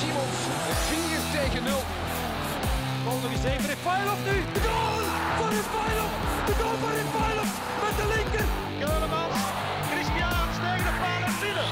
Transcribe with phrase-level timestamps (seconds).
[0.00, 0.38] Simons.
[0.88, 1.82] 4 tegen 0.
[3.04, 3.66] Bal nog eens even.
[3.74, 4.36] Refailov nu.
[4.56, 5.00] De goal
[5.38, 6.12] van Refailov.
[6.48, 7.50] De goal van Refailov
[7.84, 8.46] met de linker.
[8.82, 9.40] Keulemans.
[9.90, 11.68] Christian tegen de paal en binnen.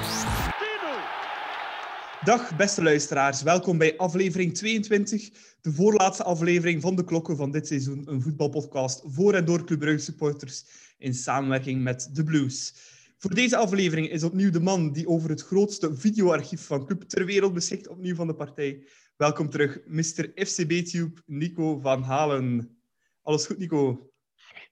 [2.20, 2.24] 10-0.
[2.24, 5.30] Dag beste luisteraars, welkom bij aflevering 22,
[5.60, 9.78] de voorlaatste aflevering van de Klokken van dit seizoen, een voetbalpodcast voor en door Club
[9.78, 10.64] Brugge supporters
[10.98, 12.74] in samenwerking met de Blues.
[13.20, 17.24] Voor deze aflevering is opnieuw de man die over het grootste videoarchief van club ter
[17.24, 18.86] wereld beschikt, opnieuw van de partij.
[19.16, 20.30] Welkom terug, Mr.
[20.34, 22.78] FCB-tube, Nico van Halen.
[23.22, 24.10] Alles goed, Nico?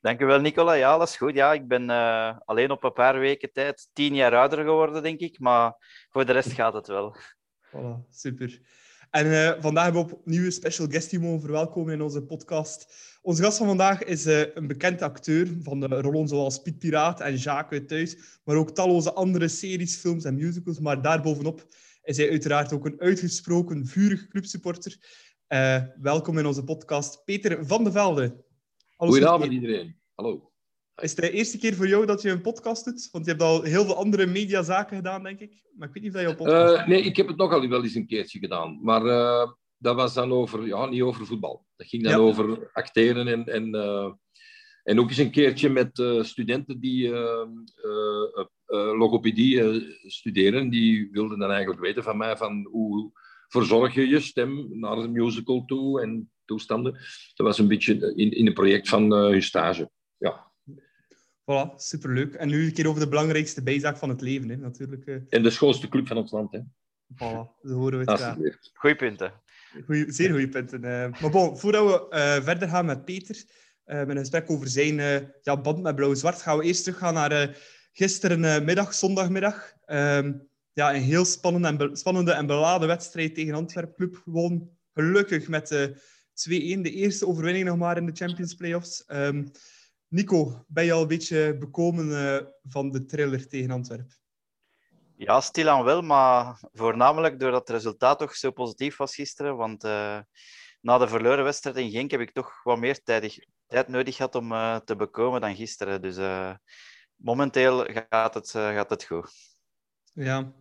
[0.00, 0.72] Dankjewel, Nicola.
[0.72, 1.34] Ja, alles goed.
[1.34, 5.20] Ja, ik ben uh, alleen op een paar weken tijd tien jaar ouder geworden, denk
[5.20, 5.38] ik.
[5.38, 5.74] Maar
[6.10, 7.16] voor de rest gaat het wel.
[7.66, 8.60] Voilà, super.
[9.16, 12.94] En uh, vandaag hebben we opnieuw een special guest die mogen verwelkomen in onze podcast.
[13.22, 17.20] Onze gast van vandaag is uh, een bekend acteur van de rollen zoals Piet Piraat
[17.20, 20.80] en Jacques uit Thuis, maar ook talloze andere series, films en musicals.
[20.80, 21.66] Maar daarbovenop
[22.02, 24.96] is hij uiteraard ook een uitgesproken, vurig clubsupporter.
[25.48, 28.44] Uh, welkom in onze podcast, Peter van de Velde.
[28.96, 29.96] Goedenavond iedereen.
[30.14, 30.50] Hallo.
[31.02, 33.08] Is het de eerste keer voor jou dat je een podcast doet?
[33.12, 35.64] Want je hebt al heel veel andere mediazaken gedaan, denk ik.
[35.76, 37.82] Maar ik weet niet of je een podcast uh, Nee, ik heb het nogal wel
[37.82, 38.78] eens een keertje gedaan.
[38.82, 41.66] Maar uh, dat was dan over, ja, niet over voetbal.
[41.76, 42.18] Dat ging dan ja.
[42.18, 44.12] over acteren en, en, uh,
[44.82, 47.12] en ook eens een keertje met studenten die
[48.66, 50.70] logopedie studeren.
[50.70, 53.10] Die wilden dan eigenlijk weten van mij van hoe
[53.48, 56.92] verzorg je je stem naar een musical toe en toestanden.
[57.34, 59.90] Dat was een beetje in, in een project van hun stage.
[60.16, 60.45] Ja.
[61.46, 62.34] Voilà, superleuk.
[62.34, 65.06] En nu een keer over de belangrijkste bijzaak van het leven, hè, natuurlijk.
[65.06, 65.16] Uh...
[65.28, 66.60] En de schoonste club van ons land, hè.
[67.14, 68.36] Voilà, zo horen we het graag.
[68.72, 69.32] Goeie punten.
[69.84, 70.84] Goeie, zeer goede punten.
[70.84, 73.44] Uh, maar bon, voordat we uh, verder gaan met Peter,
[73.84, 74.96] met een gesprek over zijn
[75.42, 77.58] ja, band met Blauw-Zwart, gaan we eerst teruggaan naar
[77.92, 79.72] gisterenmiddag, zondagmiddag.
[79.84, 80.32] Ehm,
[80.72, 84.20] ja, een heel spannende en, be spannende en beladen wedstrijd tegen Antwerp Club.
[84.24, 89.04] Gewoon gelukkig met 2-1, de eerste overwinning nog maar in de Champions Playoffs.
[89.08, 89.50] Um,
[90.08, 94.16] Nico, ben je al een beetje bekomen uh, van de thriller tegen Antwerpen?
[95.16, 99.56] Ja, stilaan wel, maar voornamelijk doordat het resultaat toch zo positief was gisteren.
[99.56, 100.18] Want uh,
[100.80, 104.34] na de verloren wedstrijd in Genk heb ik toch wat meer tijd, tijd nodig gehad
[104.34, 106.02] om uh, te bekomen dan gisteren.
[106.02, 106.16] Dus
[107.16, 109.32] momenteel gaat het, gaat het goed.
[110.12, 110.52] Ja,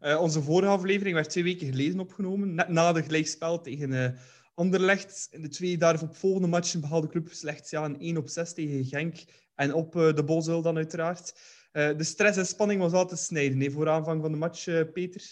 [0.00, 4.18] onze vorige aflevering werd twee weken geleden opgenomen, net na de gelijkspel tegen
[4.56, 8.52] Anderlecht in de twee daarop volgende matchen behaalde club slechts ja, een 1 op 6
[8.52, 9.24] tegen Genk.
[9.54, 11.34] En op uh, de Bosuil dan uiteraard.
[11.72, 14.80] Uh, de stress en spanning was altijd snijden hè, voor aanvang van de match, uh,
[14.92, 15.22] Peter.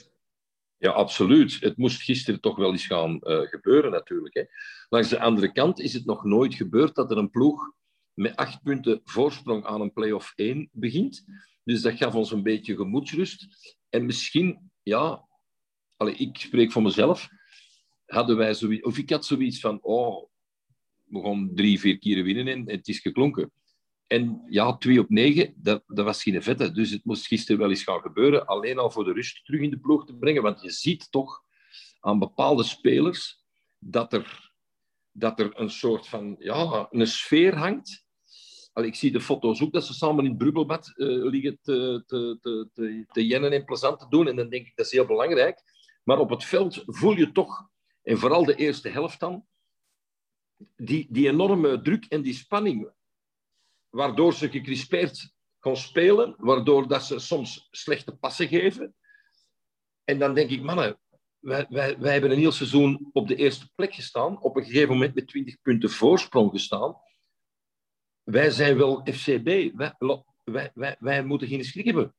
[0.76, 1.60] Ja, absoluut.
[1.60, 4.34] Het moest gisteren toch wel eens gaan gebeuren natuurlijk.
[4.34, 4.44] Hè.
[4.88, 7.72] Langs de andere kant is het nog nooit gebeurd dat er een ploeg
[8.12, 11.24] met acht punten voorsprong aan een play-off 1 begint.
[11.64, 13.46] Dus dat gaf ons een beetje gemoedsrust.
[13.88, 15.28] En misschien, ja,
[15.96, 17.28] allez, ik spreek voor mezelf
[18.14, 20.28] hadden wij zoiets, of ik had zoiets van, oh,
[21.04, 23.52] we gaan drie, vier keren winnen en het is geklonken.
[24.06, 26.72] En ja, twee op negen, dat, dat was geen vette.
[26.72, 29.70] Dus het moest gisteren wel eens gaan gebeuren, alleen al voor de rust terug in
[29.70, 30.42] de ploeg te brengen.
[30.42, 31.42] Want je ziet toch
[32.00, 33.42] aan bepaalde spelers
[33.78, 34.52] dat er,
[35.12, 38.02] dat er een soort van, ja, een sfeer hangt.
[38.72, 42.02] Allee, ik zie de foto's ook, dat ze samen in het brubbelbad uh, liggen te,
[42.06, 44.28] te, te, te, te jennen en plezant te doen.
[44.28, 45.62] En dan denk ik, dat is heel belangrijk.
[46.04, 47.68] Maar op het veld voel je toch
[48.04, 49.46] en vooral de eerste helft dan,
[50.76, 52.90] die, die enorme druk en die spanning,
[53.88, 58.94] waardoor ze gecrispeerd gaan spelen, waardoor dat ze soms slechte passen geven.
[60.04, 61.00] En dan denk ik, mannen,
[61.38, 64.92] wij, wij, wij hebben een heel seizoen op de eerste plek gestaan, op een gegeven
[64.92, 66.96] moment met 20 punten voorsprong gestaan.
[68.22, 69.94] Wij zijn wel FCB, wij,
[70.44, 72.14] wij, wij, wij moeten geen schrik hebben.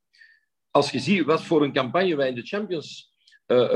[0.71, 3.13] Als je ziet wat voor een campagne wij in de Champions
[3.47, 3.69] uh, uh,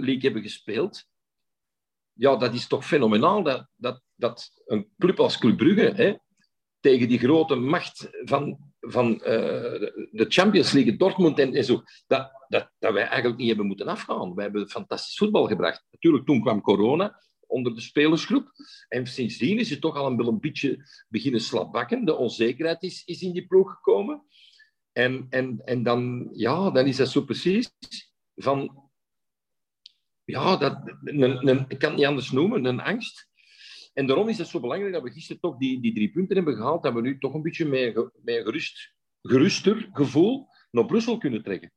[0.00, 1.06] League hebben gespeeld,
[2.16, 6.14] ja, dat is toch fenomenaal dat, dat, dat een club als Club Brugge hè,
[6.80, 9.20] tegen die grote macht van, van uh,
[10.10, 13.86] de Champions League, Dortmund en, en zo, dat, dat, dat wij eigenlijk niet hebben moeten
[13.86, 14.34] afgaan.
[14.34, 15.86] Wij hebben fantastisch voetbal gebracht.
[15.90, 18.52] Natuurlijk, toen kwam corona onder de spelersgroep.
[18.88, 22.04] En sindsdien is het toch al een, een beetje beginnen slapbakken.
[22.04, 24.22] De onzekerheid is, is in die ploeg gekomen.
[24.92, 27.70] En, en, en dan, ja, dan is dat zo precies
[28.34, 28.85] van
[30.26, 33.28] ja, dat, een, een, ik kan het niet anders noemen, een angst.
[33.94, 36.56] En daarom is het zo belangrijk dat we gisteren toch die, die drie punten hebben
[36.56, 41.42] gehaald, dat we nu toch een beetje met, met gerust, geruster gevoel naar Brussel kunnen
[41.42, 41.72] trekken.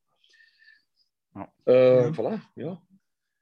[1.34, 1.54] Ja.
[1.66, 2.81] Uh, voilà, ja.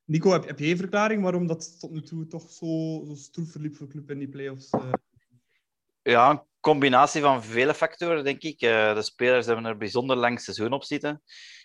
[0.03, 3.51] Nico, heb, heb jij een verklaring waarom dat tot nu toe toch zo, zo stroef
[3.51, 4.73] verliep voor club in die play-offs?
[4.73, 4.91] Uh...
[6.01, 8.61] Ja, een combinatie van vele factoren, denk ik.
[8.61, 11.21] Uh, de spelers hebben er bijzonder lang seizoen op zitten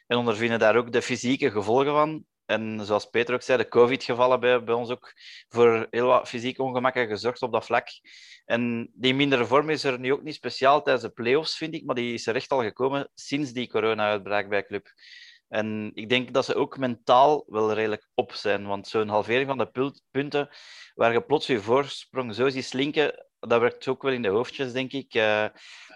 [0.07, 2.25] en ondervinden daar ook de fysieke gevolgen van.
[2.47, 5.13] En zoals Peter ook zei, de COVID-gevallen bij, bij ons ook
[5.49, 7.89] voor heel wat fysieke ongemakken gezorgd op dat vlak.
[8.45, 11.85] En die mindere vorm is er nu ook niet speciaal tijdens de play-offs, vind ik,
[11.85, 14.93] maar die is er echt al gekomen sinds die corona-uitbraak bij club.
[15.49, 18.67] En ik denk dat ze ook mentaal wel redelijk op zijn.
[18.67, 20.49] Want zo'n halvering van de punten,
[20.95, 24.73] waar je plots je voorsprong zo ziet slinken, dat werkt ook wel in de hoofdjes,
[24.73, 25.15] denk ik.
[25.15, 25.47] Uh,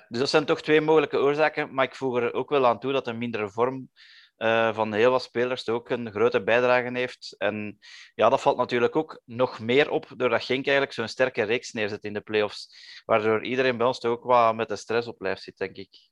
[0.09, 1.75] dus dat zijn toch twee mogelijke oorzaken.
[1.75, 3.91] Maar ik voeg er ook wel aan toe dat een mindere vorm
[4.39, 7.35] uh, van heel wat spelers ook een grote bijdrage heeft.
[7.39, 7.79] En
[8.15, 12.05] ja, dat valt natuurlijk ook nog meer op doordat Genk eigenlijk zo'n sterke reeks neerzet
[12.05, 12.69] in de playoffs.
[13.05, 16.09] Waardoor iedereen bij ons toch ook wat met de stress op blijft zit, denk ik.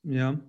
[0.00, 0.40] Ja,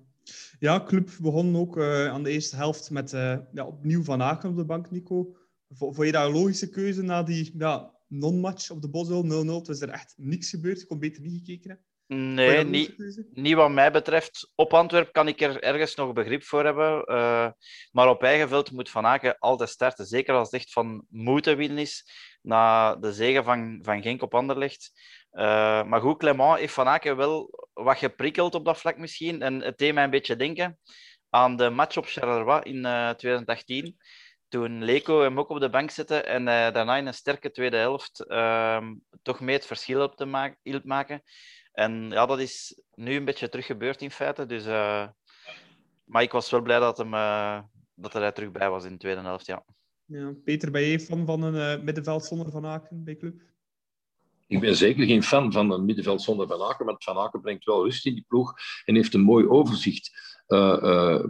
[0.60, 4.50] ja, club begon ook uh, aan de eerste helft met uh, ja, opnieuw Van Aken
[4.50, 5.38] op de bank, Nico.
[5.70, 9.28] Vond je dat een logische keuze na die ja, non-match op de Bosel 0-0?
[9.28, 10.82] Het was er echt niks gebeurd.
[10.82, 11.88] Ik kon beter niet gekeken hebben.
[12.08, 12.96] Nee, niet,
[13.34, 14.52] niet wat mij betreft.
[14.56, 17.04] Op Antwerp kan ik er ergens nog begrip voor hebben.
[17.12, 17.50] Uh,
[17.92, 20.06] maar op eigen veld moet Van Aken altijd starten.
[20.06, 22.10] Zeker als het echt van moeten winnen is.
[22.42, 24.92] Na de zegen van, van Genk op Anderlecht.
[25.32, 29.42] Uh, maar goed, Clement heeft Van Aken wel wat geprikkeld op dat vlak misschien.
[29.42, 30.80] En het deed mij een beetje denken
[31.30, 33.98] aan de match op Charleroi in uh, eh, 2018.
[34.48, 38.20] Toen Leko hem ook op de bank zette en daarna in een sterke tweede helft
[38.20, 41.24] ehm, toch mee het verschil op te ma maken.
[41.76, 44.46] En ja, dat is nu een beetje terug gebeurd in feite.
[44.46, 44.66] Dus,
[46.06, 47.12] maar ik was wel blij dat, hem,
[47.94, 49.66] dat hij terug bij was in de tweede helft, ja.
[50.06, 53.42] ja Peter, ben je fan van een middenveld zonder Van Aken bij club?
[54.48, 57.66] Ik ben zeker geen fan van een middenveld zonder Van Aken, want Van Aken brengt
[57.66, 58.54] wel rust in die ploeg
[58.86, 60.12] en heeft een mooi overzicht.
[60.48, 61.24] Uh, uh,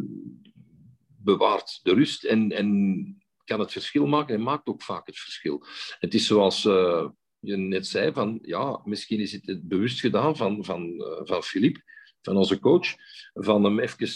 [1.18, 5.66] bewaart de rust en, en kan het verschil maken en maakt ook vaak het verschil.
[6.00, 7.08] Het is zoals uh,
[7.46, 10.94] je net zei, van, ja, misschien is het bewust gedaan van, van,
[11.24, 11.82] van Philippe,
[12.22, 12.88] van onze coach,
[13.34, 14.08] van hem even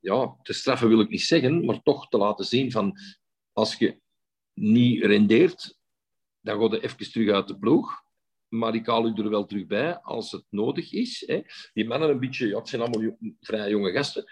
[0.00, 2.98] ja, te straffen wil ik niet zeggen, maar toch te laten zien van
[3.52, 4.00] als je
[4.54, 5.78] niet rendeert,
[6.40, 8.04] dan ga je even terug uit de ploeg.
[8.48, 11.22] Maar ik haal u er wel terug bij als het nodig is.
[11.26, 11.40] Hè.
[11.72, 14.24] Die mannen een beetje, ja, het zijn allemaal vrij jonge gasten,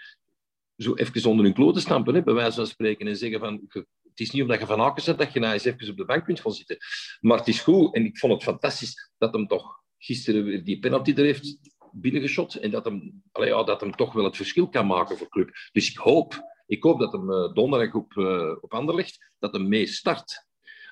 [0.77, 3.61] zo even onder hun kloten stampen, hè, bij wijze van spreken, en zeggen van,
[4.15, 6.05] het is niet omdat je van Aken zet dat je nou eens even op de
[6.05, 6.77] bank kunt gaan zitten.
[7.19, 10.79] Maar het is goed, en ik vond het fantastisch dat hem toch gisteren weer die
[10.79, 11.57] penalty er heeft
[11.91, 15.29] binnengeschot, en dat hem, allee, ja, dat hem toch wel het verschil kan maken voor
[15.29, 15.49] club.
[15.71, 19.67] Dus ik hoop, ik hoop dat hem uh, donderdag op, uh, op Anderlecht, dat hem
[19.67, 20.45] mee start.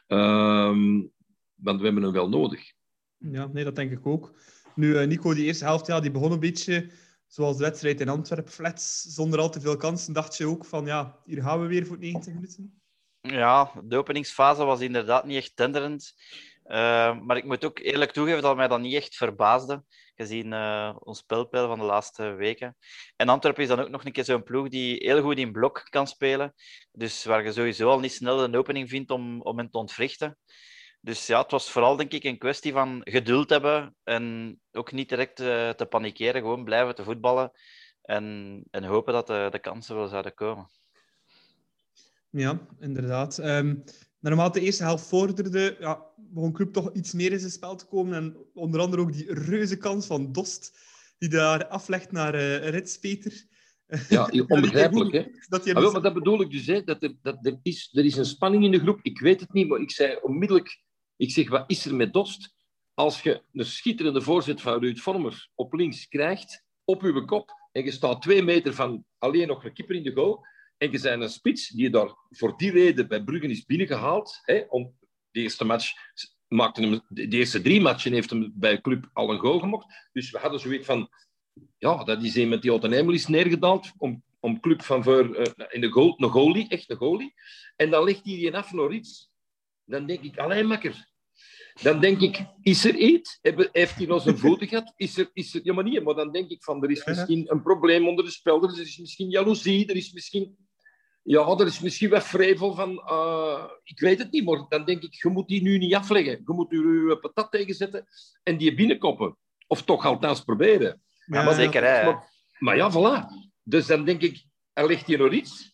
[0.07, 1.11] Um,
[1.55, 2.73] want we hebben hem wel nodig.
[3.17, 4.33] Ja, nee, dat denk ik ook.
[4.75, 6.91] Nu, uh, Nico, die eerste helft, die begon een beetje
[7.27, 10.13] zoals de wedstrijd in Antwerpen, flats, zonder al te veel kansen.
[10.13, 12.82] Dacht je ook van, ja, hier gaan we weer voor 90 minuten?
[13.27, 16.13] Ja, de openingsfase was inderdaad niet echt tenderend.
[16.65, 19.83] Uh, maar ik moet ook eerlijk toegeven dat mij dat niet echt verbaasde,
[20.15, 22.77] gezien uh, ons spelpeil van de laatste weken.
[23.15, 25.87] En Antwerpen is dan ook nog een keer zo'n ploeg die heel goed in blok
[25.89, 26.53] kan spelen.
[26.91, 30.37] Dus waar je sowieso al niet snel een opening vindt om, om hen te ontwrichten.
[31.01, 35.09] Dus ja, het was vooral denk ik een kwestie van geduld hebben en ook niet
[35.09, 37.51] direct uh, te panikeren, gewoon blijven te voetballen
[38.01, 40.82] en, en hopen dat de, de kansen wel zouden komen.
[42.33, 43.37] Ja, inderdaad.
[43.37, 43.83] Um,
[44.19, 47.85] naarmate de eerste helft vorderde, ja, begon Club toch iets meer in zijn spel te
[47.85, 48.13] komen.
[48.13, 50.77] En onder andere ook die reuze kans van Dost,
[51.17, 53.45] die daar aflegt naar uh, Rits Peter.
[54.09, 55.11] Ja, onbegrijpelijk.
[55.11, 55.25] hè?
[55.47, 58.05] Dat ah, wel, maar dat bedoel ik dus, hè, dat, er, dat er, is, er
[58.05, 58.99] is een spanning in de groep.
[59.01, 60.81] Ik weet het niet, maar ik zei onmiddellijk
[61.23, 62.55] ik zeg, wat is er met Dost?
[62.93, 67.83] Als je een schitterende voorzet van Ruud Vormer op links krijgt, op uw kop, en
[67.83, 70.45] je staat twee meter van alleen nog een kipper in de goal,
[70.83, 74.63] en je bent een spits die daar voor die reden bij Bruggen is binnengehaald, hè,
[74.69, 74.95] om
[75.31, 75.91] de eerste match
[76.47, 80.09] maakte hem, de eerste drie matchen heeft hem bij club al een goal gemocht.
[80.11, 81.09] Dus we hadden zoiets van,
[81.77, 85.37] ja, dat is iemand die uit een hemel is neergedaald om, om club van voor
[85.37, 87.33] uh, in de goal, een goalie, echt een goalie.
[87.75, 89.31] En dan legt hij die af naar iets
[89.85, 91.11] dan denk ik, alleen makker.
[91.81, 93.39] Dan denk ik, is er iets?
[93.71, 94.93] Heeft hij nog zijn voeten gehad?
[94.95, 95.61] Is er, is er...
[95.63, 96.03] Ja, maar niet.
[96.03, 98.77] Maar dan denk ik van, er is misschien een probleem onder de spelers.
[98.77, 99.87] Er is misschien jaloezie.
[99.87, 100.57] Er is misschien...
[101.23, 102.91] Ja, er is misschien wat vrevel van...
[102.91, 106.31] Uh, ik weet het niet, maar dan denk ik, je moet die nu niet afleggen.
[106.31, 108.07] Je moet je patat tegenzetten
[108.43, 109.37] en die binnenkoppen.
[109.67, 111.01] Of toch althans proberen.
[111.25, 112.03] Ja, maar zeker, hè.
[112.05, 113.27] Maar, maar ja, voilà.
[113.63, 115.73] Dus dan denk ik, er ligt hier nog iets.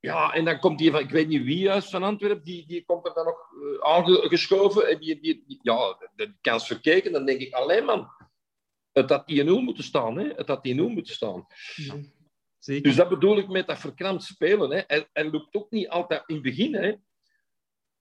[0.00, 2.84] Ja, en dan komt die van, ik weet niet wie juist van Antwerpen, die, die
[2.84, 4.88] komt er dan nog uh, aangeschoven.
[4.88, 7.12] En die, die, ja, de kans verkeken.
[7.12, 8.08] Dan denk ik, alleen man,
[8.92, 10.18] het had 1-0 moeten staan.
[10.18, 10.28] Hè?
[10.28, 11.46] Het had 1-0 moeten staan.
[12.64, 14.70] Dus dat bedoel ik met dat verkrampt spelen.
[14.70, 14.82] Hè?
[14.86, 16.74] Hij, hij loopt ook niet altijd in het begin.
[16.74, 16.94] Hè?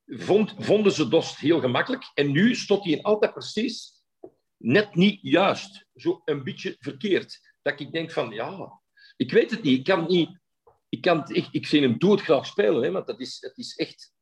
[0.06, 2.12] Vond, vonden ze Dost heel gemakkelijk.
[2.14, 4.04] En nu stond hij altijd precies
[4.58, 5.86] net niet juist.
[5.96, 7.40] Zo een beetje verkeerd.
[7.62, 8.82] Dat ik denk van, ja,
[9.18, 9.78] ik weet het niet.
[9.78, 10.40] Ik kan niet
[10.90, 14.14] ik, kan echt, ik zie hem doodgraag spelen, hè, want dat is, het is echt...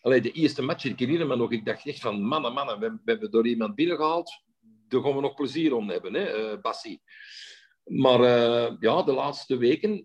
[0.00, 2.90] Allee, de eerste match, ik herinner me nog, ik dacht echt van, mannen, mannen, we,
[2.90, 4.42] we hebben door iemand binnengehaald,
[4.88, 7.00] daar gaan we nog plezier om hebben, hè, uh, Bassi.
[7.86, 10.04] Maar uh, ja, de laatste weken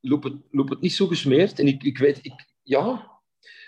[0.00, 1.58] loopt het, het niet zo gesmeerd.
[1.58, 3.10] En ik, ik weet, ik, ja,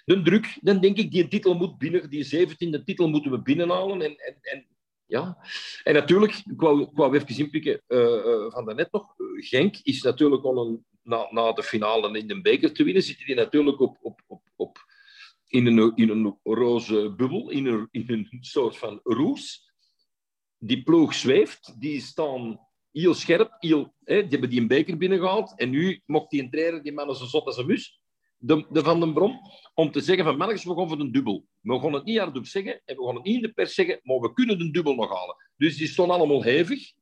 [0.05, 4.03] de druk, dan denk ik, die titel moet binnen, die 17e titel moeten we binnenhalen.
[4.03, 4.67] En, en,
[5.07, 5.39] ja,
[5.83, 9.15] en natuurlijk, ik wou, wou even inpikken uh, uh, van daarnet nog.
[9.35, 13.27] Genk is natuurlijk al een, na, na de finale in de beker te winnen, zitten
[13.27, 14.79] die natuurlijk op, op, op, op,
[15.47, 19.73] in, een, in een roze bubbel, in een, in een soort van roes.
[20.59, 22.61] Die ploeg zweeft, die staan
[23.01, 25.59] heel scherp, heel, hè, die hebben die een beker binnengehaald.
[25.59, 28.01] En nu mocht die een trainer, die mannen zo zot als een mus,
[28.37, 29.41] de, de Van den Brom,
[29.75, 31.47] om te zeggen van mannetjes, we gaan voor een dubbel.
[31.61, 34.01] We gaan het niet hardop zeggen en we gaan het niet in de pers zeggen,
[34.03, 35.37] maar we kunnen een dubbel nog halen.
[35.57, 36.93] Dus die stonden allemaal hevig.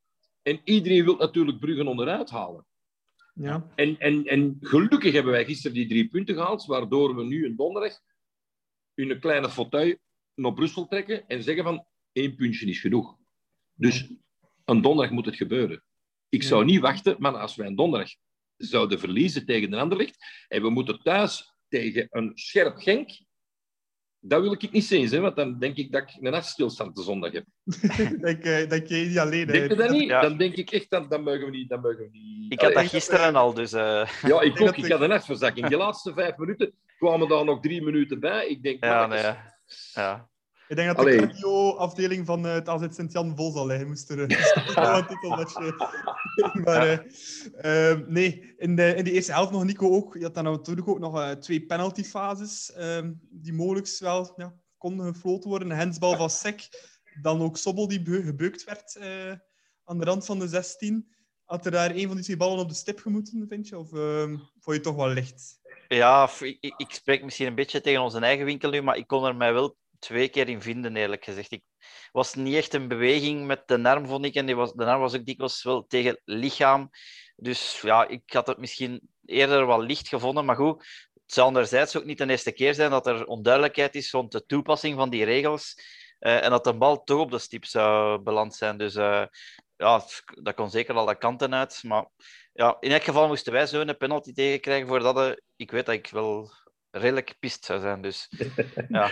[0.43, 2.67] En iedereen wil natuurlijk Bruggen onderuit halen.
[3.35, 3.71] Ja.
[3.75, 7.57] En, en, en gelukkig hebben wij gisteren die drie punten gehaald, waardoor we nu een
[7.57, 7.99] donderdag
[8.95, 9.97] in een kleine fauteuil
[10.35, 13.17] naar Brussel trekken en zeggen van één puntje is genoeg.
[13.75, 14.13] Dus
[14.65, 15.83] een donderdag moet het gebeuren.
[16.29, 18.09] Ik zou niet wachten, maar als wij een donderdag
[18.57, 23.11] zouden verliezen tegen de Anderlecht en we moeten thuis tegen een scherp Genk,
[24.25, 27.03] dat wil ik niet zien, hè, want dan denk ik dat ik een hartstilstand de
[27.03, 27.45] zondag heb.
[28.21, 29.47] denk, uh, denk je niet alleen.
[29.47, 30.09] Denk je dat niet?
[30.09, 30.21] Ja.
[30.21, 31.69] Dan denk ik echt, dat dan mogen we niet.
[31.69, 32.53] Dan mogen we niet.
[32.53, 33.73] Ik had dat gisteren al, dus...
[33.73, 34.07] Uh...
[34.23, 34.77] Ja, ik ook.
[34.77, 35.67] Ik had een hartverzakking.
[35.67, 38.47] Die laatste vijf minuten kwamen daar nog drie minuten bij.
[38.49, 39.59] Ik denk, ja, nee, ja.
[39.95, 40.31] ja.
[40.73, 43.87] Ik denk dat de cardio-afdeling van uh, het AZ Sint-Jan vol zal liggen.
[43.89, 45.75] Moest er een titelmatje...
[46.65, 47.07] maar
[47.65, 50.15] uh, uh, nee, in de, in de eerste helft nog Nico ook.
[50.15, 52.73] Je had dan natuurlijk ook nog uh, twee penaltyfases
[53.31, 55.71] die mogelijk wel ja, konden gefloten worden.
[55.71, 56.69] Een hensbal van Sek,
[57.21, 58.99] dan ook Sobbel die gebeukt werd
[59.85, 61.15] aan de rand van de 16.
[61.45, 63.79] Had er daar een van die twee ballen op de stip gemoeten, vind je?
[63.79, 65.61] Of ehm, vond je het toch wel licht?
[65.89, 69.25] Ja, ik, ik spreek misschien een beetje tegen onze eigen winkel nu, maar ik kon
[69.25, 71.53] er mij wel twee keer in vinden, eerlijk gezegd.
[71.53, 71.63] Ik
[72.13, 74.35] was niet echt een beweging met de arm, vond ik.
[74.35, 76.91] En die was, de arm was ook dikwijls wel tegen lichaam.
[77.37, 80.45] Dus ja, ik had het misschien eerder wel licht gevonden.
[80.45, 80.79] Maar goed,
[81.15, 84.47] het zou anderzijds ook niet de eerste keer zijn dat er onduidelijkheid is rond de
[84.47, 85.75] toepassing van die regels.
[86.21, 88.79] Uh, en dat de bal toch op de stip zou beland zijn.
[88.79, 89.25] Dus uh,
[89.77, 90.05] ja,
[90.43, 91.83] dat kon zeker alle kanten uit.
[91.83, 92.07] Maar
[92.53, 95.95] ja, in elk geval moesten wij zo een penalty tegenkrijgen voordat de, ik weet dat
[95.95, 96.53] ik wel
[96.93, 98.03] redelijk pist zou zijn.
[98.03, 98.29] Dus
[98.89, 99.11] ja.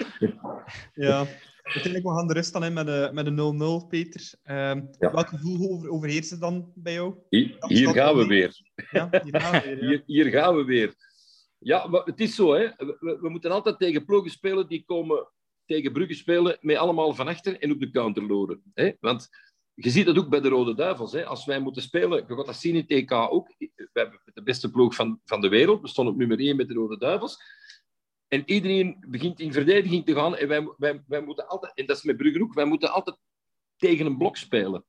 [0.94, 1.26] ja.
[1.62, 4.32] Uiteindelijk, we gaan de rust dan in met de, met de 0-0, Peter.
[4.44, 5.12] Um, ja.
[5.12, 7.14] Welk gevoel over, overheerst dan bij jou?
[7.28, 8.56] Hier, hier gaan we weer.
[8.90, 9.78] Ja, hier gaan we weer.
[9.78, 9.86] Ja.
[9.86, 10.94] Hier, hier, gaan we weer.
[11.58, 12.68] Ja, maar het is zo, hè.
[12.76, 15.28] We, we moeten altijd tegen ploegen spelen die komen
[15.70, 18.62] tegen Brugge spelen met allemaal van achter en op de counter loren.
[18.74, 18.92] Hè?
[19.00, 19.28] Want
[19.74, 21.12] je ziet dat ook bij de Rode Duivels.
[21.12, 21.24] Hè?
[21.24, 23.54] Als wij moeten spelen, je gaat dat zien in TK ook.
[23.58, 25.80] We hebben de beste ploeg van, van de wereld.
[25.80, 27.38] We stonden op nummer 1 met de Rode Duivels.
[28.30, 30.36] En iedereen begint in verdediging te gaan.
[30.36, 33.16] En wij, wij, wij moeten altijd, en dat is met Brugge wij moeten altijd
[33.76, 34.84] tegen een blok spelen.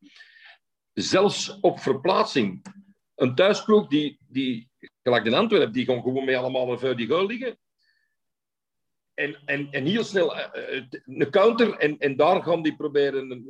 [0.94, 2.66] Zelfs op verplaatsing.
[3.16, 4.70] Een thuisploeg die, die
[5.04, 7.58] gelijk in Antwerpen, die gaan gewoon mee allemaal voor die goal liggen.
[9.22, 10.44] En, en, en heel snel uh,
[11.06, 13.46] een counter en, en daar gaan die proberen.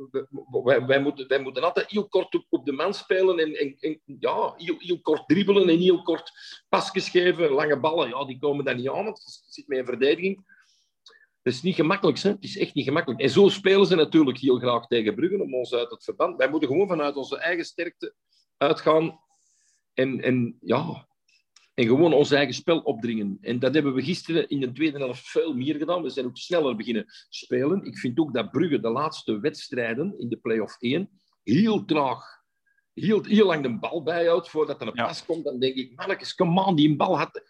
[0.64, 4.54] Wij, wij, moeten, wij moeten altijd heel kort op, de man spelen en, en, ja,
[4.56, 6.32] heel, kort dribbelen en heel kort
[6.68, 7.50] pasjes geven.
[7.50, 10.44] Lange ballen, ja, die komen dan niet aan, want het zit met een verdediging.
[11.42, 12.30] Dat is niet gemakkelijk, hè?
[12.30, 13.20] het is echt niet gemakkelijk.
[13.20, 16.36] En zo spelen ze natuurlijk heel graag tegen Bruggen om ons uit het verband.
[16.36, 18.14] Wij moeten gewoon vanuit onze eigen sterkte
[18.56, 19.20] uitgaan.
[19.94, 21.08] En, en ja,
[21.74, 23.38] en gewoon ons eigen spel opdringen.
[23.40, 26.02] En dat hebben we gisteren in de tweede helft veel meer gedaan.
[26.02, 27.84] We zijn ook sneller beginnen spelen.
[27.84, 31.10] Ik vind ook dat Brugge de laatste wedstrijden in de play-off 1
[31.44, 32.42] heel traag,
[32.94, 35.06] heel, heel lang de bal bijhoudt voordat er een ja.
[35.06, 35.44] pas komt.
[35.44, 37.42] Dan denk ik, mannetjes, come on, die een bal had.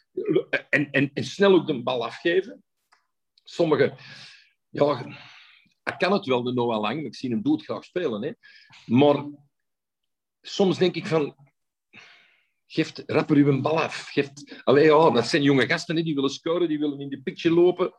[0.69, 2.65] En, en, en snel ook de bal afgeven.
[3.45, 3.97] Sommige,
[4.69, 5.07] ja,
[5.85, 7.05] ik kan het wel de Noah Lang.
[7.05, 8.23] Ik zie hem doodgraag spelen.
[8.23, 8.33] Hè.
[8.87, 9.25] Maar
[10.41, 11.37] soms denk ik van,
[12.73, 14.09] geeft rapper uw bal af.
[14.13, 14.63] Geeft...
[14.65, 17.55] Allee, ja, dat zijn jonge gasten, hè, die willen scoren, die willen in de picture
[17.55, 17.93] lopen.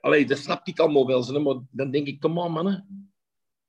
[0.00, 1.26] Allee, dat snap ik allemaal wel.
[1.26, 3.12] Hè, maar dan denk ik, kom on, mannen.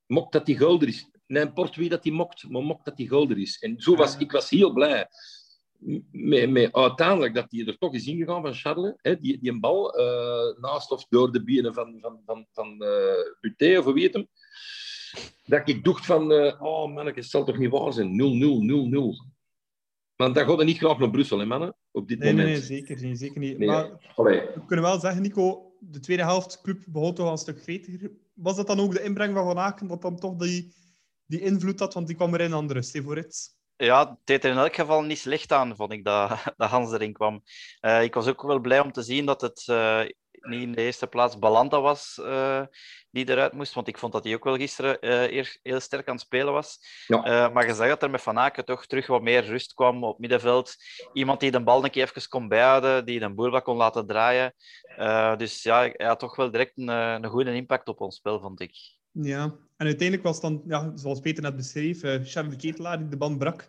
[0.06, 1.10] Mok dat die golder is.
[1.28, 3.58] Nee, port wie dat die mokt, maar mok dat die golder is.
[3.60, 5.08] En zo was, ik was heel blij
[6.12, 8.94] met, met uiteindelijk dat hij er toch is ingegaan van Charles.
[8.98, 12.84] Hè, die, die een bal uh, naast of door de benen van, van, van, van
[12.84, 14.28] uh, Buté, of wie het hem.
[15.46, 18.12] Dat ik dacht van, uh, oh man, het zal toch niet waar zijn.
[18.12, 18.16] 0-0,
[19.26, 19.39] 0-0.
[20.22, 21.76] Want dan gaat het niet graag naar Brussel, hè, mannen?
[21.92, 22.50] Op dit nee, moment.
[22.50, 23.20] Nee, zeker niet.
[23.20, 23.58] Zeker niet.
[23.58, 23.68] Nee.
[23.68, 24.42] Maar Allee.
[24.42, 28.12] we kunnen wel zeggen, Nico, de tweede helft club begon toch al een stuk gretiger.
[28.34, 30.74] Was dat dan ook de inbreng van Van Aken, dat dan toch die,
[31.26, 31.94] die invloed had?
[31.94, 33.58] Want die kwam er in aan de rust, hè, voor het.
[33.76, 36.92] Ja, het deed er in elk geval niet slecht aan, vond ik, dat, dat Hans
[36.92, 37.44] erin kwam.
[37.82, 40.02] Uh, ik was ook wel blij om te zien dat het uh,
[40.42, 42.62] niet in de eerste plaats Balanta was uh,
[43.12, 44.98] die eruit moest, want ik vond dat hij ook wel gisteren
[45.64, 46.80] heel sterk aan het spelen was.
[47.08, 47.50] Ja.
[47.50, 50.20] maar je zag dat er met Van Aken toch terug wat meer rust kwam op
[50.20, 50.76] middenveld.
[51.14, 54.08] Iemand die de bal een keer even kon bijhouden, die de boel wat kon laten
[54.08, 54.54] draaien.
[55.38, 58.62] dus ja, hij had toch wel direct een, een goede impact op ons spel, vond
[58.62, 58.98] ik.
[59.12, 59.44] Ja,
[59.78, 63.18] en uiteindelijk was dan, ja, zoals Peter net beschreef, uh, Charles de Ketelaar die de
[63.18, 63.68] band brak.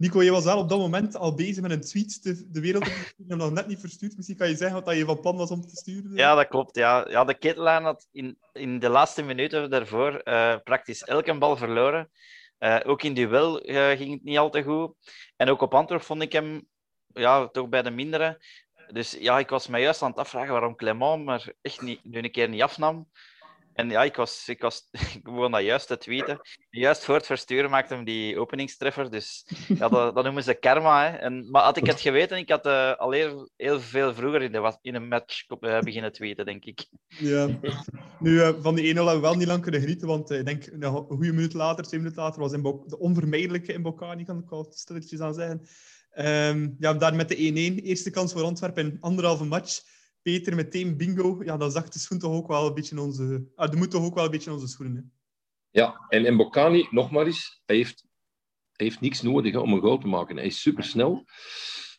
[0.00, 3.12] Nico, je was wel op dat moment al bezig met een tweet de, wereld te.
[3.28, 4.16] Je nog net niet verstuurd.
[4.16, 6.14] Misschien kan je zeggen wat je van plan was om te sturen.
[6.14, 6.76] Ja, dat klopt.
[6.76, 11.56] Ja, ja de Ketelaar had in, in de laatste minuten daarvoor uh, praktisch elke bal
[11.56, 12.10] verloren.
[12.58, 13.54] Uh, ook in duel
[13.96, 14.94] ging het niet al te goed.
[15.36, 16.68] En ook op Antwerp vond ik hem
[17.06, 18.44] ja, toch bij de mindere.
[18.92, 22.18] Dus ja, ik was me juist aan het afvragen waarom Clement maar echt niet, nu
[22.18, 23.08] een keer niet afnam.
[23.72, 26.40] En ja, ik, was, ik, was, ik begon dat juist te tweeten.
[26.70, 29.10] Juist voor het versturen maakte hem die openingstreffer.
[29.10, 31.10] Dus ja, dat, dat noemen ze karma.
[31.10, 31.16] Hè.
[31.16, 33.50] En, maar had ik het geweten, ik had uh, al heel,
[33.80, 36.86] veel vroeger in, de, in een match uh, beginnen tweeten, denk ik.
[37.08, 37.58] Ja.
[38.20, 40.66] Nu, uh, van die 1-0 hebben we wel niet lang kunnen genieten, want ik denk
[40.66, 45.20] een goede minuut later, twee minuten later, was de onvermijdelijke in kan ik al stilletjes
[45.20, 45.66] aan zeggen.
[46.18, 47.36] Um, ja, daar met de
[47.80, 49.80] 1-1, eerste kans voor Antwerpen in anderhalve match.
[50.22, 51.44] Peter meteen bingo.
[51.44, 53.46] Ja, dan zag de schoen toch ook wel een beetje onze...
[53.54, 54.96] Ah, de moet toch ook wel een beetje onze schoenen.
[54.96, 55.02] Hè?
[55.80, 58.04] Ja, en, en Bocani, nog maar eens, hij heeft,
[58.72, 60.36] hij heeft niks nodig hè, om een goal te maken.
[60.36, 61.24] Hij is supersnel.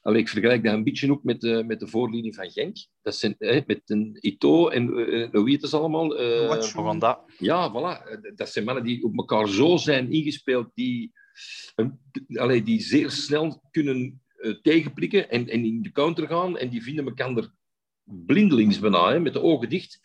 [0.01, 2.77] Allee, ik vergelijk dat een beetje ook met, uh, met de voorlinie van Genk.
[3.01, 6.21] Dat zijn, hè, met een Ito en uh, wie het is allemaal.
[6.21, 7.23] Uh, dat.
[7.37, 8.19] Ja, voilà.
[8.35, 11.11] Dat zijn mannen die op elkaar zo zijn ingespeeld, die,
[12.33, 14.21] allee, die zeer snel kunnen
[14.61, 16.57] tegenprikken en, en in de counter gaan.
[16.57, 17.53] En die vinden elkaar
[18.25, 19.99] blindelings bijna, hè, met de ogen dicht.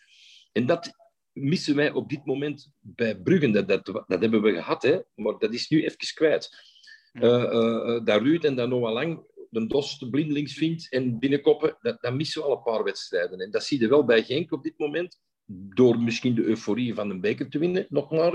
[0.51, 0.91] En dat
[1.31, 3.51] missen wij op dit moment bij Bruggen.
[3.51, 6.75] Dat, dat, dat hebben we gehad, hè, maar dat is nu even kwijt.
[7.13, 11.77] Uh, uh, dat Ruud en dat Noah Lang de dos de blindelings vindt en binnenkoppen,
[11.81, 13.39] dat, dat missen we al een paar wedstrijden.
[13.39, 17.09] En dat zie je wel bij Genk op dit moment, door misschien de euforie van
[17.09, 18.33] een beker te winnen, nog maar.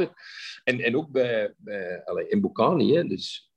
[0.65, 3.05] En, en ook bij, bij allez, Mbokani, hè.
[3.05, 3.52] Dus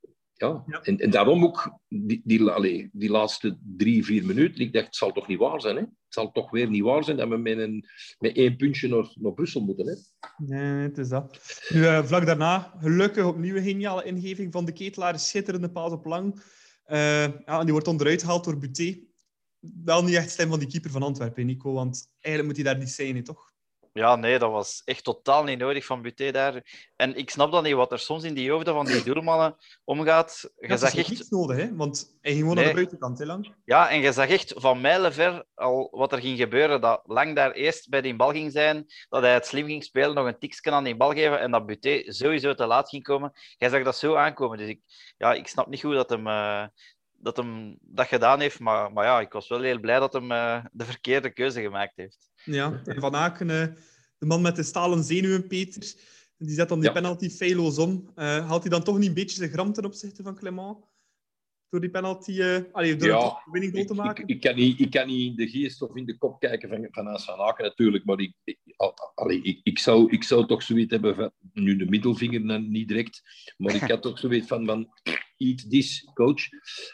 [0.48, 0.82] ja, ja.
[0.82, 4.62] En, en, daarom ook die, die, die laatste drie, vier minuten.
[4.62, 5.82] Ik dacht, het zal toch niet waar zijn, hè?
[5.82, 7.86] Het zal toch weer niet waar zijn dat we met, een,
[8.20, 9.94] met één puntje naar, naar Brussel moeten, hè?
[10.38, 11.40] Nee, het is dat.
[11.70, 15.20] Nu, uh, vlak daarna, gelukkig opnieuw een geniale ingeving van de ketelaar.
[15.20, 16.42] Schitterende paas op lang.
[16.88, 19.00] Uh, ja, die wordt onderuit gehaald door Buté.
[19.84, 21.74] Wel niet echt stem van die keeper van Antwerpen, Nico.
[21.74, 23.54] Want eigenlijk moet hij daar niet zijn, hè, toch?
[23.98, 26.64] Ja, nee, dat was echt totaal niet nodig van Buté daar.
[26.96, 30.52] En ik snap dan niet wat er soms in die hoofden van die doelmannen omgaat.
[30.60, 31.76] Je ja, zag echt niets nodig, hè?
[31.76, 32.64] want hij ging gewoon nee.
[32.64, 33.54] aan de buitenkant, hè, lang.
[33.66, 36.82] Ja, en je zag echt van mijlenver al wat er ging gebeuren.
[36.82, 40.16] Dat Lang daar eerst bij die bal ging zijn, dat hij het slim ging spelen,
[40.16, 43.32] nog een tikje aan die bal geven en dat Buté sowieso te laat ging komen.
[43.58, 44.58] Jij zag dat zo aankomen.
[44.58, 44.82] Dus ik,
[45.18, 46.66] ja, ik snap niet goed dat hem, uh,
[47.12, 48.60] dat hem dat gedaan heeft.
[48.60, 51.96] Maar, maar ja, ik was wel heel blij dat hem uh, de verkeerde keuze gemaakt
[51.96, 52.34] heeft.
[52.46, 53.68] Ja, en Van Aken, uh,
[54.18, 55.94] de man met de stalen zenuwen, Peter,
[56.38, 56.94] die zet dan die ja.
[56.96, 58.10] penalty feilloos om.
[58.16, 60.78] Uh, haalt hij dan toch niet een beetje zijn gram ten opzichte van Clement?
[61.76, 64.24] Door die penalty, uh, allee, door ja, een winning goal te maken?
[64.24, 66.70] Ik, ik, kan niet, ik kan niet in de geest of in de kop kijken
[66.70, 68.60] van, van Hans van Aken natuurlijk, maar ik, ik,
[69.16, 73.22] allee, ik, ik, zou, ik zou toch zoiets hebben van, nu de middelvinger niet direct,
[73.58, 74.90] maar ik had toch zoiets van, van
[75.38, 76.42] eat this, coach.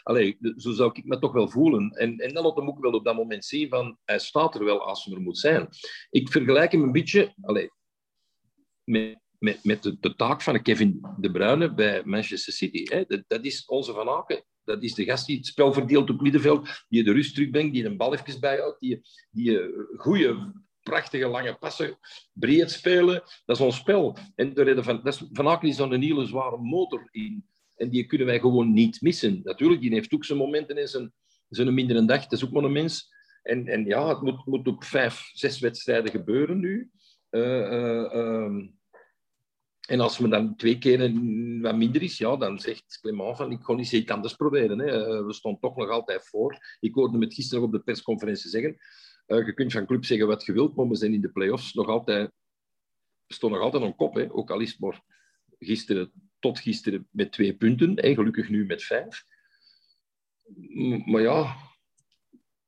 [0.02, 1.90] Allee, zo zou ik me toch wel voelen.
[1.90, 4.64] En, en dan laat hem ook wel op dat moment zien van, hij staat er
[4.64, 5.68] wel als hij er moet zijn.
[6.10, 7.70] Ik vergelijk hem een beetje allee,
[8.84, 12.94] met, met, met de, de, taak van Kevin De Bruyne bij Manchester City.
[12.94, 13.04] Hè.
[13.06, 14.44] Dat, dat, is onze Van Aken.
[14.64, 17.84] Dat is de gast die het spel verdeelt op middenveld, die de rust terugbrengt, die
[17.84, 19.60] een bal even bijhoudt, die, die
[19.96, 21.98] goede prachtige lange passen,
[22.32, 23.22] breed spelen.
[23.44, 24.16] Dat is ons spel.
[24.34, 27.44] En de reden van, dat is, van Aken is dan een hele zware motor in.
[27.76, 29.40] En die kunnen wij gewoon niet missen.
[29.42, 31.12] Natuurlijk, die heeft ook zijn momenten en zijn,
[31.48, 32.22] zijn mindere dag.
[32.22, 33.10] Dat is ook maar een mens.
[33.42, 36.90] En, en ja, het moet, moet op vijf, zes wedstrijden gebeuren nu.
[37.30, 38.54] Uh,
[39.92, 40.98] en als me dan twee keer
[41.60, 44.78] wat minder is, ja, dan zegt Clement van ik ga niet iets anders proberen.
[44.78, 45.24] Hè.
[45.24, 46.76] We stonden toch nog altijd voor.
[46.80, 48.76] Ik hoorde hem het gisteren op de persconferentie zeggen.
[49.26, 51.86] je kunt van club zeggen wat je wilt, maar we zijn in de play-offs nog
[51.86, 52.32] altijd...
[53.26, 54.32] Stonden nog altijd op kop, hè.
[54.34, 55.02] ook al is het maar
[55.58, 59.24] gisteren tot gisteren met twee punten en gelukkig nu met vijf.
[61.04, 61.56] Maar ja,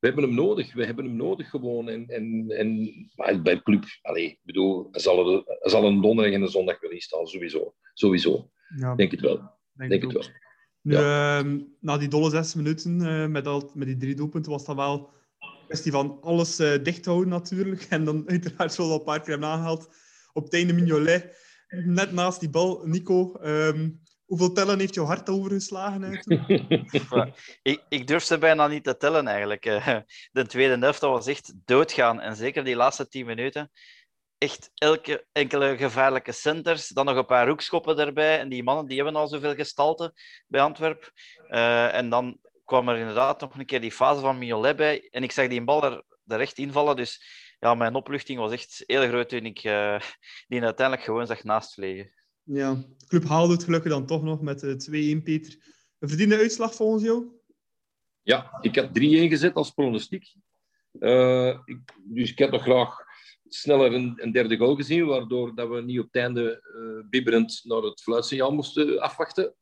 [0.05, 0.75] we hebben hem nodig.
[0.75, 1.89] We hebben hem nodig gewoon.
[1.89, 6.35] En, en, en maar bij club, allez, bedoel, er zal, er, er zal een donderdag
[6.35, 7.75] en een zondag wel in staan, sowieso.
[7.95, 8.51] Sowieso.
[8.77, 9.51] Ja, denk het wel.
[9.73, 10.23] Denk, denk het, wel.
[10.81, 11.45] Nu, ja.
[11.45, 14.77] uh, na die dolle zes minuten uh, met, al, met die drie doelpunten was dat
[14.77, 17.87] wel een kwestie van alles uh, dicht houden natuurlijk.
[17.91, 19.89] En dan uiteraard zoals al een paar keer hebben aangehaald,
[20.33, 21.37] op het einde Mignolet
[21.69, 23.37] net naast die bal, Nico.
[23.43, 26.13] Um, Hoeveel tellen heeft jouw hart overgeslagen?
[27.63, 29.67] ik, ik durf ze bijna niet te tellen eigenlijk.
[29.67, 29.97] Eh,
[30.33, 32.21] De tweede helft was echt doodgaan.
[32.21, 33.71] En zeker die laatste tien minuten.
[34.39, 36.89] Echt elke enkele gevaarlijke centers.
[36.89, 38.39] Dan nog een paar hoekschoppen erbij.
[38.39, 40.13] En die mannen die hebben al zoveel gestalte
[40.47, 41.13] bij Antwerpen.
[41.49, 45.09] Eh, en dan kwam er inderdaad nog een keer die fase van Mignolet bij.
[45.11, 46.97] En ik zag die bal er, er echt invallen.
[46.97, 47.25] Dus
[47.59, 50.01] ja, mijn opluchting was echt heel groot toen ik eh,
[50.47, 52.13] die uiteindelijk gewoon zag naast vliegen.
[52.45, 55.57] Ja, de club haalde het gelukkig dan toch nog met eh, 2-1, Peter.
[55.99, 57.27] Een verdiende uitslag volgens jou?
[58.23, 60.35] Ja, ik had 3-1 gezet als pronostiek.
[60.99, 62.99] Eh, ik, dus ik had nog graag
[63.49, 67.83] sneller een, derde goal gezien, waardoor dat we niet op het einde eh, bibberend naar
[67.83, 69.55] het fluitsignaal moesten afwachten.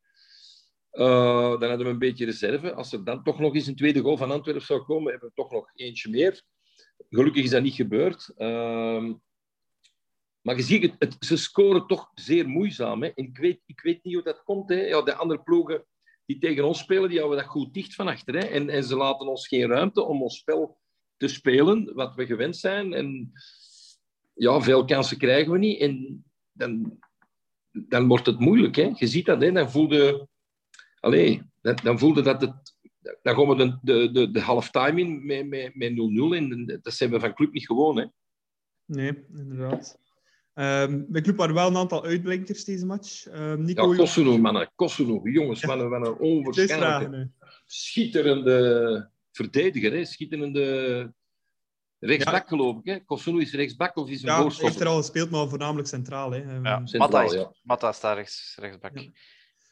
[0.89, 2.73] Eh, dan hadden we een beetje reserve.
[2.73, 5.35] Als er dan toch nog eens een tweede goal van Antwerpen zou komen, hebben we
[5.35, 6.43] toch nog eentje meer.
[7.09, 8.31] Gelukkig is dat niet gebeurd.
[10.43, 13.03] Maar je ziet, het, ze scoren toch zeer moeizaam.
[13.03, 13.09] Hè?
[13.09, 14.69] En ik, weet, ik weet niet hoe dat komt.
[14.69, 14.75] Hè?
[14.75, 15.85] Ja, de andere ploegen
[16.25, 18.35] die tegen ons spelen, die houden dat goed dicht van achter.
[18.35, 20.77] En, en ze laten ons geen ruimte om ons spel
[21.17, 22.93] te spelen, wat we gewend zijn.
[22.93, 23.31] En
[24.33, 25.79] ja, veel kansen krijgen we niet.
[25.79, 26.99] En dan,
[27.71, 28.75] dan wordt het moeilijk.
[28.75, 28.91] Hè?
[28.95, 29.51] Je ziet dat, hè?
[29.51, 30.27] dan voelde...
[31.61, 32.75] Dan, voelde dat het...
[33.21, 35.25] Dan gaan we de, de, de, de halftime in
[35.73, 36.37] met 0-0.
[36.37, 37.97] En dat zijn we van club niet gewoon.
[37.97, 38.05] Hè?
[38.85, 40.02] Nee, inderdaad.
[40.53, 43.27] Ehm bij club wel een aantal uitblinkers deze match.
[43.27, 44.71] Ehm Nico, Ja, Kosovo, mannen.
[44.75, 45.67] Kosovo, jongens, Ja.
[45.67, 47.29] mannen, wat een Dit is onwaarschijnlijke,
[47.65, 50.05] schitterende verdediger, hè?
[50.05, 51.13] schitterende
[51.99, 52.85] rechtsbak, geloof ik.
[52.85, 52.99] Hè?
[52.99, 54.91] Kosovo is rechtsbak of is een Ja, hij heeft er voorstopper?
[54.91, 56.31] al gespeeld, maar voornamelijk centraal.
[56.31, 56.39] Hè.
[56.41, 57.51] Ehm, Ja, Centraal, Matta, is, ja.
[57.63, 58.97] Matta is daar rechts, rechtsbak.
[58.99, 59.09] Ja.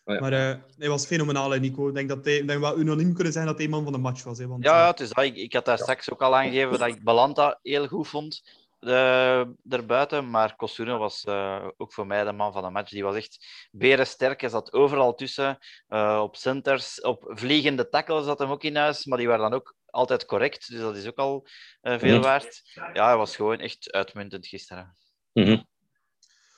[0.04, 0.22] Ah, ja.
[0.22, 1.88] Maar eh, hij was fenomenaal, hè, Nico.
[1.88, 4.24] Ik denk dat hij, denk wel unaniem kunnen zeggen dat hij man van de match
[4.24, 4.38] was.
[4.38, 5.24] Hè, want, Ja, eh, ja, het is dat.
[5.26, 8.44] Ik, ik had daar straks ook al aangegeven dat ik Balanta heel goed vond
[8.82, 10.30] eh daarbuiten.
[10.30, 12.91] Maar Kosuno was eh, ook voor mij de man van de match.
[12.91, 14.41] Die was echt berensterk.
[14.41, 15.58] Hij zat overal tussen.
[15.88, 19.06] eh, op centers, op vliegende tackles zat hem ook in huis.
[19.06, 20.70] Maar die waren dan ook altijd correct.
[20.70, 21.48] Dus dat is ook al
[21.82, 22.24] eh, veel Mhm.
[22.24, 22.62] waard.
[22.94, 24.98] Ja, hij was gewoon echt uitmuntend gisteren.
[25.34, 25.62] Mhm.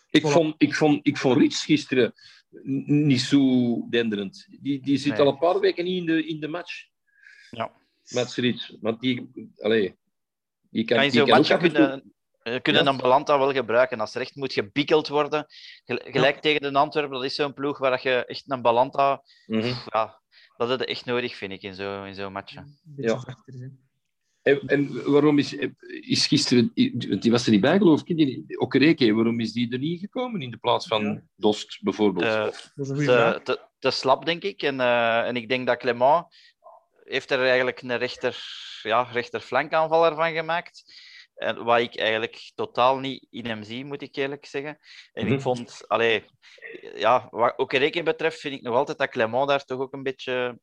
[0.09, 2.13] Ik, vond, ik, vond, ik vond Rits gisteren
[2.85, 3.39] niet zo
[3.89, 4.47] denderend.
[4.61, 5.21] Die, die zit Nee.
[5.21, 6.85] al een paar weken niet in de, in de match.
[7.49, 7.71] Ja.
[8.09, 8.77] Met Rits.
[8.81, 9.31] Want die...
[9.57, 9.97] Allee,
[10.73, 12.13] die kan, Kan je die zo'n match kunnen,
[12.61, 12.89] kunnen Ja.
[12.89, 13.99] een Balanta wel gebruiken.
[13.99, 15.45] Als er echt moet gebikkeld worden,
[15.85, 19.23] gel- gelijk tegen de Antwerpen, dat is zo'n ploeg waar je echt een Balanta...
[19.47, 19.73] Mhm.
[19.85, 20.21] Ja,
[20.57, 22.53] dat is echt nodig, vind ik, in zo'n in zo'n match.
[22.95, 23.23] Ja.
[24.41, 25.53] En, en waarom is,
[26.01, 26.71] is gisteren,
[27.07, 29.99] want die was er niet bij geloof ik, die- Okereke, waarom is die er niet
[29.99, 31.21] gekomen in de plaats van Ja.
[31.35, 32.25] Dost bijvoorbeeld?
[32.25, 33.33] Eh, Dat is een goede vraag.
[33.35, 34.61] te, te, te slap, denk ik.
[34.61, 36.25] En, eh, en ik denk dat Clement
[37.03, 38.43] heeft er eigenlijk een rechter,
[38.83, 40.83] ja, rechterflankaanvaller van gemaakt.
[41.33, 44.77] En wat ik eigenlijk totaal niet in hem zie, moet ik eerlijk zeggen.
[45.13, 45.33] En Mhm.
[45.33, 46.25] ik vond, allee,
[46.95, 50.59] ja, wat Okereke betreft, vind ik nog altijd dat Clement daar toch ook een beetje,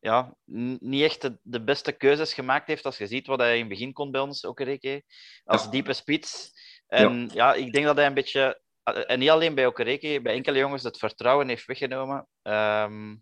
[0.00, 0.34] ja,
[0.78, 2.84] niet echt de, de beste keuzes gemaakt heeft.
[2.84, 5.04] Als je ziet wat hij in het begin kon bij ons, Okereke,
[5.44, 5.70] als Ja.
[5.70, 6.50] diepe spits.
[6.86, 7.54] En ja.
[7.54, 10.98] ik denk dat hij een beetje, en niet alleen bij Okereke, bij enkele jongens het
[10.98, 12.28] vertrouwen heeft weggenomen.
[12.42, 13.16] Ehm,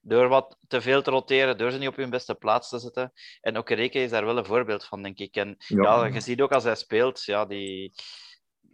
[0.00, 3.12] door wat te veel te roteren, door ze niet op hun beste plaats te zetten.
[3.40, 5.36] En Okereke is daar wel een voorbeeld van, denk ik.
[5.36, 7.92] En ja, je ziet ook als hij speelt, ja, die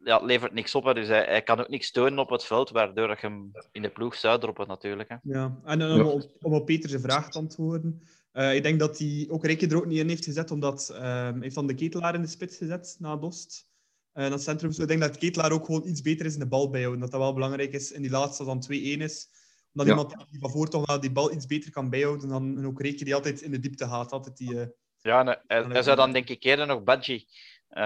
[0.07, 0.85] ja, levert niks op.
[0.85, 0.95] Hè.
[0.95, 3.91] Dus hij, hij kan ook niks tonen op het veld, waardoor je hem in de
[3.91, 5.09] ploeg zou droppen, natuurlijk.
[5.09, 5.17] Hè.
[5.23, 8.03] Ja, en eh, om, op, om op Peter zijn vraag te antwoorden.
[8.33, 11.03] eh, ik denk dat hij ook Rijke er ook niet in heeft gezet, omdat ehm,
[11.03, 13.67] hij heeft dan de ketelaar in de spits gezet na Dost.
[14.13, 14.71] En dat centrum.
[14.71, 17.01] Dus ik denk dat de ketelaar ook gewoon iets beter is in de bal bijhouden.
[17.01, 19.29] Dat dat wel belangrijk is in die laatste als dan 2-1 is.
[19.77, 20.03] Omdat Ja.
[20.03, 22.81] iemand die van voor toch wel die bal iets beter kan bijhouden dan een ook
[22.81, 24.13] Rijke die altijd in de diepte gaat.
[24.13, 24.67] Altijd die, eh,
[25.01, 27.27] Ja, en hij, zou dan denk ik eerder nog Badji.
[27.69, 27.83] eh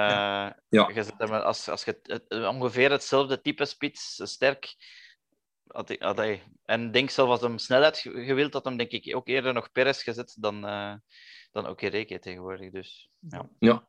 [0.69, 0.91] Ja.
[0.95, 4.75] je zet hem als, als je ongeveer hetzelfde type spits, sterk.
[5.67, 9.17] Had hij, en ik denk zelf als hem snelheid ge- gewild had, hem denk ik
[9.17, 10.95] ook eerder nog Perez gezet dan, eh
[11.53, 12.71] dan ook Reke tegenwoordig.
[12.73, 13.11] Dus,
[13.59, 13.85] ja.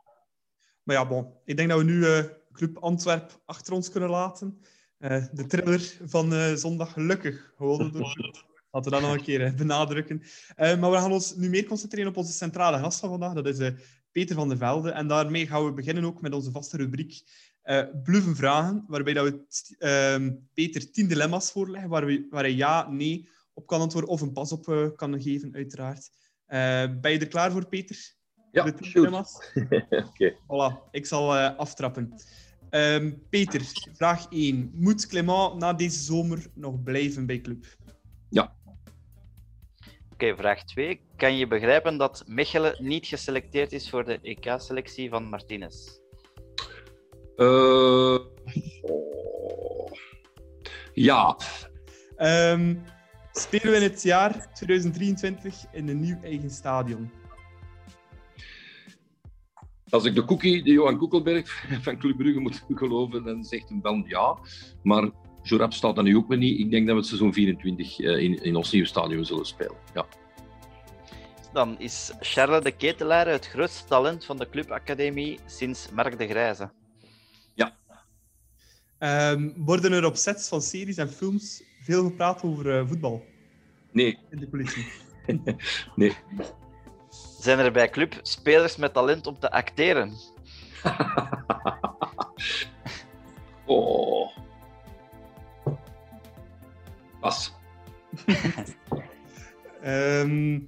[0.83, 1.33] Maar ja, bon.
[1.45, 4.61] Ik denk dat we nu eh, Club Antwerp achter ons kunnen laten.
[5.01, 8.45] Eh, de thriller van eh, zondag gelukkig gewonnen door Club.
[8.71, 10.21] Laten we dat nog een keer eh, benadrukken.
[10.55, 13.33] Maar we gaan ons nu meer concentreren op onze centrale gast van vandaag.
[13.33, 13.71] Dat is
[14.11, 14.91] Peter van der Velde.
[14.91, 17.23] En daarmee gaan we beginnen ook met onze vaste rubriek
[18.03, 18.83] Bluffen Vragen.
[18.87, 19.43] Waarbij dat we
[19.77, 24.09] ehm, Peter tien dilemma's voorleggen waar, we, waar hij ja, nee op kan antwoorden.
[24.09, 26.09] Of een pas op kan geven, uiteraard.
[27.01, 28.13] Ben je er klaar voor, Peter?
[28.51, 29.51] Ja, de tien dilemma's?
[30.09, 30.33] Oké.
[30.33, 32.13] Voilà, ik zal aftrappen.
[32.71, 33.61] Ehm, Peter,
[33.93, 34.71] vraag 1.
[34.73, 37.65] Moet Clément na deze zomer nog blijven bij club?
[40.11, 41.01] Oké, vraag 2.
[41.15, 45.99] Kan je begrijpen dat Mechelen niet geselecteerd is voor de EK-selectie van Martinez?
[47.35, 48.17] Eh,
[48.81, 49.09] oh.
[50.93, 51.37] Ja,
[52.21, 52.75] Ehm,
[53.31, 57.11] spelen we in het jaar 2023 in een nieuw eigen stadion?
[59.91, 63.81] Als ik de cookie, de Johan Koekelberg van Club Brugge moet geloven, dan zegt hem
[63.81, 64.37] dan ja.
[64.83, 65.09] Maar
[65.43, 66.59] zo rap staat dat nu ook weer niet.
[66.59, 69.75] Ik denk dat we het seizoen 24 eh, in, in ons nieuwe stadion zullen spelen.
[69.93, 70.05] Ja.
[71.53, 76.71] Dan is Charles de Ketelaar het grootste talent van de clubacademie sinds Mark de Grijze.
[79.01, 83.23] Ehm, worden er op sets van series en films veel gepraat over eh, voetbal
[83.91, 84.85] Nee, in de politie?
[85.95, 86.15] nee.
[87.41, 90.13] Zijn er bij club spelers met talent om te acteren?
[93.65, 94.37] oh.
[97.19, 97.53] Pas.
[99.81, 100.59] Ehm,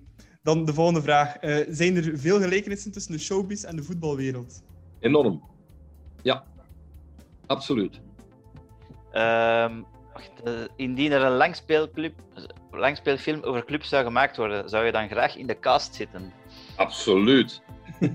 [0.43, 1.35] dan de volgende vraag.
[1.35, 4.63] Eh, zijn er veel gelijkenissen tussen de showbiz en de voetbalwereld?
[4.99, 5.43] Enorm.
[6.21, 6.43] Ja,
[7.45, 8.01] absoluut.
[9.11, 9.81] Ehm,
[10.13, 12.13] wacht, eh, indien er een langspeelclub,
[12.71, 16.41] langspeelfilm over club zou gemaakt worden, zou je dan graag in de cast zitten?
[16.75, 17.61] Absoluut.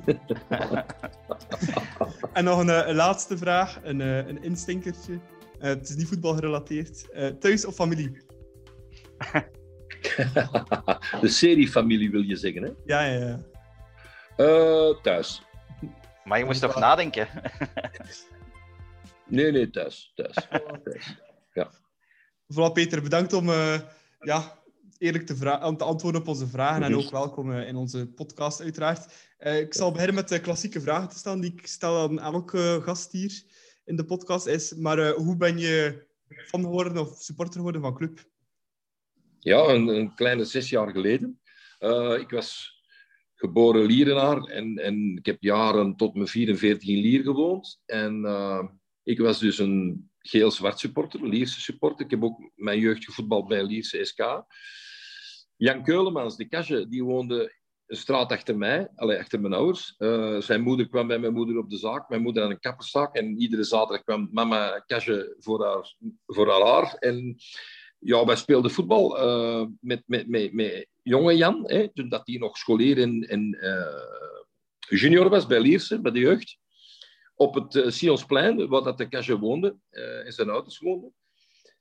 [2.33, 5.21] En nog een, eh, een laatste vraag, een, eh, een instinkertje.
[5.59, 7.11] Eh, het is niet voetbalgerelateerd.
[7.11, 8.27] Eh thuis of familie?
[11.21, 12.71] De seriefamilie wil je zeggen, hè?
[12.85, 13.39] Ja, ja, ja.
[14.37, 15.43] Eh, thuis.
[16.25, 17.29] Maar je moest toch nadenken?
[19.31, 20.13] Nee, nee, thuis.
[20.15, 20.35] Thuis.
[20.85, 21.17] thuis.
[22.55, 23.81] Voilà, Peter, bedankt om eh,
[24.21, 24.59] ja,
[24.99, 25.35] eerlijk te,
[25.77, 26.83] te antwoorden op onze vragen.
[26.83, 29.13] En ook welkom eh, in onze podcast, uiteraard.
[29.39, 32.81] Eh, ik zal beginnen met de klassieke vragen te stellen die ik stel aan elke
[32.83, 33.43] gast hier
[33.85, 34.47] in de podcast.
[34.47, 38.25] Is, maar eh, hoe ben je fan geworden of supporter geworden van club?
[39.39, 41.41] Ja, een, een kleine zes jaar geleden.
[42.21, 42.77] Ik was
[43.35, 47.81] geboren Lierenaar en, en ik heb jaren tot mijn 44 in Lier gewoond.
[47.87, 48.25] En
[49.03, 52.05] ik was dus een geel-zwart supporter, Lierse supporter.
[52.05, 54.21] Ik heb ook mijn jeugd gevoetbald bij Lierse SK.
[55.59, 57.53] Jan Keulemans, de Kasje, die woonde
[57.87, 59.95] een straat achter mij, allee, achter mijn ouders.
[59.97, 62.09] Eh, zijn moeder kwam bij mijn moeder op de zaak.
[62.09, 65.95] Mijn moeder had een kapperszaak en iedere zaterdag kwam mama Kasje voor haar,
[66.27, 66.95] voor haar haar.
[66.95, 67.37] En
[67.99, 72.37] ja, wij speelden voetbal eh, met, met, met, met jonge Jan, hè, toen dat hij
[72.37, 76.59] nog scholier en, eh, junior was bij Lierse, bij de jeugd.
[77.35, 81.15] Op het Sionsplein, waar dat de Kasje woonde, en zijn ouders woonden.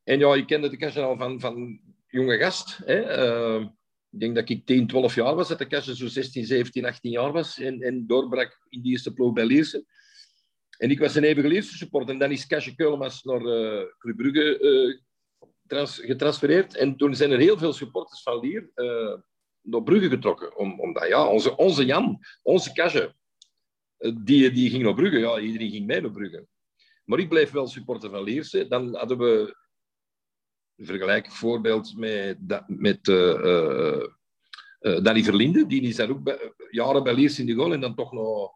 [0.04, 2.78] En ja, je kende de Kasje al van, van jonge gast.
[2.78, 3.00] Hè.
[3.02, 3.66] Eh,
[4.10, 7.32] ik denk dat ik 10, 12 jaar was, dat de zo 16, 17, 18 jaar
[7.32, 9.86] was en, doorbrak in die eerste ploeg bij Lierse.
[10.78, 12.14] En ik was een eeuwige Lierse supporter.
[12.14, 15.00] En dan is Kasje Keulemans naar eh Club Brugge eh,
[15.68, 16.76] trans- getransfereerd.
[16.76, 19.14] En toen zijn er heel veel supporters van Lier eh,
[19.62, 20.58] naar Brugge getrokken.
[20.58, 23.16] Om, omdat ja, onze, onze Jan, onze Kasje,
[24.24, 25.20] die, die ging naar Brugge.
[25.20, 26.48] Ja, iedereen ging mee naar Brugge.
[27.06, 28.68] Maar ik bleef wel supporter van Lierse.
[28.68, 29.56] Dan hadden we
[30.78, 32.38] een vergelijkbaar voorbeeld met,
[32.68, 34.04] met eh, eh,
[34.80, 35.66] eh, Danny Verlinde.
[35.66, 38.50] Die is daar ook jaren bij Lierse in de goal en dan toch naar,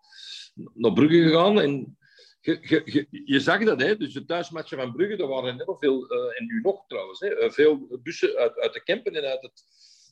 [0.73, 1.62] naar Brugge gegaan.
[1.62, 1.97] En
[2.41, 3.97] je, je, zag dat, hè?
[3.97, 7.51] dus de thuismatchen van Brugge, daar waren heel veel, en nu nog trouwens, hè?
[7.51, 9.63] veel bussen uit, uit de Kempen en uit het,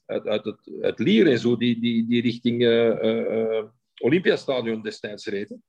[0.05, 2.63] uit, uit het Lier en zo, die, die, die richting
[4.01, 5.63] Olympiastadion destijds reden.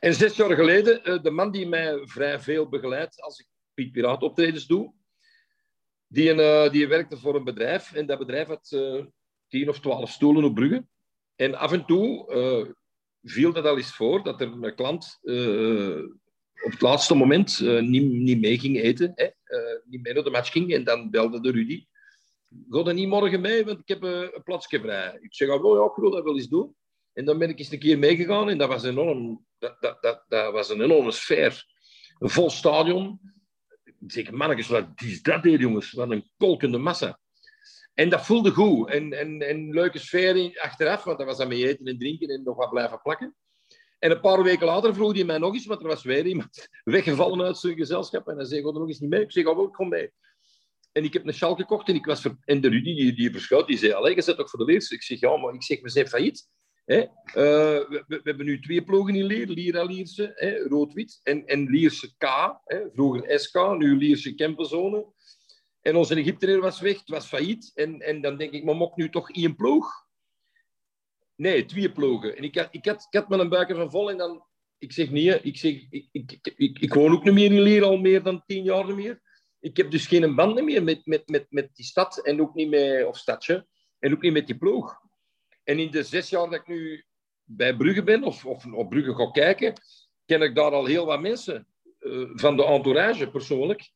[0.00, 4.22] En zes jaar geleden, de man die mij vrij veel begeleidt als ik Piet Piraat
[4.22, 4.92] optredens doe,
[6.14, 9.04] die, eh, die werkte voor een bedrijf en dat bedrijf had eh,
[9.48, 10.86] tien of twaalf stoelen op Brugge.
[11.36, 12.72] En af en toe eh,
[13.22, 15.18] viel dat al eens voor dat er een klant
[16.64, 19.14] op het laatste moment niet, niet mee ging eten,
[19.84, 20.72] niet mee naar de match ging.
[20.72, 21.86] En dan belde de Rudy.
[22.70, 25.18] Ga er niet morgen mee, want ik heb een plaatsje vrij.
[25.20, 26.74] Ik zeg, oh, ja, ik wil dat wel eens doen.
[27.12, 30.24] En dan ben ik eens een keer meegegaan en dat was, enorm, dat, dat, dat,
[30.28, 31.64] dat was een enorme sfeer.
[32.18, 33.33] Een vol stadion.
[34.04, 35.92] Ik zeg, mannetjes, wat is dat hier, jongens?
[35.92, 37.18] Wat een kolkende massa.
[37.94, 38.90] En dat voelde goed.
[38.90, 42.42] En, en, en leuke sfeer achteraf, want dat was aan mee eten en drinken en
[42.42, 43.36] nog wat blijven plakken.
[43.98, 46.68] En een paar weken later vroeg hij mij nog eens, want er was weer iemand
[46.84, 48.28] weggevallen uit zijn gezelschap.
[48.28, 49.20] En hij zei, ga er nog eens niet mee?
[49.20, 50.10] Ik zeg, oh, wel, ik kom mee.
[50.92, 52.20] En ik heb een sjaal gekocht en ik was...
[52.20, 52.36] Ver...
[52.44, 54.90] De Rudy, die, die verschoot, die zei, allee, je zit toch voor de leers?
[54.90, 56.48] Ik zeg, ja, maar ik zeg, we zijn failliet.
[56.84, 56.98] Hè?
[57.24, 61.20] Eh, we, we- hebben nu twee ploegen in Leer, Lier en Lierse, rood-wit.
[61.22, 62.24] En, en Lierse K,
[62.64, 62.90] hè?
[62.92, 65.12] vroeger SK, nu Lierse Kempenzone.
[65.80, 67.70] En onze Egyptenaar was weg, het was failliet.
[67.74, 70.06] En, en dan denk ik, maar mocht nu toch één ploeg?
[71.36, 72.36] Nee, twee ploegen.
[72.36, 74.44] En ik had, ik had, ik had me een buiker van vol en dan...
[74.78, 77.96] Ik zeg nee, ik, zeg, ik, ik, ik, woon ook niet meer in Leer, al
[77.96, 79.20] meer dan tien jaar meer.
[79.60, 82.68] Ik heb dus geen band meer met, met, met, met die stad en ook niet
[82.70, 83.06] met...
[83.06, 83.66] Of stadje.
[83.98, 85.02] En ook niet met die ploeg.
[85.64, 87.04] En in de zes jaar dat ik nu
[87.44, 89.72] bij Brugge ben, of, of op Brugge ga kijken,
[90.24, 91.66] ken ik daar al heel wat mensen
[91.98, 93.92] eh, van de entourage persoonlijk.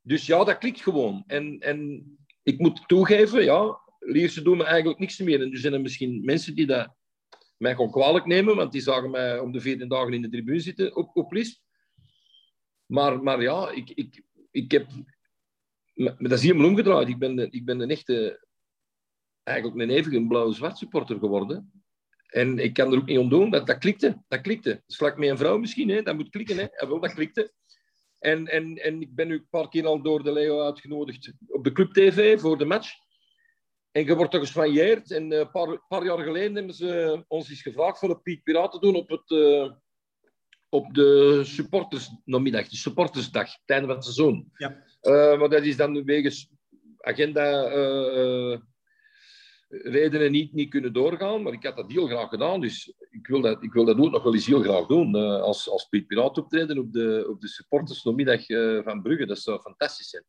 [0.00, 1.24] Dus ja, dat klikt gewoon.
[1.26, 2.04] En, en
[2.42, 5.42] ik moet toegeven, ja, Lierse doen me eigenlijk niks meer.
[5.42, 6.94] En er zijn er misschien mensen die dat
[7.56, 10.60] mij gewoon kwalijk nemen, want die zagen mij om de veertien dagen in de tribune
[10.60, 11.62] zitten op, op list.
[12.86, 14.86] Maar, maar ja, ik, ik, ik heb...
[15.94, 17.08] Dat is helemaal omgedraaid.
[17.08, 18.46] Ik ben, ik ben een echte...
[19.42, 21.82] Eigenlijk een eeuwige blauw-zwart supporter geworden.
[22.26, 23.50] En ik kan er ook niet om doen.
[23.50, 24.22] Dat, dat klikte.
[24.28, 24.82] Dat klikte.
[24.86, 25.88] Slak met een vrouw misschien.
[25.88, 26.02] Hè.
[26.02, 26.56] Dat moet klikken.
[26.56, 26.62] Hè.
[26.62, 27.52] Ja, wel, dat klikte.
[28.18, 31.64] En, en, en ik ben nu een paar keer al door de Leo uitgenodigd op
[31.64, 32.90] de Club TV voor de match.
[33.90, 35.10] En je wordt toch gesvanjeerd.
[35.10, 38.80] En een paar, paar jaar geleden hebben ze ons eens gevraagd voor een Piet Piraten
[38.80, 39.70] doen op, het, uh,
[40.68, 44.52] op de supportersnamiddag, de supportersdag, het einde van het seizoen.
[44.56, 44.84] Ja.
[45.02, 46.50] Uh, maar dat is dan wegens
[46.98, 48.58] agenda uh,
[49.72, 51.42] redenen niet, niet kunnen doorgaan.
[51.42, 52.60] Maar ik had dat heel graag gedaan.
[52.60, 55.14] Dus ik wil dat, ik wil dat ook nog wel eens heel graag doen.
[55.14, 58.46] als, als Piet Piraat optreden op de, op de supportersnamiddag
[58.84, 59.26] van Brugge.
[59.26, 60.24] Dat zou fantastisch zijn.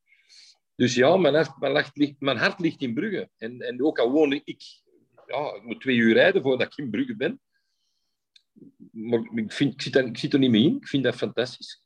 [0.76, 3.30] Dus ja, mijn hart, mijn, hart ligt, mijn hart ligt in Brugge.
[3.38, 4.62] En, en ook al woon ik...
[5.28, 7.42] Ja, ik moet twee uur rijden voordat ik in Brugge ben.
[8.92, 10.76] Maar ik, vind, ik, zit er, ik zit er niet mee in.
[10.76, 11.83] Ik vind dat fantastisch.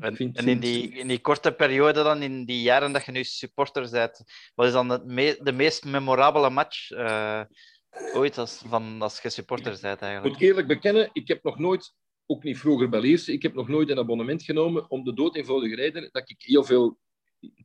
[0.00, 3.12] En, vind, en in, die, in die korte periode dan, in die jaren dat je
[3.12, 4.24] nu supporter bent,
[4.54, 7.42] wat is dan het me, de meest memorabele match uh,
[8.14, 10.24] ooit als, van, als je supporter bent eigenlijk?
[10.24, 11.94] Ik moet eerlijk bekennen, ik heb nog nooit,
[12.26, 15.74] ook niet vroeger bij ik heb nog nooit een abonnement genomen om de dood eenvoudige
[15.74, 16.98] reden dat ik heel veel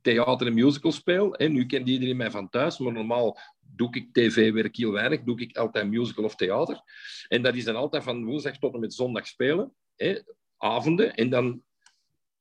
[0.02, 1.34] theater en musical speel.
[1.34, 5.22] En nu kent iedereen mij van thuis, maar normaal doe ik tv-werk heel weinig.
[5.22, 6.80] Doe ik altijd musical of theater.
[7.28, 9.74] En dat is dan altijd van woensdag tot en met zondag spelen.
[9.96, 10.18] Hè,
[10.56, 11.14] avonden.
[11.14, 11.62] En dan...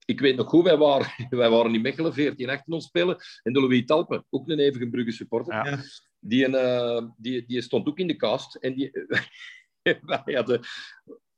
[0.06, 3.18] Ik weet nog goed, wij waren, wij waren in Mechelen 14 achter ons spelen.
[3.44, 5.54] En de Louis Talpen, ook een eeuwige Brugge supporter.
[5.54, 5.80] Ja.
[6.20, 8.56] Die, een, uh, die, die stond ook in de cast.
[8.56, 8.92] En die,
[10.26, 10.62] wij hadden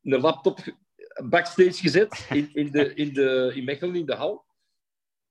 [0.01, 0.59] een laptop
[1.23, 4.45] backstage gezet in, in, de, in, de, in Mechelen, in de hal.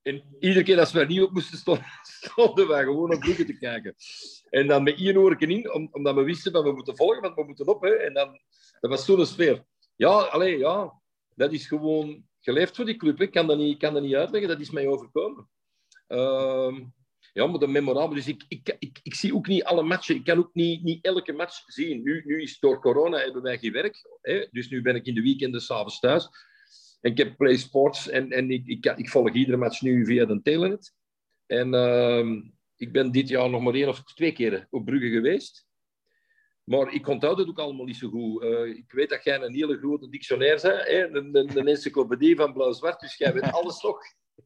[0.02, 1.84] En iedere keer als we er niet op moesten, stonden,
[2.20, 3.94] stonden wij gewoon op Brugge te kijken.
[4.50, 7.44] En dan met één oorken in, omdat we wisten dat we moeten volgen, want we
[7.44, 7.82] moeten op.
[7.82, 7.94] Hè.
[7.94, 8.40] En dan,
[8.80, 9.64] dat was zo'n sfeer.
[9.96, 11.00] Ja, alleen ja,
[11.34, 13.20] dat is gewoon geleefd voor die club.
[13.20, 15.48] Ik kan dat niet, kan dat niet uitleggen, dat is mij overkomen.
[16.08, 16.78] Uh,
[17.32, 18.14] ja, maar de memorabel.
[18.14, 20.14] Dus ik, ik, ik, ik, zie ook niet alle matchen.
[20.14, 22.02] Ik kan ook niet, niet elke match zien.
[22.02, 24.08] Nu, nu is door corona hebben wij geen werk.
[24.20, 24.46] Hè.
[24.50, 26.28] Dus nu ben ik in de weekenden s'avonds thuis.
[27.00, 30.24] En ik heb Play Sports en, en ik, ik, ik volg iedere match nu via
[30.24, 30.94] de Telenet.
[31.46, 32.42] En uh,
[32.76, 35.66] ik ben dit jaar nog maar één of twee keer op Brugge geweest.
[36.64, 38.42] Maar ik onthoud het ook allemaal niet zo goed.
[38.42, 41.04] Uh, ik weet dat jij een hele grote dictionair bent, hè?
[41.04, 43.98] Een, een, een encyclopedie van blauw-zwart, dus jij weet alles nog.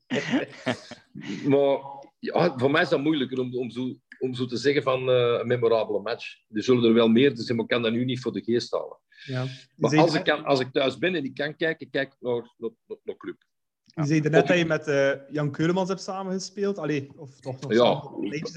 [1.52, 1.78] maar
[2.18, 5.38] ja, voor mij is dat moeilijker om, om, zo, om zo te zeggen van uh,
[5.40, 6.26] een memorabele match.
[6.48, 8.72] Er zullen er wel meer zijn, maar ik kan dat nu niet voor de geest
[8.72, 8.98] halen.
[9.24, 9.46] Ja.
[9.76, 12.54] Maar als ik, kan, als ik thuis ben en ik kan kijken, kijk ik naar,
[12.57, 12.70] naar,
[13.02, 13.37] naar club.
[13.85, 16.78] Je zei net dat je met uh, Jan Keulemans hebt samengespeeld.
[16.78, 17.94] Allee, of toch nog Ja,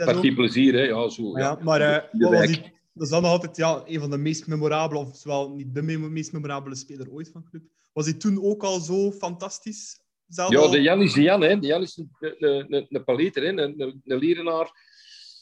[0.05, 0.81] partij plezier, hè.
[0.81, 1.39] Ja, zo, ja.
[1.39, 4.47] ja maar uh, was die, dat is dan nog altijd ja, een van de meest
[4.47, 7.63] memorabele, of zowel niet de meest memorabele speler ooit van club.
[7.93, 9.99] Was hij toen ook al zo fantastisch?
[10.27, 11.59] Zelf ja, de Jan is de Jan, hè.
[11.59, 13.49] De Jan is een, een, een, een paleter, hè.
[13.49, 14.71] Een, een, een Lierenaar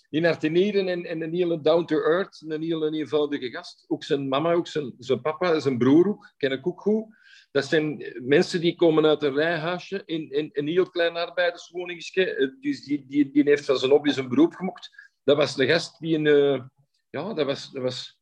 [0.10, 3.86] in Artenieren en, en een hele down-to-earth, een hele eenvoudige gast.
[3.88, 7.06] Ook zijn mama, ook zijn, zijn papa, zijn broer ook, ken ik ook goed.
[7.52, 12.56] Dat zijn mensen die komen uit een rijhuisje in, in, een heel klein arbeiderswoningje.
[12.62, 14.90] Dus die, die, die heeft van zijn hobby zijn beroep gemokt.
[15.24, 16.72] Dat was de gast die een...
[17.10, 17.72] Ja, dat was...
[17.72, 18.18] Dat was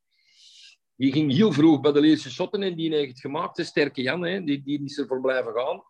[0.96, 3.56] die ging heel vroeg bij de Leerse Schotten en die heeft het gemaakt.
[3.56, 5.84] De sterke Jan, hè, die, die is ervoor blijven gaan.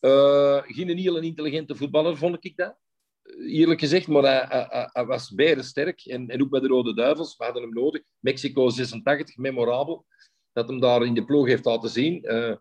[0.00, 2.76] Uh, geen een hele intelligente voetballer, vond ik dat
[3.36, 6.00] eerlijk gezegd, maar hij, hij, was sterk.
[6.04, 8.02] En, en ook bij de Rode Duivels, we hadden hem nodig.
[8.18, 10.06] Mexico 86, memorabel.
[10.52, 12.24] Dat hem daar in de ploeg heeft laten zien.
[12.24, 12.54] Uh,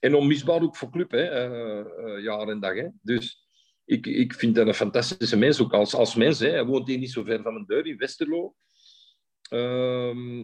[0.00, 2.74] en onmisbaar ook voor club, hè, uh, jaar en dag.
[2.74, 2.88] Hè.
[3.02, 3.46] Dus
[3.84, 6.38] ik, ik vind dat een fantastische mens, ook als, als mens.
[6.38, 6.50] Hè.
[6.50, 8.54] Hij woont hier niet zo ver van mijn deur, in Westerlo.
[9.48, 10.42] Ehm,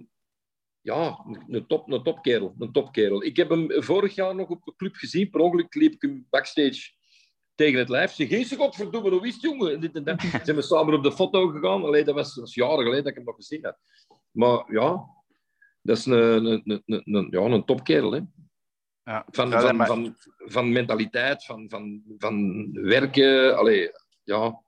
[0.80, 2.54] ja, een, top, een topkerel.
[2.58, 3.24] Een topkerel.
[3.24, 5.30] Ik heb hem vorig jaar nog op de club gezien.
[5.30, 6.92] Per ongeluk liep ik hem backstage
[7.54, 8.12] tegen het lijf.
[8.12, 9.80] Ze geen godverdomme, hoe is het, jongen?
[9.80, 10.20] Dit en dat.
[10.20, 11.84] Zijn we samen op de foto gegaan.
[11.84, 13.78] Allee, dat, was, dat was jaren geleden dat ik hem nog gezien had.
[14.30, 15.06] Maar ja,
[15.82, 18.12] dat is een, een, een, een, ja, een topkerel.
[18.12, 18.20] Hè.
[19.02, 19.86] Ja, van, van, maar...
[19.86, 23.56] van, van, mentaliteit, van, van, van werken.
[23.56, 23.90] Allee,
[24.22, 24.62] ja.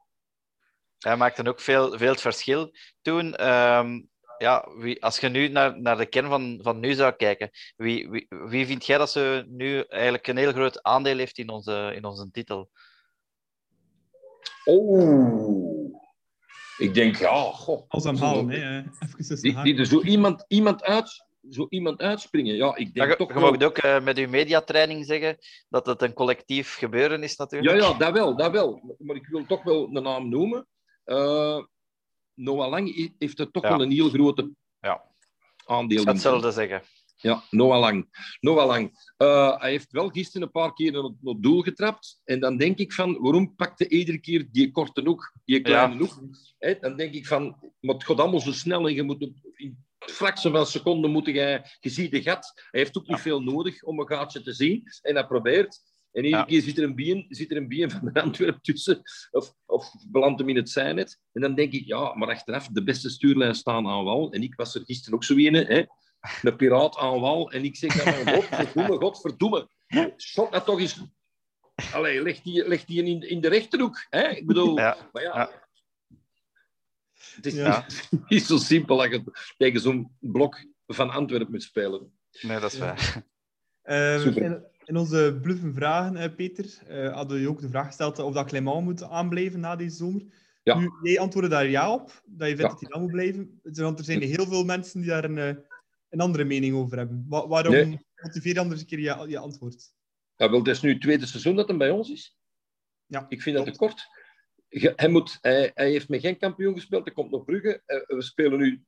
[0.99, 2.73] Hij maakte ook veel, veel het verschil
[3.03, 3.49] toen.
[3.49, 4.09] Um,
[4.39, 8.11] ja, wie, als je nu naar, naar de kern van, van nu zou kijken, wie,
[8.11, 11.93] wie, wie vind jij dat ze nu eigenlijk een heel groot aandeel heeft in onze,
[11.95, 12.71] in onze titel?
[14.65, 15.97] Oh,
[16.79, 17.85] ik denk, ja, goh.
[17.89, 18.83] Als hè.
[19.41, 22.55] Die, die er zo iemand, iemand uit, zo iemand uitspringen.
[22.55, 25.37] Ja, ik Ja, denk je, toch je mag ook eh, met uw mediatraining zeggen
[25.69, 27.83] dat het een collectief gebeuren is Ja, natuurlijk.
[27.83, 28.97] ja, dat wel, dat wel.
[28.99, 30.67] Maar ik wil toch wel een naam noemen.
[31.05, 31.59] Eh,
[32.37, 33.69] Noah Lang heeft er toch Ja.
[33.69, 35.03] wel een heel grote Ja.
[35.65, 36.09] aandeel in.
[36.09, 36.83] hetzelfde zeggen.
[37.17, 38.09] Ja, Noah Lang.
[38.41, 39.13] Noah Lang.
[39.17, 42.21] Eh, hij heeft wel gisteren een paar keer op het doel getrapt.
[42.25, 45.99] En dan denk ik van, waarom pakte iedere keer die korte hoek, die kleine Ja.
[46.01, 46.21] hoek?
[46.59, 49.33] Hè, dan denk ik van, maar het gaat allemaal zo snel en je moet op,
[49.55, 52.53] in fractie van seconden moet jij, je ziet de gat.
[52.71, 54.83] Hij heeft ook niet veel nodig om een gaatje te zien.
[55.03, 55.81] En hij probeert.
[56.17, 56.49] En iedere Ja.
[56.49, 59.03] keer zit er een bien, zit er een bien van de Antwerp tussen.
[59.31, 61.21] Of, of belandt hem in het zijnet.
[61.33, 64.33] En dan denk ik, ja, maar achteraf, de beste stuurlijn staan aan wal.
[64.33, 65.85] En ik was er gisteren ook zo een, hè.
[66.43, 67.51] Een piraat aan wal.
[67.53, 69.69] En ik zeg dan godverdomme, godverdomme.
[70.17, 71.01] Schot dat toch eens...
[71.93, 74.07] Allee, leg die, leg die in, in de rechterhoek.
[74.09, 74.29] Hè?
[74.29, 74.97] Ik bedoel, Ja.
[75.13, 75.37] maar ja...
[75.39, 75.65] Ja.
[77.35, 77.85] Het is Ja.
[77.89, 79.23] niet, niet zo simpel dat je
[79.57, 82.19] tegen zo'n blok van Antwerpen moet spelen.
[82.41, 83.25] Nee, dat is waar.
[83.83, 84.43] Ehm, Super.
[84.43, 88.35] in, in onze bluffen vragen, eh, Peter, eh, hadden je ook de vraag gesteld of
[88.35, 90.23] dat Clément moet aanblijven na deze zomer.
[90.63, 90.79] Ja.
[90.79, 92.69] Nu, jij antwoordde daar ja op, dat je vindt Ja.
[92.69, 93.61] dat hij dan moet blijven.
[93.63, 95.63] Want er zijn heel veel mensen die daar een, eh,
[96.09, 97.25] een andere mening over hebben.
[97.29, 98.01] Wa- waarom Nee.
[98.23, 99.95] motiveer je anders een keer je, je antwoord?
[100.37, 102.37] Ja, wel, het is nu het tweede seizoen dat hij bij ons is.
[103.07, 104.07] Ja, Ik vind dat te kort.
[104.69, 107.05] Hij, moet, hij, hij heeft met geen kampioen gespeeld.
[107.05, 107.83] Hij komt nog Brugge.
[108.07, 108.85] We spelen nu...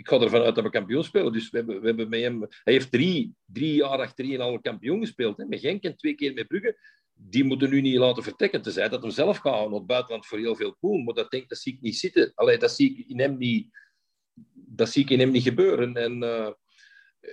[0.00, 1.32] Ik ga ervan uit dat we kampioen spelen.
[1.32, 2.40] Dus we hebben, we hebben met hem...
[2.40, 5.36] Hij heeft drie, drie jaar achterin al kampioen gespeeld.
[5.36, 5.44] Hè?
[5.44, 6.78] Met Genk en twee keer met Brugge.
[7.14, 8.62] Die moeten nu niet laten vertrekken.
[8.62, 11.04] Tenzij dat hij zelf gaat naar het buitenland voor heel veel poen.
[11.04, 12.32] Maar dat, denk, dat zie ik niet zitten.
[12.34, 13.78] Allee, dat zie ik in hem niet...
[14.54, 15.96] Dat zie ik in hem niet gebeuren.
[15.96, 16.22] En...
[16.22, 16.50] eh,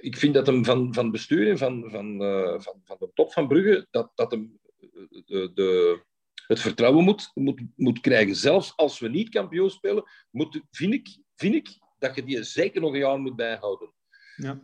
[0.01, 3.33] ik vind dat hem van, van bestuur en van, van, eh, van, van de top
[3.33, 4.87] van Brugge, dat, dat hem eh,
[5.25, 6.01] de, de,
[6.47, 8.35] het vertrouwen moet, moet, moet krijgen.
[8.35, 11.67] Zelfs als we niet kampioen spelen, moet, vind, ik, vind ik
[11.99, 13.93] dat je die zeker nog een jaar moet bijhouden.
[14.35, 14.59] Ja.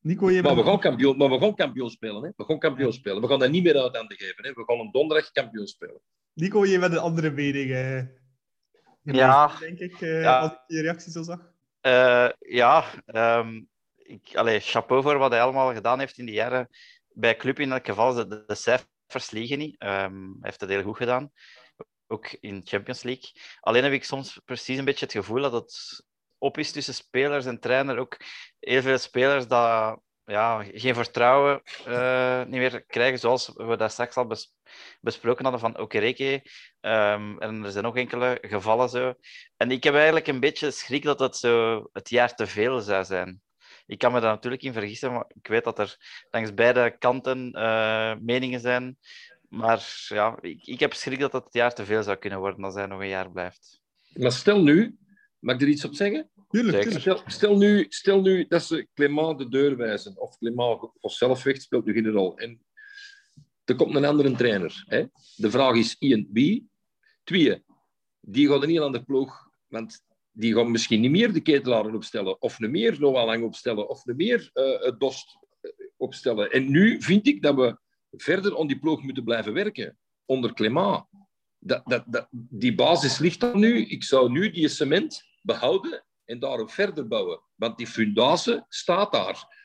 [0.00, 2.22] Nico, jij Maar we gaan kampioen, maar we gaan kampioen spelen.
[2.22, 2.30] Hè?
[2.36, 3.20] We gaan kampioen spelen.
[3.20, 4.44] We gaan dat niet meer uit handen geven.
[4.44, 4.52] Hè?
[4.52, 6.00] We gaan een donderdag kampioen spelen.
[6.32, 7.70] Nico, jij bent een andere mening.
[9.02, 9.58] Ja.
[9.58, 10.40] Denk ik, eh, Ja.
[10.40, 11.52] als ik je reactie zo zag.
[11.80, 13.60] Eh, ja, ehm,
[13.96, 16.68] ik, allee, chapeau voor wat hij allemaal gedaan heeft in die jaren.
[17.08, 19.78] Bij Club in elk geval, de, de cijfers liegen niet.
[19.78, 21.32] Ehm, hij heeft het heel goed gedaan.
[22.06, 23.30] Ook in Champions League.
[23.60, 26.04] Alleen heb ik soms precies een beetje het gevoel dat het
[26.38, 27.98] op is tussen spelers en trainer.
[27.98, 28.16] Ook
[28.58, 34.16] heel veel spelers dat ja, geen vertrouwen eh, niet meer krijgen, zoals we dat straks
[34.16, 34.54] al bes-
[35.00, 36.42] besproken hadden van Okereke.
[36.80, 39.14] Ehm, en er zijn nog enkele gevallen zo.
[39.56, 43.04] En ik heb eigenlijk een beetje schrik dat dat zo het jaar te veel zou
[43.04, 43.40] zijn.
[43.86, 45.96] Ik kan me daar natuurlijk in vergissen, maar ik weet dat er
[46.30, 48.98] langs beide kanten eh, meningen zijn.
[49.48, 52.64] Maar ja, ik, ik heb schrik dat dat het jaar te veel zou kunnen worden
[52.64, 53.80] als hij nog een jaar blijft.
[54.12, 54.98] Maar stel nu,
[55.38, 56.30] mag ik er iets op zeggen?
[56.48, 56.90] Tuurlijk.
[56.90, 61.42] Stel, stel, nu, stel nu dat ze Clément de deur wijzen, of Clément of zelf
[61.42, 62.38] weg speelt nu geen rol.
[62.38, 62.62] En
[63.64, 64.84] er komt een andere trainer.
[64.86, 65.04] Hè?
[65.36, 66.68] De vraag is Ian wie?
[67.24, 67.64] Twee,
[68.20, 72.42] die gaat een heel andere ploeg, want die gaan misschien niet meer de ketelaren opstellen,
[72.42, 76.50] of niet meer Noah Lang opstellen, of niet meer eh, het Dost eh, opstellen.
[76.50, 77.78] En nu vind ik dat we
[78.10, 81.04] verder aan die ploeg moeten blijven werken, onder Clément.
[81.58, 83.86] Dat, dat, dat, die basis ligt er nu.
[83.86, 87.40] Ik zou nu die cement behouden en daarop verder bouwen.
[87.54, 89.56] Want die fundatie staat daar.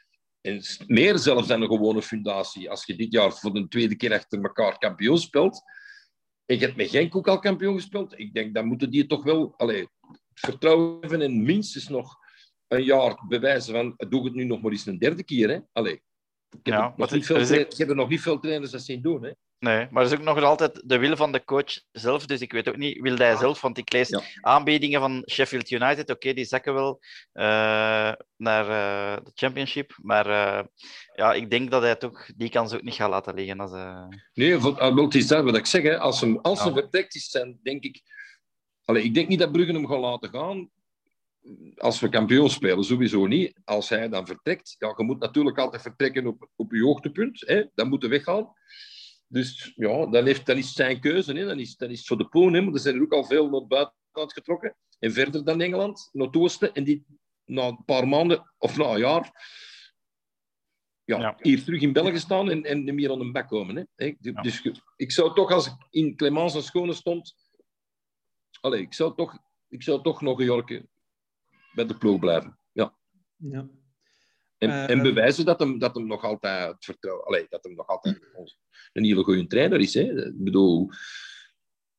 [0.42, 2.70] En meer zelfs dan een gewone fundatie.
[2.70, 5.62] Als je dit jaar voor de tweede keer achter elkaar kampioen speelt,
[6.46, 9.24] en je hebt met Genk ook al kampioen gespeeld, ik denk, dan moeten die toch
[9.24, 9.88] wel allee,
[10.34, 12.18] vertrouwen hebben en minstens nog
[12.68, 15.50] een jaar bewijzen van, doe het nu nog maar eens een derde keer.
[15.50, 15.60] Hè?
[15.72, 15.94] Allee.
[16.50, 18.82] Ik heb, Ja, er nog niet veel ik heb er nog niet veel trainers dat
[18.82, 19.24] zien doen.
[19.24, 19.32] Hè?
[19.64, 22.26] Nee, maar er is ook nog altijd de wil van de coach zelf.
[22.26, 23.62] Dus ik weet ook niet, wil hij zelf?
[23.62, 24.22] Want ik lees Ja.
[24.42, 26.10] aanbiedingen van Sheffield United.
[26.10, 27.00] Oké, die zakken wel
[27.32, 29.98] eh, naar eh, de Championship.
[30.02, 30.64] Maar eh,
[31.16, 33.60] ja, ik denk dat hij toch die kans ook niet gaat laten liggen.
[33.60, 33.72] Als,
[34.34, 35.84] Nee, het is dat wat ik zeg.
[35.84, 35.98] Hè.
[36.00, 36.66] Als hem, als Ja.
[36.66, 38.02] hem vertrekt is, dan denk ik...
[38.86, 40.70] Allee, ik denk niet dat Brugge hem gaat laten gaan
[41.78, 42.84] als we kampioen spelen.
[42.84, 43.60] Sowieso niet.
[43.66, 44.76] Als hij dan vertrekt...
[44.80, 47.40] Ja, je moet natuurlijk altijd vertrekken op, op je hoogtepunt.
[47.46, 47.64] Hè.
[47.76, 48.54] Dan moet hij weggaan.
[49.34, 51.34] Dus ja, dan, heeft, dan is zijn keuze.
[51.34, 51.46] Hè.
[51.46, 52.54] Dan, is, dan is het voor de poon.
[52.54, 52.62] Hè.
[52.62, 54.76] Maar er zijn er ook al veel naar het buitenland getrokken.
[55.00, 56.74] En verder dan Engeland, naar het oosten.
[56.74, 57.06] En die
[57.46, 59.52] na een paar maanden, of na een jaar...
[61.06, 61.38] Ja, Ja.
[61.42, 63.88] hier terug in België staan en, en niet meer aan de bek komen.
[63.96, 64.14] Hè.
[64.20, 64.42] Ja.
[64.42, 67.36] Dus ik zou toch, als ik in Clemens en Schone stond...
[68.62, 70.86] Allee, ik zou toch, ik zou toch nog een jaar
[71.74, 72.60] bij de ploeg blijven.
[72.72, 72.98] Ja.
[73.36, 73.68] Ja.
[74.64, 77.26] En, Eh, en bewijzen dat hem, dat hem nog altijd het vertrouwen...
[77.26, 78.60] Allee, dat hem nog altijd ons-
[78.94, 79.94] een hele goede trainer is.
[79.94, 80.26] Hè.
[80.28, 80.90] Ik bedoel...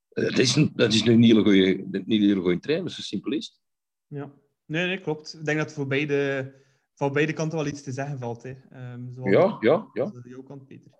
[0.08, 3.32] eh, Dat is, een, dat is een hele goede, een hele goede trainer, zo simpel
[3.32, 3.60] is het.
[4.06, 4.32] Ja.
[4.66, 5.34] Nee, nee, klopt.
[5.34, 6.52] Ik denk dat voor beide,
[6.94, 8.42] van beide kanten wel iets te zeggen valt.
[8.42, 8.54] Hè.
[8.92, 10.12] Um, ja, ja, ja.
[10.24, 10.90] jouw kant, Peter.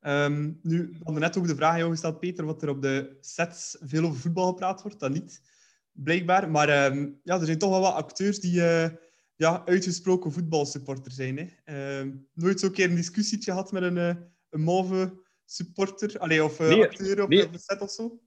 [0.00, 2.82] Um, nu, we hadden net ook de vraag aan jou gesteld, Peter, wat er op
[2.82, 5.00] de sets veel over voetbal gepraat wordt.
[5.00, 5.40] Dat niet,
[5.92, 6.50] blijkbaar.
[6.50, 8.88] Maar um, ja, er zijn toch wel wat acteurs die uh,
[9.36, 11.36] ja, uitgesproken voetbalsupporter zijn.
[11.64, 11.98] Hè.
[12.00, 14.14] Um, nooit zo'n keer een discussietje gehad met een, uh,
[14.50, 16.18] een mauve supporter?
[16.18, 17.50] Allee, of uh, Nee, acteur op nee.
[17.50, 18.20] de set of zo?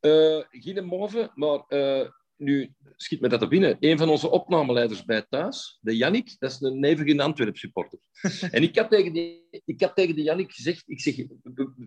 [0.00, 3.76] Eh, geen mauve, maar eh, nu schiet me dat er binnen.
[3.80, 7.98] Een van onze opnameleiders bij thuis, de Jannik, dat is een nevige Antwerp supporter.
[8.50, 11.16] en ik had, tegen die, ik had tegen de Jannik gezegd, ik zeg,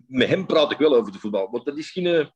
[0.06, 2.26] met hem praat ik wel over de voetbal, want dat is geen, eh,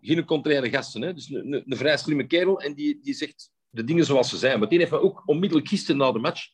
[0.00, 1.02] geen contraire gasten.
[1.02, 1.14] Hè?
[1.14, 4.36] Dus een, een, een vrij slimme kerel en die, die zegt de dingen zoals ze
[4.36, 4.68] zijn.
[4.68, 6.48] Die heeft me ook onmiddellijk gisteren na de match,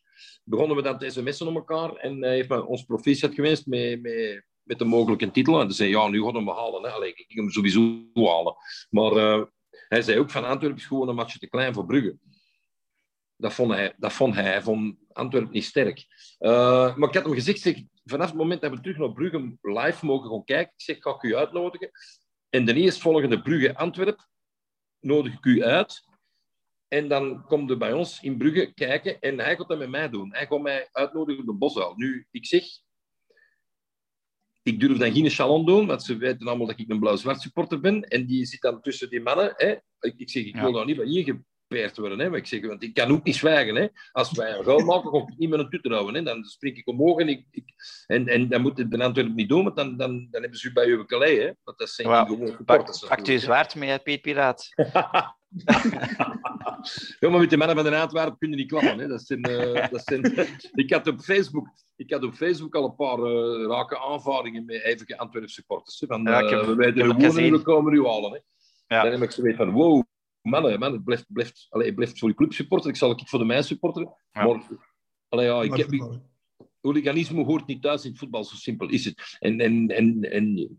[0.45, 4.03] begonnen we dan te sms'en om elkaar en hij heeft me ons proficiat gewenst met...
[4.03, 5.61] met met de mogelijke titel.
[5.61, 6.83] En ze zei, ja, nu gaan we hem halen.
[6.83, 6.91] Hè.
[6.91, 8.57] Allee, ik ging hem sowieso halen.
[8.91, 9.43] Maar uh,
[9.89, 12.19] hij zei ook van Antwerpen is gewoon een matchje te klein voor Brugge.
[13.37, 13.95] Dat vond hij.
[13.97, 14.63] Dat vond hij.
[14.63, 16.07] Vond Antwerpen niet sterk.
[16.41, 19.57] Uh, maar ik had hem gezegd, zeg, vanaf het moment dat we terug naar Brugge
[19.63, 21.91] live mogen gaan kijken, ik zeg, ga ik u uitnodigen.
[22.51, 24.29] En de eerstvolgende Brugge-Antwerp
[25.01, 26.03] nodig ik u uit.
[26.95, 30.09] En dan komt hij bij ons in Brugge kijken en hij gaat dat met mij
[30.11, 30.35] doen.
[30.35, 31.93] Hij gaat mij uitnodigen op de Bosuil.
[31.97, 32.65] Nu, ik zeg,
[34.63, 37.81] ik durf dan geen chalon doen, want ze weten allemaal dat ik een blauw-zwart supporter
[37.81, 38.03] ben.
[38.03, 39.53] En die zit dan tussen die mannen.
[39.57, 39.71] Hè.
[40.01, 42.19] Ik, ik zeg, ik wil nou niet bij hier gepeerd worden.
[42.19, 42.29] Hè.
[42.29, 43.75] Maar ik zeg, want ik kan ook niet zwijgen.
[43.75, 43.87] Hè.
[44.13, 46.15] Als wij een goal maken, ga ik niet met een tutter houden.
[46.15, 46.23] Hè.
[46.23, 47.65] Dan spring ik omhoog en, ik, ik,
[48.07, 50.69] en, en dan moet het de Antwerpen niet doen, want dan, dan, dan hebben ze
[50.69, 51.07] u bij uw.
[51.09, 51.53] Hè.
[51.65, 52.27] Want dat zijn Wow.
[52.27, 53.09] die gewoon Pak, supporters.
[53.09, 54.69] pakt u zwaard mee, Piet Piraat.
[57.21, 58.99] Ja, maar met de mannen van de Antwerpen kunnen niet klappen.
[58.99, 59.07] Hè.
[59.07, 60.49] Dat zijn, uh, dat zijn...
[60.85, 64.83] ik, had op Facebook, ik had op Facebook al een paar uh, rake aanvaringen met
[64.83, 66.01] even Antwerp supporters.
[66.01, 66.07] Hè.
[66.07, 67.53] Van, Ja, ik heb- uh, ik heb de het woorden, gezien.
[67.53, 68.31] we komen u halen.
[68.33, 68.39] Hè.
[68.97, 69.03] Ja.
[69.03, 70.03] Dan heb ik zoiets van, wow,
[70.41, 72.91] mannen, mannen blijft, blijft, allee, blijft voor je club supporter.
[72.91, 74.15] Ik zal ik voor de mij supporteren.
[74.33, 74.45] Ja.
[74.45, 74.63] Maar,
[75.29, 76.21] allee, ja, ik heb,
[76.81, 79.37] hooliganisme hoort niet thuis in het voetbal, zo simpel is het.
[79.39, 80.79] En, en, en, en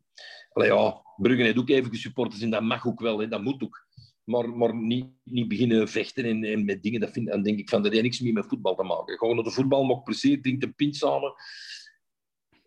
[0.49, 3.63] allee, ja, Brugge heeft ook even supporters en dat mag ook wel, hè, dat moet
[3.63, 3.84] ook.
[4.26, 7.69] Maar, maar niet, niet beginnen vechten en, en met dingen, dat vind, dan denk ik
[7.69, 9.17] van, dat heeft niks meer met voetbal te maken.
[9.17, 11.34] Gewoon naar de voetbal, maak plezier, drink een pint samen.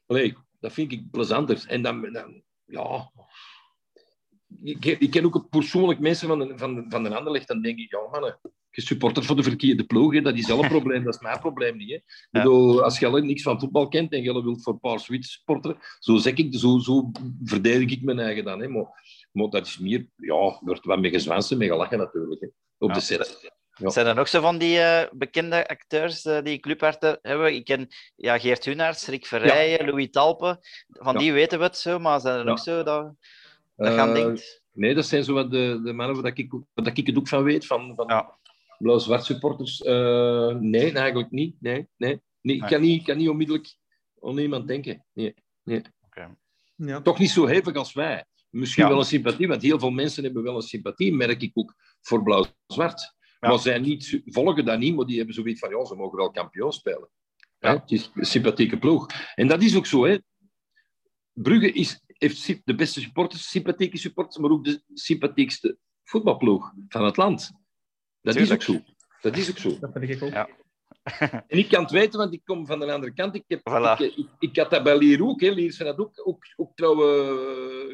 [0.06, 1.64] Allee, dat vind ik plezanter.
[1.66, 3.12] En dan, dan ja...
[4.62, 7.90] Ik, ik ken ook persoonlijk mensen van de, van, de- van de dan denk ik,
[7.90, 8.40] ja mannen,
[8.70, 10.20] je supporter voor de verkeerde ploeg, hè.
[10.20, 11.88] dat is wel een probleem, dat is mijn probleem niet.
[11.88, 11.94] Hè.
[11.94, 12.42] Ik Ja.
[12.42, 15.78] bedoel, als je alleen niks van voetbal kent en je wilt voor Paars Wit supporteren,
[15.98, 17.10] zo, zeg ik, zo, zo
[17.44, 18.60] verdedig ik mijn eigen dan.
[18.60, 18.68] Hè.
[18.68, 18.86] Maar,
[19.32, 22.46] maar dat is meer, ja, wordt wat mee gezwansen, mee gelachen natuurlijk, hè.
[22.78, 22.94] op Ja.
[22.94, 23.38] de set.
[23.74, 23.90] Ja.
[23.90, 27.54] Zijn er nog zo van die eh, bekende acteurs eh, die clubharten hebben?
[27.54, 30.58] Ik ken ja, Geert Hunaerts, Rick Verrijen, Louis Talpe.
[30.88, 31.18] Van Ja.
[31.18, 32.46] die weten we het zo, maar zijn er Ja.
[32.48, 33.14] nog zo dat,
[33.76, 34.62] dat je aan Eh, denkt?
[34.72, 37.42] Nee, dat zijn zo wat de, de mannen waar ik, waar ik het ook van
[37.42, 38.38] weet, van, van Ja.
[38.78, 39.82] blauw-zwart supporters.
[39.82, 41.56] Eh, nee, eigenlijk niet.
[41.60, 42.20] Nee, nee.
[42.40, 42.70] nee ik, Nee.
[42.70, 43.74] kan niet, ik kan niet onmiddellijk
[44.22, 45.04] aan iemand denken.
[45.12, 45.34] Nee.
[46.76, 47.00] Ja.
[47.00, 48.24] Toch niet zo hevig als wij.
[48.50, 48.88] Misschien Ja.
[48.90, 52.22] wel een sympathie, want heel veel mensen hebben wel een sympathie, merk ik ook, voor
[52.22, 53.14] blauw-zwart.
[53.40, 53.48] Ja.
[53.48, 56.30] Maar zij niet, volgen dat niet, maar die hebben zoiets van, ja, ze mogen wel
[56.30, 57.08] kampioen spelen.
[57.58, 57.68] Ja.
[57.70, 57.74] Hè?
[57.78, 59.06] Het is een sympathieke ploeg.
[59.34, 60.18] En dat is ook zo, hè.
[61.32, 67.16] Brugge is, heeft de beste supporters, sympathieke supporters, maar ook de sympathiekste voetbalploeg van het
[67.16, 67.50] land.
[68.20, 68.60] Dat Tuurlijk.
[68.60, 68.92] is ook zo.
[69.20, 69.78] Dat is ook zo.
[69.78, 70.32] Dat vind ik ook.
[70.32, 70.48] Ja.
[71.46, 73.34] En ik kan het weten, want ik kom van de andere kant.
[73.34, 74.02] Ik, heb, Voilà.
[74.02, 75.40] ik, ik, ik had dat bij Lier ook.
[75.40, 75.50] Hè.
[75.50, 77.06] Lier zijn dat ook, ook, ook trouwe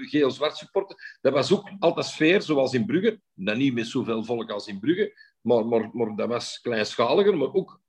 [0.01, 1.19] eh, geel-zwart supporter.
[1.21, 3.21] Dat was ook altijd sfeer, zoals in Brugge.
[3.35, 7.37] Dan niet met zoveel volk als in Brugge, maar, maar, maar dat was kleinschaliger.
[7.37, 7.81] Maar ook,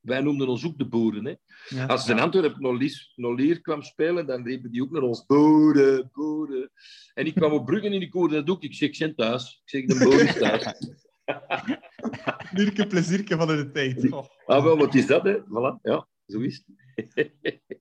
[0.00, 1.24] wij noemden ons ook de boeren.
[1.24, 1.34] Hè.
[1.68, 1.86] Ja.
[1.86, 5.26] Als de Antwerpen naar, Lies- naar Lier kwam spelen, dan riepen die ook naar ons
[5.26, 6.70] boeren, boeren.
[7.14, 8.62] En ik kwam op Brugge en ik hoorde dat ook.
[8.62, 9.62] Ik zeg, ik ben thuis.
[9.64, 10.64] Ik zeg, de boeren is thuis.
[12.56, 14.12] Lierke plezierke van de tijd.
[14.12, 14.26] Oh.
[14.46, 15.38] Ah, wel, wat is dat, hè?
[15.40, 17.32] Voilà, ja, zo is het.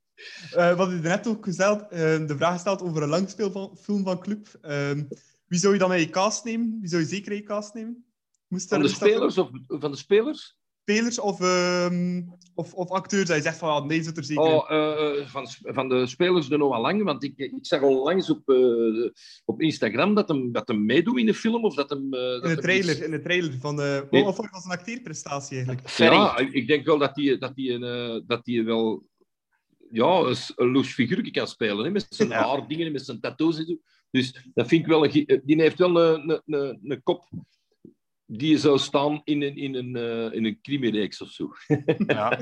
[0.51, 4.47] Eh, wat je net ook gesteld, eh, de vraag gesteld over een langspeelfilm van Club.
[4.61, 5.03] Ehm,
[5.47, 6.77] wie zou je dan in je cast nemen?
[6.79, 8.05] Wie zou je zeker in je cast nemen?
[8.47, 10.59] Moest Van de spelers of van de spelers?
[10.81, 12.21] Spelers of, ehm,
[12.55, 14.51] of, of acteurs dat je zegt van ja, nee, zit er zeker in.
[14.51, 18.03] Oh, eh, eh, van, van de spelers de Noah Lang, want ik, ik zag al
[18.03, 19.09] langs op, eh,
[19.45, 21.65] op Instagram dat hem, dat hem meedoet in de film.
[21.65, 24.07] Of dat hem, eh, dat in de trailer, in de trailer van de...
[24.11, 24.23] Nee.
[24.23, 25.89] Of was een acteerprestatie eigenlijk.
[25.89, 26.15] Ferry.
[26.15, 29.03] Ja, ik denk wel dat hij dat die, een, eh, dat die wel
[29.91, 31.85] ja, een, loes figuurtje kan spelen.
[31.85, 32.47] Hè, met zijn Ja.
[32.47, 33.77] haardingen en met zijn tattoos en zo.
[34.11, 35.05] Dus dat vind ik wel...
[35.05, 37.29] Een, die heeft wel een, een, een, een kop
[38.37, 41.51] die zou staan in een, in een, eh, in een crimireeks of zo.
[42.07, 42.37] Ja.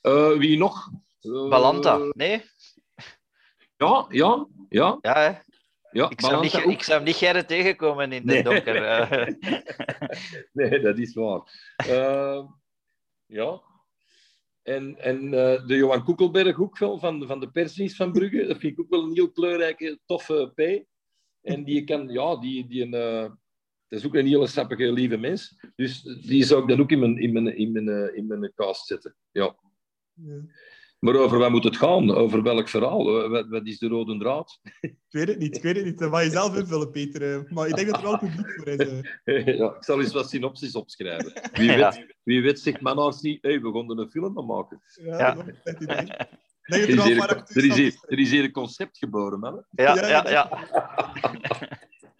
[0.00, 0.90] Eh, wie nog?
[1.20, 2.42] Eh, Balanta, nee?
[3.76, 4.98] Ja, ja, ja.
[5.00, 5.38] Ja, hè?
[5.90, 8.42] ja Ik, zou niet, ik zou hem niet gerren tegenkomen in de Nee.
[8.42, 9.38] donker.
[10.52, 11.42] Nee, dat is waar.
[13.26, 13.62] Ja.
[14.62, 18.46] En, en eh, de Johan Koekelberg ook wel, van, van de persdienst van Brugge.
[18.46, 20.86] Dat vind ik ook wel een heel kleurrijke, toffe P.
[21.40, 23.30] En die kan, ja, die, die een, eh,
[23.88, 25.56] dat is ook een hele sappige, lieve mens.
[25.76, 28.52] Dus die zou ik dan ook in mijn, in mijn, in mijn, eh, in mijn
[28.54, 29.14] cast zetten.
[29.30, 29.56] Ja.
[30.12, 30.40] Ja.
[30.98, 32.10] Maar over wat moet het gaan?
[32.14, 33.28] Over welk verhaal?
[33.28, 34.60] Wat, wat is de rode draad?
[34.80, 35.98] Ik weet het niet, ik weet het niet.
[35.98, 37.34] Dat mag je zelf invullen, Peter.
[37.44, 37.50] eh.
[37.52, 38.76] Maar ik denk dat er wel publiek voor is.
[39.24, 39.46] eh.
[39.58, 41.32] ja, ik zal eens wat synopsis opschrijven.
[41.52, 41.90] Wie Ja.
[41.92, 44.80] weet, wie weet zegt Manars niet, hey, we gaan er een film aan maken.
[45.02, 45.34] Ja, Ja.
[45.34, 46.06] dat is idee.
[46.66, 48.52] Er dat is hier, een paar er acteurs is hier, van- er is hier een
[48.52, 49.64] concept geboren, man.
[49.70, 50.48] Ja, Ja, ja, ja.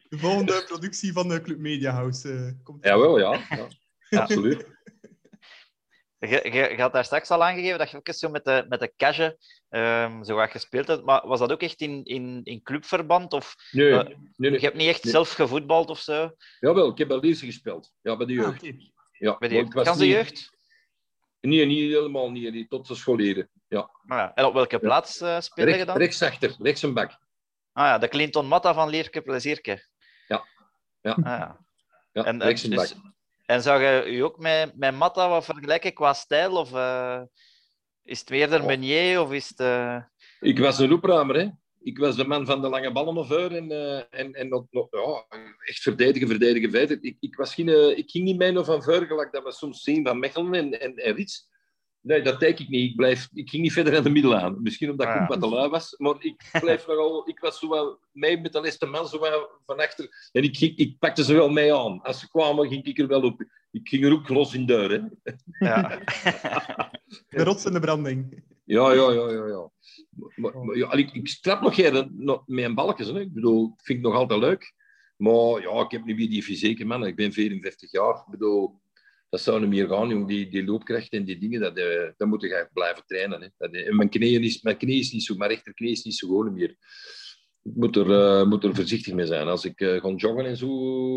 [0.08, 2.84] De volgende productie van de Club Media House eh, komt.
[2.84, 3.32] Jawel, ja.
[3.48, 3.68] ja.
[4.08, 4.20] Ja.
[4.22, 4.74] Absoluut.
[6.18, 8.64] Je, je, je had daar straks al aangegeven dat je ook eens zo met de,
[8.68, 9.38] met de Cage
[9.68, 11.04] ehm, zo wat gespeeld hebt.
[11.04, 13.32] Maar was dat ook echt in, in, in clubverband?
[13.32, 15.12] Of Nee, Eh, nee, je hebt niet echt Nee.
[15.12, 16.30] zelf gevoetbald of zo?
[16.60, 17.92] Jawel, ik heb bij Lierse gespeeld.
[18.02, 18.76] Ja, bij de Ah, jeugd.
[19.12, 20.50] Ja, Bij ik was ganse niet- jeugd?
[21.40, 22.70] Nee, niet helemaal niet.
[22.70, 23.50] tot de scholieren.
[23.68, 23.80] Ja.
[23.80, 24.34] Ah, ja.
[24.34, 25.96] En op welke plaats eh speelde je dan?
[25.96, 27.10] rechtsachter, rechts een bak.
[27.72, 29.86] Ah ja, de Clinton Matta van Leerke Plezierke.
[31.06, 31.16] Ja.
[31.22, 31.32] Ja.
[31.32, 31.64] Ah, ja.
[32.12, 32.94] Ja, En, en, dus-
[33.46, 36.56] en zou je je ook met, met Matta wat vergelijken qua stijl?
[36.56, 37.22] Of eh,
[38.02, 38.66] is het meer de Oh.
[38.66, 39.60] Meunier of is het...
[39.60, 39.98] eh,
[40.40, 41.48] Ik was een roepruimer, hè.
[41.80, 44.48] Ik was de man van de lange ballen of en, eh, en, en
[44.90, 45.24] ja,
[45.64, 46.98] echt verdedigen, verdedigen, verder.
[47.00, 49.82] Ik, ik, was geen, ik ging niet mee of van vuur, gelijk dat we soms
[49.82, 51.48] zien van Mechelen en, en, en Rits.
[52.06, 52.90] Nee, dat denk ik niet.
[52.90, 54.62] Ik, blijf, ik ging niet verder aan de middel aan.
[54.62, 55.22] Misschien omdat ik Ah, ja.
[55.22, 55.94] ook wat te lui was.
[55.98, 57.28] Maar ik blijf nogal...
[57.28, 60.28] Ik was zo wel mee met de laatste man zo wel van achter.
[60.32, 62.02] En ik, ging, ik pakte ze wel mee aan.
[62.02, 63.44] Als ze kwamen, ging ik er wel op.
[63.70, 65.00] Ik ging er ook los in deur, hè.
[65.66, 65.88] ja.
[67.28, 68.42] De rots en de branding.
[68.64, 69.46] Ja, ja, ja, ja.
[69.46, 69.70] ja.
[70.36, 73.06] Maar, maar, ja ik, ik strap nog geen een balkjes.
[73.06, 73.20] Hè.
[73.20, 74.74] Ik bedoel, dat vind ik nog altijd leuk.
[75.16, 77.06] Maar ja, ik heb nu weer die fysieke man.
[77.06, 78.14] Ik ben 44 jaar.
[78.14, 78.80] Ik bedoel,
[79.28, 80.28] dat zou niet meer gaan, jong.
[80.28, 83.40] Die, die loopkracht en die dingen, dat, eh, dat moet je blijven trainen.
[83.42, 83.48] Hè.
[83.56, 86.14] Dat, eh, en mijn, knieën is, mijn knie is niet zo, mijn rechterknie is niet
[86.14, 86.76] zo gewoon meer.
[87.62, 89.48] Ik moet er, eh, moet er voorzichtig mee zijn.
[89.48, 90.68] Als ik eh ga joggen en zo,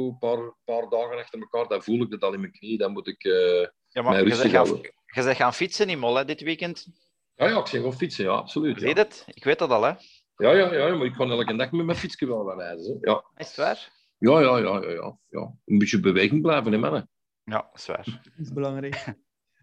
[0.08, 2.78] een paar, paar dagen achter elkaar, dan voel ik dat al in mijn knie.
[2.78, 3.24] Dan moet ik...
[3.24, 4.82] eh, ja, maar mij je rustig houden.
[4.82, 6.88] je bent gaan fietsen in Mol hè, dit weekend.
[7.36, 8.80] Ja, ja, ik zeg wel fietsen, ja, absoluut.
[8.80, 8.88] Ja.
[8.88, 9.24] je het?
[9.28, 9.94] Ik weet dat al, hè.
[10.36, 12.98] Ja, ja, ja, maar ik kan elke dag met mijn fietsje wel gaan reizen.
[13.02, 13.12] hè.
[13.12, 13.24] Ja.
[13.36, 13.92] Is het waar?
[14.18, 15.54] Ja, ja, ja, ja, ja, ja.
[15.66, 17.10] Een beetje beweging blijven, hè, mannen.
[17.50, 18.22] Ja, is waar.
[18.24, 18.96] Dat is belangrijk.
[18.96, 19.16] Ehm,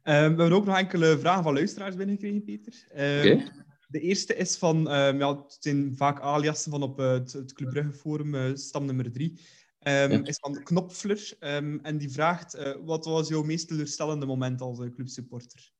[0.02, 0.12] we
[0.42, 2.86] hebben ook nog enkele vragen van luisteraars binnengekregen, Peter.
[2.90, 3.64] Ehm, Oké.
[3.88, 7.52] De eerste is van, ehm, ja, het zijn vaak aliasen van op eh, het, het
[7.52, 9.40] Club Brugge Forum, eh, stam nummer drie.
[9.78, 10.24] Ehm, Ja.
[10.24, 11.36] Is van Knopfler.
[11.40, 15.70] ehm, en die vraagt, eh, wat was jouw meest teleurstellende moment als clubsupporter?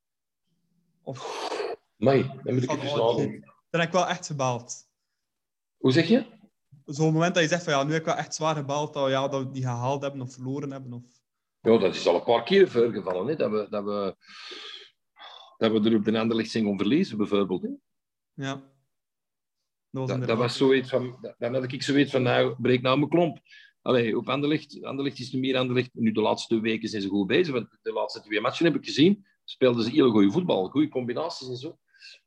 [1.01, 1.49] Of,
[1.97, 3.53] Mai, dan moet ik alle- nadenken.
[3.69, 4.87] dan heb ik wel echt gebaald.
[5.77, 6.25] Hoe zeg je?
[6.85, 9.09] Zo'n moment dat je zegt van, ja, nu heb ik wel echt zwaar gebaald dat,
[9.09, 10.93] ja, dat we die gehaald hebben of verloren hebben.
[10.93, 11.03] Of...
[11.67, 14.15] Ja, dat is al een paar keer voorgevallen, hè, dat, we, dat, we,
[15.57, 17.61] dat we er op de Anderlecht zijn gaan verliezen, bijvoorbeeld.
[17.61, 17.69] Hè.
[18.33, 18.53] Ja.
[18.53, 18.71] Dat was,
[19.91, 22.97] Dat, dat inderdaad- was zoiets van, dat- dan had ik zoiets van, nou, breek nou
[22.97, 23.39] mijn klomp.
[23.81, 25.89] Allee, op Anderlecht, Anderlecht is nu meer Anderlecht.
[25.93, 28.85] Nu, de laatste weken zijn ze goed bezig, want de laatste twee matchen heb ik
[28.85, 29.25] gezien.
[29.43, 31.77] Speelden ze heel goede voetbal, goede combinaties en zo.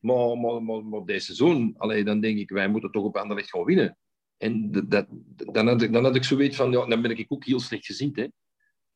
[0.00, 3.50] Maar, maar, maar, maar deze seizoen, allee, dan denk ik, wij moeten toch op Anderlecht
[3.50, 3.98] gaan winnen.
[4.36, 5.06] En dat, dat,
[5.52, 7.86] dan, had ik, dan had ik zoiets van, ja, dan ben ik ook heel slecht
[7.86, 8.10] gezien.
[8.14, 8.26] Hè.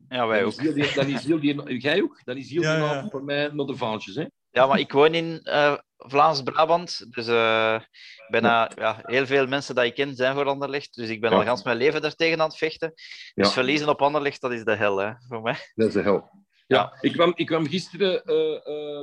[0.08, 0.50] Ja, wij ook.
[0.52, 2.20] is heel die- Dan is heel die, jij ook?
[2.24, 2.90] Dan is heel Ja, die ja.
[2.96, 4.14] avond voor mij naar de vaantjes.
[4.14, 4.24] Hè.
[4.50, 7.06] Ja, maar ik woon in eh, Vlaams-Brabant.
[7.14, 7.80] Dus eh,
[8.28, 10.94] bijna ja, heel veel mensen die ik ken zijn voor Anderlecht.
[10.94, 11.36] Dus ik ben Ja.
[11.36, 12.92] al gans mijn leven daartegen aan het vechten.
[13.34, 13.48] Dus Ja.
[13.52, 15.56] verliezen op Anderlecht, dat is de hel hè, voor mij.
[15.74, 16.30] Dat is de hel.
[16.66, 16.98] Ja, Ja.
[17.00, 18.24] Ik, kwam, ik kwam gisteren...
[18.24, 19.00] eh, eh,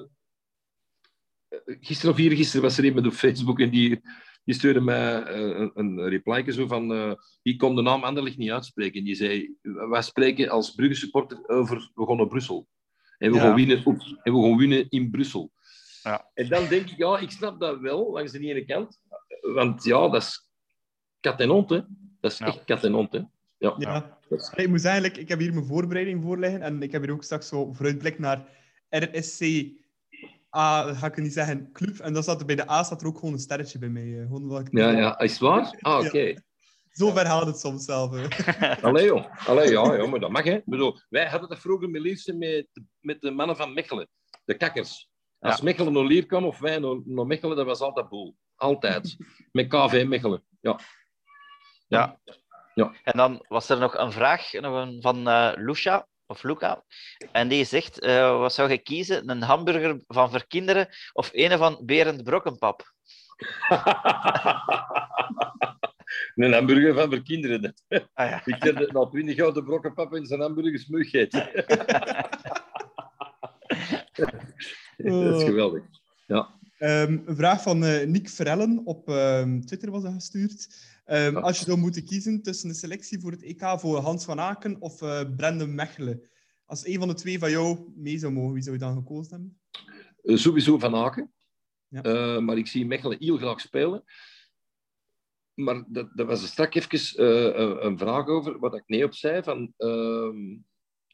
[1.50, 4.02] eh, gisteren of eergisteren was er iemand op Facebook en die,
[4.44, 6.94] die stuurde mij eh, een, een reply zo van...
[6.94, 7.12] eh
[7.42, 9.04] die kon de naam Anderlecht niet uitspreken.
[9.04, 11.92] Die zei, wij spreken als Brugge supporter over...
[11.96, 12.68] We gaan naar Brussel.
[13.18, 13.42] En we, Ja.
[13.44, 15.52] gaan winnen, op, en we gaan winnen in Brussel.
[16.04, 16.30] Ja.
[16.34, 19.00] En dan denk ik, ja, ik snap dat wel, langs de ene kant.
[19.42, 20.50] Want ja, dat is
[21.20, 21.82] kat en hond, hè.
[22.20, 22.46] Dat is Ja.
[22.46, 23.20] echt kat en hond, hè.
[23.58, 23.76] Ja.
[23.78, 24.20] Ja.
[24.30, 27.02] Is- ik moet zeggen, ik- ik heb hier mijn voorbereiding voor liggen en ik heb
[27.04, 28.46] hier ook straks zo vooruitblik naar
[28.90, 29.40] RSC
[30.58, 32.00] A, ga ik niet zeggen, club.
[32.00, 34.20] En dan staat er bij de A staat er ook gewoon een sterretje bij mij.
[34.20, 35.78] eh, Gewoon ik- ja, ja, is het waar?
[35.80, 36.34] Ah, oké.
[36.92, 38.14] Zo ver haalt het soms zelf.
[38.16, 38.84] eh.
[38.84, 39.48] Allee, joh.
[39.48, 40.60] Allee, ja, ja, maar dat mag, hè.
[40.66, 42.68] Bedoel, wij hadden dat vroeger met met,
[43.00, 44.08] met de mannen van Mechelen.
[44.46, 45.10] De kakkers.
[45.40, 45.64] Als Ja.
[45.64, 48.36] Mechelen naar Lier kwam of wij naar, naar Mechelen, dat was altijd boel.
[48.56, 49.18] Altijd.
[49.52, 50.44] Met KV Mechelen.
[50.60, 50.80] Ja.
[51.88, 52.20] Ja.
[52.74, 52.94] Ja.
[53.04, 56.84] En dan was er nog een vraag nog een, van eh Lucia, of Luca.
[57.32, 59.30] En die zegt, eh, wat zou je kiezen?
[59.30, 62.84] Een hamburger van verkinderen of een van Berend Brokkenpap?
[66.36, 67.74] een hamburger van voor kinderen.
[68.14, 68.42] Ah, ja.
[68.46, 71.50] Ik heb na 20 jaar de brokkenpap in zijn hamburger smug gegeten.
[74.98, 75.84] dat is geweldig.
[76.28, 76.50] Ja.
[76.78, 80.68] Ehm, een vraag van eh Nick Verellen op ehm, Twitter was dat gestuurd.
[81.12, 81.36] Ehm.
[81.36, 84.82] Als je zou moeten kiezen tussen de selectie voor het EK voor Hans van Aken
[84.82, 86.30] of eh Brendan Mechelen.
[86.66, 89.32] Als een van de twee van jou mee zou mogen, wie zou je dan gekozen
[89.32, 89.60] hebben?
[90.24, 91.34] Eh, sowieso Van Aken.
[91.88, 92.02] Ja.
[92.02, 94.04] Eh, maar ik zie Mechelen heel graag spelen.
[95.54, 97.24] Maar dat, dat was er straks even
[97.62, 99.44] een- een vraag over, wat ik nee op zei.
[99.44, 100.58] Van, ehm,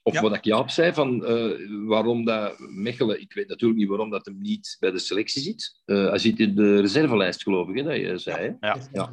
[0.07, 0.21] of Ja.
[0.21, 1.51] wat ik ja op zei, van eh,
[1.85, 3.21] waarom dat Mechelen...
[3.21, 5.81] Ik weet natuurlijk niet waarom dat hem niet bij de selectie zit.
[5.85, 8.55] Eh, hij zit in de reservelijst, geloof ik, hè, dat je zei.
[8.59, 8.67] hè?
[8.67, 8.77] Ja.
[8.91, 9.11] Ja.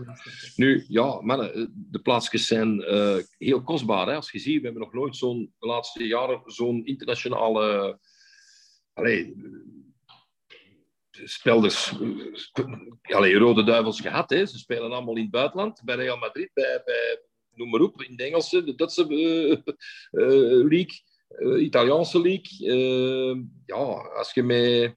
[0.57, 4.07] Nu, ja, mannen, eh, de plaatsjes zijn eh, heel kostbaar.
[4.07, 4.15] Hè?
[4.15, 7.99] Als je ziet, we hebben nog nooit zo'n, de laatste jaren, zo'n internationale...
[8.93, 9.35] Allee,
[11.11, 11.93] spelders,
[13.03, 14.31] allee, Rode Duivels gehad.
[14.31, 14.47] Hè?
[14.47, 17.23] Ze spelen allemaal in het buitenland, bij Real Madrid, bij, bij
[17.57, 22.67] noem maar op, in de Engelse, de Duitse eh, eh, league, eh, Italiaanse league.
[23.67, 23.77] Ja,
[24.17, 24.97] als je met,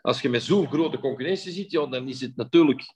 [0.00, 2.94] als je met zo'n grote concurrentie zit, ja, dan is het natuurlijk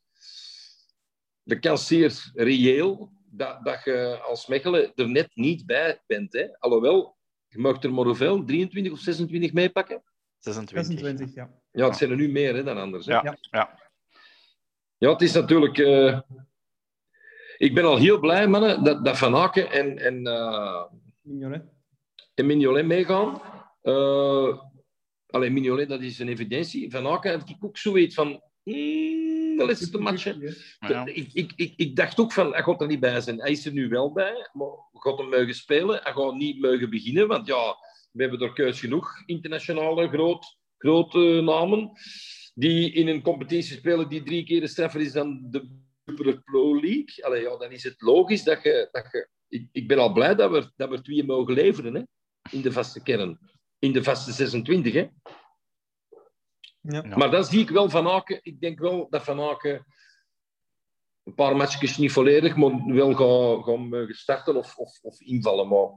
[1.43, 6.33] de kans zeer reëel dat, dat je als Mechelen er net niet bij bent.
[6.33, 6.59] Hè?
[6.59, 7.17] Alhoewel,
[7.49, 8.45] je mag er maar hoeveel?
[8.45, 10.03] 23 of 26 meepakken?
[10.39, 10.99] 26.
[10.99, 11.61] 26, ja.
[11.73, 13.07] Ja, het zijn er nu meer hè, dan anders.
[13.07, 13.13] Hè?
[13.13, 13.23] Ja.
[13.23, 13.39] Ja.
[13.51, 13.81] ja.
[14.99, 15.79] Ja, het is natuurlijk.
[15.79, 16.21] eh,
[17.57, 20.83] Ik ben al heel blij, mannen, dat, dat Van Aken en, en, eh,
[21.23, 21.63] Mignolet.
[22.35, 23.41] en Mignolet meegaan.
[23.83, 24.59] Uh,
[25.27, 26.91] alleen Mignolet, dat is een evidentie.
[26.91, 28.43] Van Aken heb ik ook zoiets van.
[28.63, 30.55] Mm, de laatste matchen.
[30.79, 31.07] Ja.
[31.07, 33.41] Ik, ik, ik, ik dacht ook van, hij gaat er niet bij zijn.
[33.41, 36.01] Hij is er nu wel bij, maar gaat hem mogen spelen.
[36.03, 37.77] Hij gaat niet mogen beginnen, want ja,
[38.13, 41.93] we hebben er keus genoeg internationale groot, grote namen
[42.55, 45.82] die in een competitie spelen die drie keer straffer is dan de
[46.17, 47.25] Super Pro League.
[47.25, 48.89] Allee, ja, dan is het logisch dat je...
[48.91, 52.03] Dat je ik, ik ben al blij dat we, dat we twee mogen leveren hè,
[52.51, 53.39] in de vaste kern.
[53.79, 55.07] In de vaste 26, hè.
[56.81, 57.17] Ja.
[57.17, 58.41] Maar dan zie ik wel Van Aken.
[58.43, 59.87] Ik denk wel dat Van Aken
[61.23, 65.69] een paar matchjes niet volledig, maar wel gaan, gaan mogen starten of, of, of invallen.
[65.69, 65.91] Maar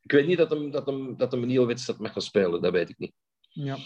[0.00, 2.62] ik weet niet dat hem, dat hem, dat hem een hele wedstrijd mag gaan spelen.
[2.62, 3.12] Dat weet ik niet.
[3.52, 3.76] Ja.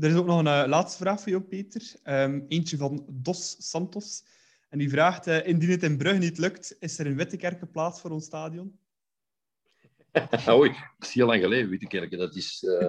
[0.00, 1.82] Er is ook nog een eh, laatste vraag voor jou, Peter.
[2.02, 4.24] Ehm, eentje van Dos Santos.
[4.68, 8.00] En die vraagt, eh, indien het in Brugge niet lukt, is er in Wittekerke plaats
[8.00, 8.78] voor ons stadion?
[10.48, 12.16] Oei, dat is heel lang geleden, Wittekerke.
[12.16, 12.64] Dat is...
[12.64, 12.88] eh,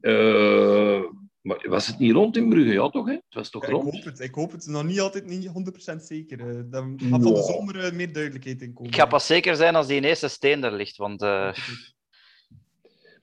[0.00, 1.02] eh,
[1.40, 2.72] maar was het niet rond in Brugge?
[2.72, 3.06] Ja, toch?
[3.06, 3.12] Hè?
[3.12, 3.94] Het was toch Ja, ik rond?
[3.94, 4.20] hoop het.
[4.20, 4.66] Ik hoop het.
[4.66, 6.40] Nog niet altijd niet 100% zeker.
[6.56, 8.90] Eh, Dan gaat van de zomer meer duidelijkheid in komen.
[8.92, 10.96] Ik ga pas zeker zijn als die eerste steen er ligt.
[10.96, 11.54] Want eh,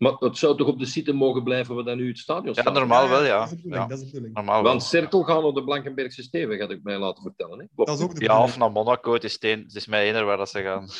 [0.04, 2.62] Maar het zou toch op de site mogen blijven waar dan nu het stadion ja,
[2.62, 2.74] staat?
[2.74, 3.39] normaal wel, ja.
[3.39, 3.86] Dat is de ja.
[3.88, 4.06] Dat.
[4.34, 4.64] Normaal.
[4.64, 7.60] Want Cirkel gaan op de Blankenbergse Steven, had ik mij laten vertellen.
[7.60, 7.66] Hè?
[7.76, 7.89] Klopt.
[7.89, 10.26] Dat is ook de Ja, of naar Monaco, het is, steen, het is mij ener
[10.26, 10.88] waar dat ze gaan.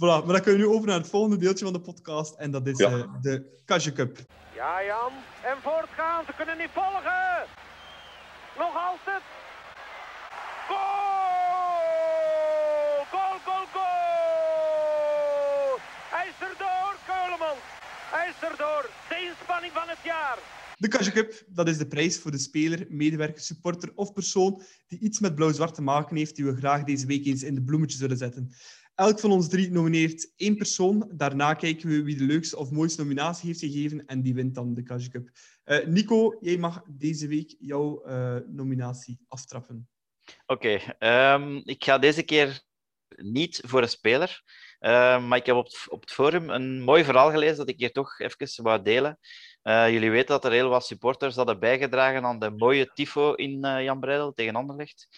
[0.00, 2.34] Voilà, maar dan kunnen we nu over naar het volgende deeltje van de podcast.
[2.34, 2.90] En dat is Ja.
[2.90, 4.18] eh, de Kasje Cup.
[4.54, 5.12] Ja, Jan.
[5.42, 6.24] En voortgaan.
[6.26, 7.46] Ze kunnen niet volgen.
[8.58, 9.22] Nog altijd.
[10.68, 11.04] Goal!
[13.12, 15.78] Goal, goal, goal!
[16.14, 17.62] Hij is erdoor, Keulemans.
[18.14, 18.84] Hij is erdoor.
[19.54, 20.38] Van het jaar.
[20.78, 24.98] De Kasje Cup, dat is de prijs voor de speler, medewerker, supporter of persoon die
[24.98, 28.00] iets met blauw-zwart te maken heeft, die we graag deze week eens in de bloemetjes
[28.00, 28.52] zullen zetten.
[28.94, 31.10] Elk van ons drie nomineert één persoon.
[31.12, 34.74] Daarna kijken we wie de leukste of mooiste nominatie heeft gegeven en die wint dan
[34.74, 35.30] de Kasje Cup.
[35.64, 39.88] Eh, Nico, jij mag deze week jouw eh, nominatie aftrappen.
[40.46, 42.62] Oké, ehm, ik ga deze keer
[43.16, 44.42] niet voor een speler.
[44.84, 47.78] Ehm, maar ik heb op het, op het forum een mooi verhaal gelezen dat ik
[47.78, 49.18] hier toch even wou delen.
[49.62, 53.64] Eh, jullie weten dat er heel wat supporters hadden bijgedragen aan de mooie tifo in
[53.64, 55.08] eh Jan Breidel tegen Anderlecht.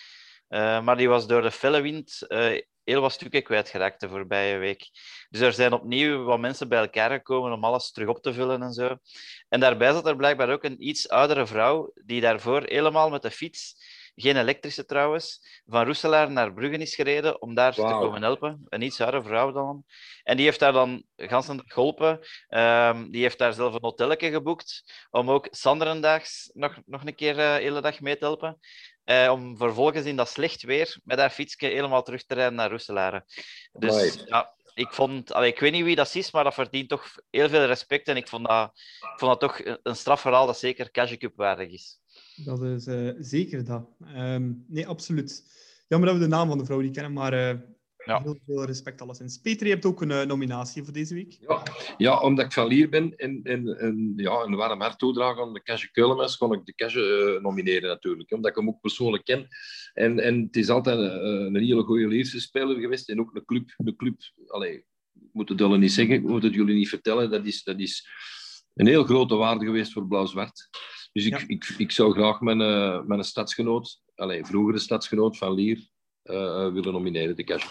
[0.49, 4.57] Eh, maar die was door de felle wind eh, heel wat stukken kwijtgeraakt de voorbije
[4.57, 4.91] week.
[5.31, 8.62] Dus er zijn opnieuw wat mensen bij elkaar gekomen om alles terug op te vullen
[8.62, 8.97] en zo.
[9.49, 13.31] En daarbij zat er blijkbaar ook een iets oudere vrouw die daarvoor helemaal met de
[13.31, 13.75] fiets,
[14.17, 18.67] geen elektrische trouwens, van Roeselaar naar Brugge is gereden om daar te komen helpen.
[18.69, 19.85] Een iets oudere vrouw dan.
[20.23, 22.21] En die heeft daar dan gans een dag geholpen.
[22.49, 27.39] Ehm, die heeft daar zelf een hotelletje geboekt om ook Sanderendaags nog, nog een keer
[27.39, 28.59] eh, de hele dag mee te helpen.
[29.05, 32.71] Eh, om vervolgens in dat slecht weer met haar fietsje helemaal terug te rijden naar
[32.71, 33.25] Roeselare.
[33.73, 37.14] Dus ja, ik vond, allee, ik weet niet wie dat is, maar dat verdient toch
[37.31, 38.09] heel veel respect.
[38.09, 38.70] En ik vond dat,
[39.16, 41.99] vond dat toch een- een strafverhaal dat zeker Cash Cup waardig is.
[42.45, 43.89] Dat is eh, zeker dat.
[44.14, 45.45] Ehm, nee, absoluut.
[45.89, 47.57] Jammer dat we de naam van de vrouw niet kennen, maar eh,
[48.07, 48.23] Ja.
[48.23, 49.39] heel veel respect alleszins.
[49.39, 51.37] Peter, je hebt ook een eh, nominatie voor deze week.
[51.41, 51.63] Ja,
[51.97, 55.53] ja, omdat ik van Lier ben en, en, en ja, een warm hart toedragen aan
[55.53, 58.33] de Kasje Keulemans, kon ik de Kasje eh, nomineren natuurlijk.
[58.33, 59.47] Omdat ik hem ook persoonlijk ken.
[59.95, 63.45] En, en het is altijd een, een hele goede Lierse speler geweest en ook een
[63.45, 64.85] club, een club allee,
[65.33, 67.31] moet het jullie niet zeggen, ik moet het jullie niet vertellen.
[67.31, 68.09] Dat is, dat is
[68.75, 70.69] een heel grote waarde geweest voor Blauw-Zwart.
[71.13, 71.45] Dus ik, Ja.
[71.47, 75.89] ik, ik zou graag mijn, eh, mijn stadsgenoot, allez, vroegere stadsgenoot van Lier,
[76.23, 77.71] eh, willen nomineren, de Cashew.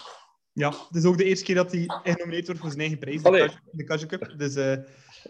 [0.56, 3.22] Ja, het is ook de eerste keer dat hij genomineerd wordt voor zijn eigen prijs,
[3.22, 3.40] Allee.
[3.46, 4.34] Kaja- de Kaja Cup.
[4.36, 4.76] Dus, eh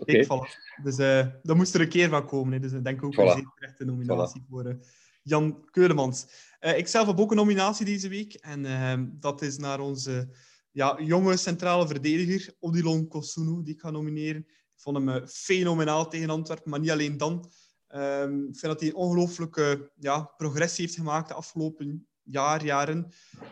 [0.04, 0.82] kijk, voilà.
[0.82, 2.52] dus eh daar moest er een keer van komen.
[2.52, 2.58] Hè.
[2.60, 3.18] Dus ik denk ook Voilà.
[3.18, 4.74] een zeer terechte nominatie voor eh,
[5.22, 6.26] Jan Keulemans.
[6.58, 8.34] Eh, ik zelf heb ook een nominatie deze week.
[8.34, 10.28] En ehm, dat is naar onze
[10.70, 14.40] ja, jonge centrale verdediger, Odilon Kosunu, die ik ga nomineren.
[14.48, 17.50] Ik vond hem eh, fenomenaal tegen Antwerpen, maar niet alleen dan.
[17.86, 23.08] Ehm, ik vind dat hij een ongelooflijke ja, progressie heeft gemaakt de afgelopen jaar, jaren.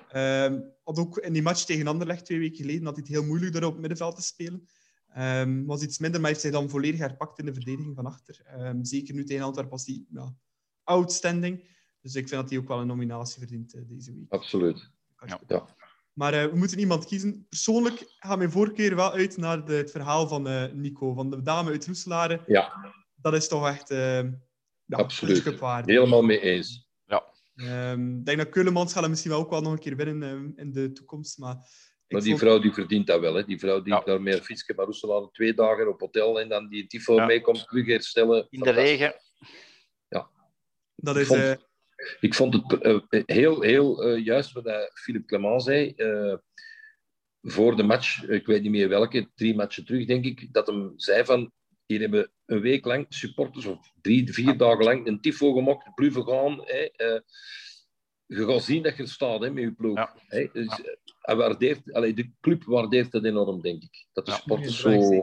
[0.09, 3.25] Ehm, had ook in die match tegen Anderlecht twee weken geleden had hij het heel
[3.25, 4.68] moeilijk daar op het middenveld te spelen.
[5.09, 8.41] Ehm, was iets minder, maar heeft zich dan volledig herpakt in de verdediging van achter.
[8.45, 10.35] Ehm, zeker nu tegen Antwerpen was hij ja,
[10.85, 11.72] outstanding.
[12.01, 14.25] Dus ik vind dat hij ook wel een nominatie verdient eh, deze week.
[14.33, 14.91] Absoluut.
[15.27, 15.41] Ja.
[15.47, 15.66] Ja.
[16.12, 17.47] Maar eh, we moeten iemand kiezen.
[17.49, 21.43] Persoonlijk gaat mijn voorkeur wel uit naar de- het verhaal van eh, Nico, van de
[21.43, 22.43] dame uit Roeselare.
[22.47, 25.61] Ja, Dat is toch echt ja, Absoluut.
[25.87, 26.84] helemaal mee eens.
[27.57, 30.23] Ehm, ik denk dat Keulemans gaat hem misschien wel ook wel nog een keer winnen
[30.31, 31.39] ehm, in de toekomst.
[31.39, 33.35] Maar, ik Maar die vond- vrouw die verdient dat wel.
[33.35, 33.45] Hè.
[33.45, 34.01] Die vrouw die Ja.
[34.01, 37.27] daar meer fietske maar Roeselaar twee dagen op hotel en dan die tifo Ja.
[37.27, 38.47] meekomt terug herstellen.
[38.51, 39.15] In de regen.
[40.97, 41.55] dat is, vond- eh,
[42.21, 45.91] Ik vond het eh, heel, heel eh, juist wat eh, Philippe Clement zei.
[45.97, 46.35] eh,
[47.43, 50.93] voor de match, ik weet niet meer welke, drie matchen terug, denk ik, dat hem
[50.97, 51.53] zei van
[51.87, 56.24] hier hebben een week lang supporters, of drie, vier dagen lang, een tifo gemokt, blijven
[56.26, 56.61] gaan.
[56.64, 57.20] Hè, eh,
[58.26, 59.97] je gaat zien dat je staat hè, met je ploeg.
[59.97, 60.14] Ja.
[60.26, 64.07] Hè, dus, eh, hij waardeert, allee, de club waardeert dat enorm, denk ik.
[64.12, 64.37] Dat de Ja.
[64.37, 65.22] supporters Ja, zo...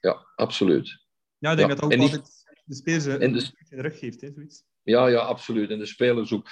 [0.00, 0.98] Ja, absoluut.
[1.38, 3.80] ja, ik denk ja, dat ook en die- altijd de spelers een en in de
[3.82, 4.20] rug geeft.
[4.20, 4.64] Hè, zoiets.
[4.82, 5.70] Ja, ja, absoluut.
[5.70, 6.48] En de spelers ook.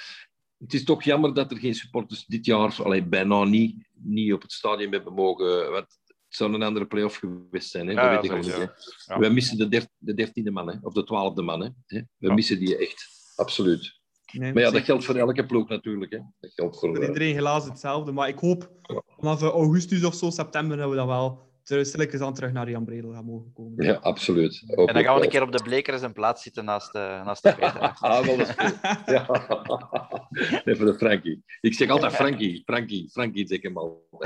[0.57, 4.41] Het is toch jammer dat er geen supporters dit jaar, allee, bijna niet, niet op
[4.41, 5.71] het stadion hebben mogen.
[5.71, 5.99] Want
[6.35, 7.87] zou een andere play-off geweest zijn.
[7.87, 7.93] Hè?
[7.93, 8.75] Ja, dat weet ik al niet.
[9.05, 9.19] Ja.
[9.19, 10.75] We missen de, der, de dertiende man, hè?
[10.81, 11.61] of de twaalfde man.
[11.61, 11.69] Hè?
[11.85, 11.97] Hè?
[12.17, 12.33] We Ja.
[12.33, 13.07] missen die echt.
[13.35, 13.99] Absoluut.
[14.31, 16.11] Nee, Maar ja, dat geldt voor elke ploeg natuurlijk.
[16.11, 16.17] Hè?
[16.39, 16.89] Dat geldt voor...
[16.89, 18.11] voor eh, iedereen helaas hetzelfde.
[18.11, 18.71] Maar ik hoop
[19.17, 22.85] vanaf eh, augustus of zo, september, dat we dan wel stilletjes aan terug naar Jan
[22.85, 23.85] Bredel gaan mogen komen.
[23.85, 24.63] ja, absoluut.
[24.75, 26.91] Ook En dan gaan we een keer op de bleker eens een plaats zitten naast
[26.91, 27.79] de, naast de Peter.
[27.99, 28.79] ah, wel, dat is goed.
[29.05, 29.25] Ja.
[30.65, 31.43] Nee, voor de Frankie.
[31.61, 32.63] Ik zeg altijd Frankie.
[32.65, 34.07] Frankie, Frankie zeg ik hem al.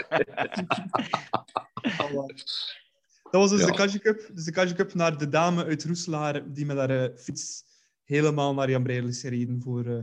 [3.32, 3.66] Dat was dus Ja.
[3.66, 4.30] de Kaja Cup.
[4.34, 7.64] Dus de Kaja Cup naar de dame uit Roeselaar, die met haar eh, fiets
[8.04, 9.98] helemaal naar Jan Bredel is gereden voor eh,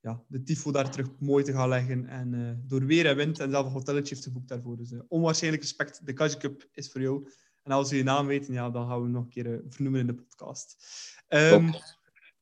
[0.00, 2.06] ja, de tifo daar terug mooi te gaan leggen.
[2.06, 4.76] En eh, door weer en wind en zelf een hotelletje heeft geboekt daarvoor.
[4.76, 6.06] Dus eh, onwaarschijnlijk respect.
[6.06, 7.30] De Kaja Cup is voor jou.
[7.62, 9.58] En als we je naam weten, ja, dan gaan we hem nog een keer eh,
[9.68, 10.76] vernoemen in de podcast.
[11.28, 11.82] Top.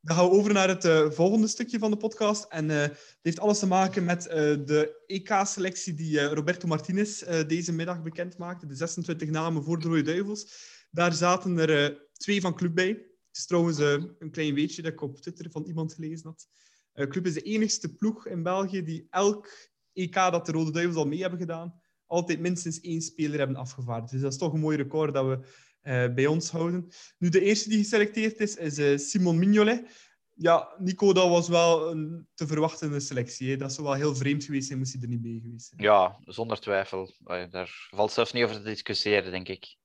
[0.00, 2.44] dan gaan we over naar het volgende stukje van de podcast.
[2.48, 8.38] En het heeft alles te maken met de EK-selectie die Roberto Martinez deze middag bekend
[8.38, 8.66] maakte.
[8.66, 10.74] De 26 namen voor de Rode Duivels.
[10.90, 12.88] Daar zaten er twee van Club bij.
[12.88, 13.78] Het is trouwens
[14.18, 16.48] een klein weetje dat ik op Twitter van iemand gelezen had.
[16.96, 19.48] Eh, Club is de enigste ploeg in België die elk
[19.92, 24.12] EK dat de Rode Duivels al mee hebben gedaan, altijd minstens één speler hebben afgevaardigd.
[24.12, 25.46] Dus dat is toch een mooi record dat we
[25.80, 26.88] eh, bij ons houden.
[27.18, 30.04] Nu, de eerste die geselecteerd is, is eh, Simon Mignolet.
[30.32, 33.50] Ja, Nico, dat was wel een te verwachtende selectie.
[33.50, 33.56] Hè.
[33.56, 35.82] Dat zou wel heel vreemd geweest zijn, moest hij er niet bij geweest zijn.
[35.82, 37.14] Ja, zonder twijfel.
[37.50, 39.76] Daar valt zelfs niet over te discussiëren, denk ik.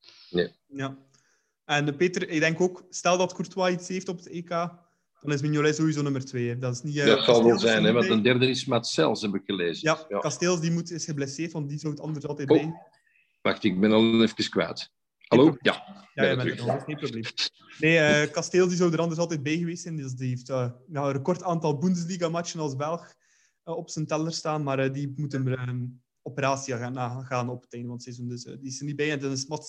[0.67, 0.97] Ja.
[1.65, 4.69] En Peter, ik denk ook, stel dat Courtois iets heeft op het EK,
[5.21, 6.47] dan is Mignolet sowieso nummer twee.
[6.49, 6.57] hè.
[6.57, 9.21] Dat, is niet, eh, dat zal wel is zijn, hè, want een derde is Matsels,
[9.21, 9.79] heb ik gelezen.
[9.89, 10.19] Ja, Ja.
[10.19, 12.57] Casteels die moet, is geblesseerd, want die zou het anders altijd Oh.
[12.57, 12.73] bij.
[13.41, 14.91] Wacht, ik ben al even kwijt.
[15.27, 15.55] Hallo?
[15.59, 15.73] Ja.
[16.13, 16.73] Ja, ben ja met terug.
[16.73, 17.23] het geen probleem.
[17.79, 19.95] Nee, eh Casteels die zou er anders altijd bij geweest zijn.
[19.95, 23.13] Dus die heeft ja, een record aantal Bundesliga-matchen als Belg
[23.63, 24.63] op zijn teller staan.
[24.63, 25.85] Maar die moet een ehm,
[26.21, 28.27] operatie gaan, gaan op het einde van het seizoen.
[28.29, 29.11] Dus die is er niet bij.
[29.11, 29.65] En dan is Matt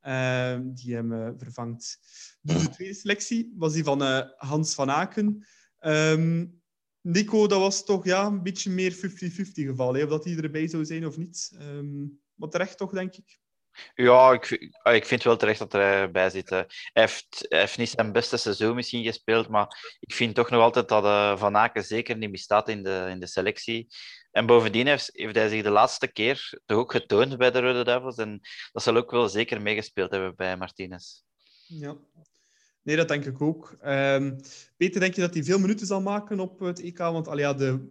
[0.00, 1.98] Ehm, die hem eh, vervangt.
[2.42, 5.46] Dus de tweede selectie was die van eh, Hans van Aken.
[5.78, 6.46] Ehm,
[7.00, 9.94] Nico, dat was toch ja, een beetje meer 50-50 geval.
[9.94, 10.02] Hè?
[10.02, 11.50] Of dat hij erbij zou zijn of niet.
[11.58, 12.04] Ehm
[12.40, 13.38] maar terecht toch, denk ik.
[13.94, 16.50] Ja, ik, ah, ik vind wel terecht dat hij erbij zit.
[16.50, 20.62] Hij heeft, hij heeft niet zijn beste seizoen misschien gespeeld, maar ik vind toch nog
[20.62, 23.88] altijd dat eh, Van Aken zeker niet bestaat in de, in de selectie.
[24.30, 27.84] En bovendien heeft, heeft hij zich de laatste keer toch ook getoond bij de Rode
[27.84, 28.16] Duivels.
[28.16, 28.40] En
[28.72, 31.22] dat zal ook wel zeker meegespeeld hebben bij Martinez.
[31.66, 31.96] Ja.
[32.82, 33.76] Nee, dat denk ik ook.
[33.80, 34.38] Ehm,
[34.76, 36.98] Peter, denk je dat hij veel minuten zal maken op het EK?
[36.98, 37.88] Want allee, ja, de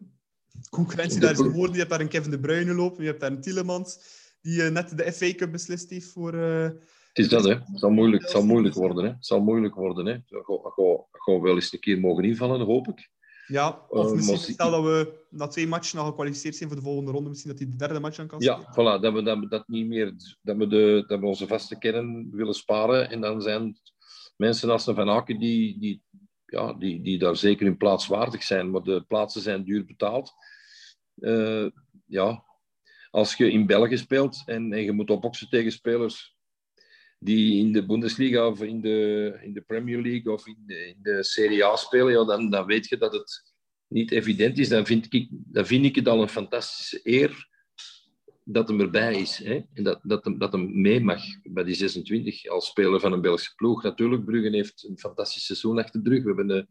[0.69, 1.71] concurrentie daar is geworden.
[1.71, 3.99] Je hebt daar een Kevin De Bruyne lopen, je hebt daar een Tielemans,
[4.41, 6.33] die eh, net de FA Cup beslist heeft voor...
[6.33, 6.77] eh, Het
[7.13, 7.53] is dat, hè.
[7.53, 9.09] Het zal moeilijk, het zal moeilijk worden, hè.
[9.09, 10.13] Het zal moeilijk worden, hè.
[10.13, 13.09] Ik ga, ik ga- ik ga wel eens een keer mogen invallen, hoop ik.
[13.51, 16.83] Ja, of Eh, misschien stel dat we na twee matchen al gekwalificeerd zijn voor de
[16.85, 18.71] volgende ronde, misschien dat hij de derde match dan kan Ja, spelen.
[18.71, 21.77] voilà, dat we dat, we dat niet meer, dat we, de, dat we onze vaste
[21.77, 23.09] kern willen sparen.
[23.09, 23.93] En dan zijn het
[24.35, 26.01] mensen als de Van Aken die, die,
[26.45, 28.71] ja, die, die daar zeker hun plaats waardig zijn.
[28.71, 30.33] Maar de plaatsen zijn duur betaald.
[31.15, 31.65] Eh,
[32.05, 32.43] ja,
[33.11, 36.37] als je in België speelt en, en je moet opboksen tegen spelers
[37.19, 40.97] die in de Bundesliga of in de, in de Premier League of in de, in
[41.01, 43.53] de Serie A spelen, ja, dan, dan weet je dat het
[43.87, 44.69] niet evident is.
[44.69, 47.47] Dan vind ik, dan vind ik het al een fantastische eer
[48.43, 49.37] dat hem erbij is.
[49.37, 49.61] Hè?
[49.73, 53.21] En dat, dat, hem, dat hem mee mag bij die 26 als speler van een
[53.21, 53.83] Belgische ploeg.
[53.83, 56.23] Natuurlijk, Brugge heeft een fantastisch seizoen achter de rug.
[56.23, 56.63] We hebben eh,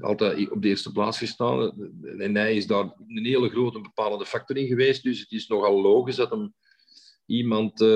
[0.00, 1.72] altijd op de eerste plaats gestaan.
[2.18, 5.02] En hij is daar een hele grote bepalende factor in geweest.
[5.02, 6.54] Dus het is nogal logisch dat hem
[7.26, 7.88] iemand eh,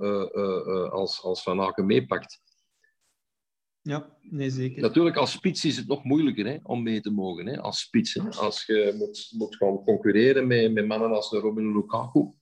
[0.00, 2.40] eh, eh, als, als Van Aken meepakt.
[3.82, 4.82] Ja, nee, zeker.
[4.82, 7.46] Natuurlijk, als spits is het nog moeilijker hè, om mee te mogen.
[7.46, 8.14] Hè, als spits.
[8.14, 8.28] Hè.
[8.28, 12.32] Als je moet, moet gaan concurreren met, met mannen als de Robin Lukaku.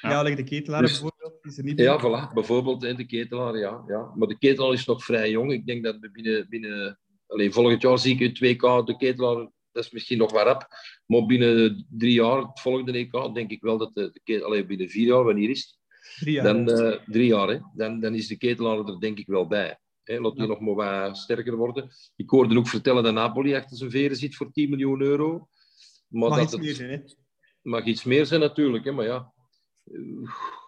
[0.00, 2.32] Ja, like de ketelaar Dus- bijvoorbeeld, is er niet Ja, voilà.
[2.34, 4.12] Bijvoorbeeld hè, de ketelaar, ja, ja.
[4.14, 5.52] Maar de ketelaar is nog vrij jong.
[5.52, 6.48] Ik denk dat we binnen...
[6.48, 9.50] binnen alleen volgend jaar zie ik in 2K de ketelaar...
[9.74, 10.68] Dat is misschien nog wat rap.
[11.06, 14.44] Maar binnen drie jaar, het volgende EK, denk ik wel dat de, de.
[14.44, 15.78] Alleen binnen vier jaar, wanneer is het?
[16.20, 16.44] Drie jaar.
[16.44, 17.58] Dan, eh, drie jaar, hè.
[17.74, 19.78] Dan, dan is de ketelaar er denk ik wel bij.
[20.02, 20.48] Hè, laat die Ja.
[20.48, 21.88] nog maar wat sterker worden.
[22.16, 25.48] Ik hoorde ook vertellen dat Napoli achter zijn veren zit voor 10 miljoen euro.
[26.08, 26.98] Maar Mag dat iets het meer zijn, hè.
[27.62, 28.84] mag iets meer zijn natuurlijk.
[28.84, 29.32] Hè, maar ja,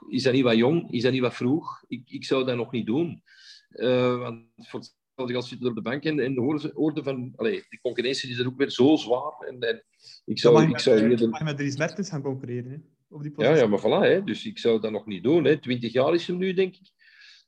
[0.08, 0.92] is dat niet wat jong?
[0.92, 1.84] Is dat niet wat vroeg?
[1.88, 3.22] Ik, ik zou dat nog niet doen.
[3.68, 4.80] Eh, want voor
[5.16, 7.32] hetzelfde geld zitten op de bank en, en hoorden, hoorden van...
[7.36, 9.32] Allee, die concurrentie is er ook weer zo zwaar.
[9.48, 9.84] En, en
[10.24, 12.76] ik zou, ik zou met, mag je met Dries Mertens gaan concurreren, hè.
[13.08, 14.10] Op die ja, ja, maar voilà.
[14.10, 14.24] Hè.
[14.24, 15.44] Dus ik zou dat nog niet doen.
[15.44, 15.58] Hè.
[15.60, 16.90] 20 jaar is hem nu, denk ik.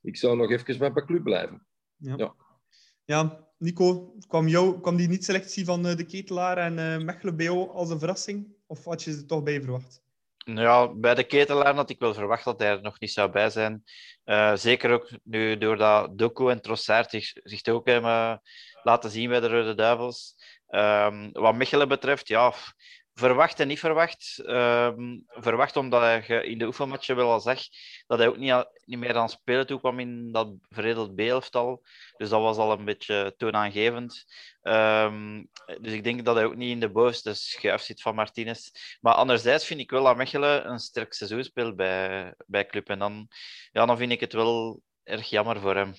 [0.02, 1.66] Ik zou nog even bij mijn club blijven.
[1.96, 2.14] Ja.
[2.16, 2.34] Ja.
[3.04, 7.70] Ja, Nico, kwam, jou, kwam die niet-selectie van eh, de ketelaar en eh Mechelen jou
[7.70, 8.46] als een verrassing?
[8.66, 10.02] Of had je ze toch bij verwacht?
[10.48, 13.30] Nou Ja, bij de ketelaar had ik wel verwacht dat hij er nog niet zou
[13.30, 13.82] bij zijn.
[14.24, 18.40] Eh, zeker ook nu doordat Doku en Trossard zich, zich ook hebben
[18.82, 20.34] laten zien bij de Rode Duivels.
[20.68, 22.52] Ehm, wat Mechelen betreft, ja,
[23.18, 24.38] verwacht en niet verwacht.
[24.46, 27.60] Ehm, verwacht omdat je in de oefenmatchen wel al zag
[28.06, 31.82] dat hij ook niet, niet meer aan spelen toe kwam in dat veredeld B-elftal.
[32.16, 34.24] Dus dat was al een beetje toonaangevend.
[34.62, 35.44] Ehm,
[35.80, 38.68] dus ik denk dat hij ook niet in de bovenste schuif zit van Martinez.
[39.00, 42.88] Maar anderzijds vind ik wel dat Mechelen een sterk seizoen speelt bij, bij Club.
[42.88, 43.28] En dan,
[43.72, 45.94] ja, dan vind ik het wel erg jammer voor hem.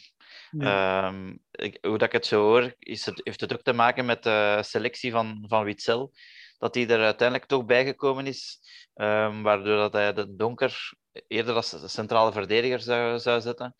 [0.59, 4.05] Ehm, ik- hoe dat ik het zo hoor, is het, heeft het ook te maken
[4.05, 6.13] met de selectie van, van Witzel.
[6.59, 8.59] Dat hij er uiteindelijk toch bijgekomen is.
[8.93, 10.93] ehm, waardoor dat hij de donker
[11.27, 13.75] eerder als centrale verdediger zou, zou zetten.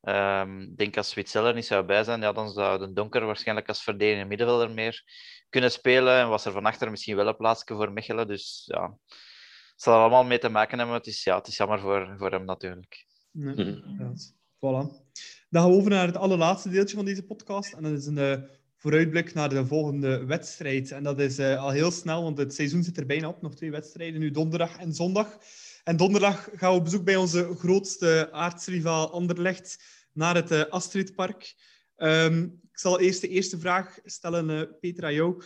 [0.00, 3.68] Ehm, Ik denk als er niet zou bij zijn, ja, dan zou de donker waarschijnlijk
[3.68, 5.02] als verdedigende middenvelder meer
[5.48, 6.18] kunnen spelen.
[6.18, 8.26] En was er van achter misschien wel een plaatsje voor Mechelen.
[8.26, 10.96] Dus ja, het zal er allemaal mee te maken hebben.
[10.96, 13.06] Het is, ja, het is jammer voor, voor hem natuurlijk.
[13.30, 14.34] Nee, inderdaad.
[14.56, 15.02] Voilà.
[15.50, 17.72] Dan gaan we over naar het allerlaatste deeltje van deze podcast.
[17.72, 18.42] En dat is een eh,
[18.84, 20.90] vooruitblik naar de volgende wedstrijd.
[20.90, 23.42] En dat is eh, al heel snel, want het seizoen zit er bijna op.
[23.42, 25.38] Nog twee wedstrijden, nu donderdag en zondag.
[25.84, 29.78] En donderdag gaan we op bezoek bij onze grootste aardsrivaal Anderlecht
[30.12, 31.54] naar het eh, Astridpark.
[31.96, 35.42] Ehm, ik zal eerst de eerste vraag stellen, Peter, aan jou.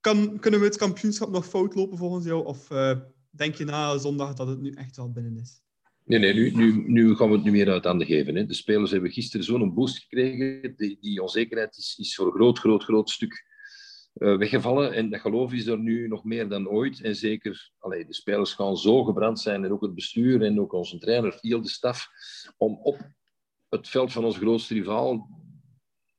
[0.00, 2.44] Kan, kunnen we het kampioenschap nog fout lopen volgens jou?
[2.44, 2.68] Of
[3.30, 5.62] denk je na zondag dat het nu echt wel binnen is?
[6.10, 8.34] Nee, nee nu, nu, nu gaan we het niet meer uit handen geven.
[8.34, 8.46] Hè.
[8.46, 10.74] De spelers hebben gisteren zo'n boost gekregen.
[10.76, 13.44] Die, die onzekerheid is, is voor een groot, groot, groot stuk
[14.14, 14.92] eh, weggevallen.
[14.92, 17.00] En dat geloof is er nu nog meer dan ooit.
[17.00, 19.64] En zeker, allee, de spelers gaan zo gebrand zijn.
[19.64, 22.08] En ook het bestuur en ook onze trainer, heel de staf,
[22.56, 23.10] om op
[23.68, 25.28] het veld van onze grootste rivaal...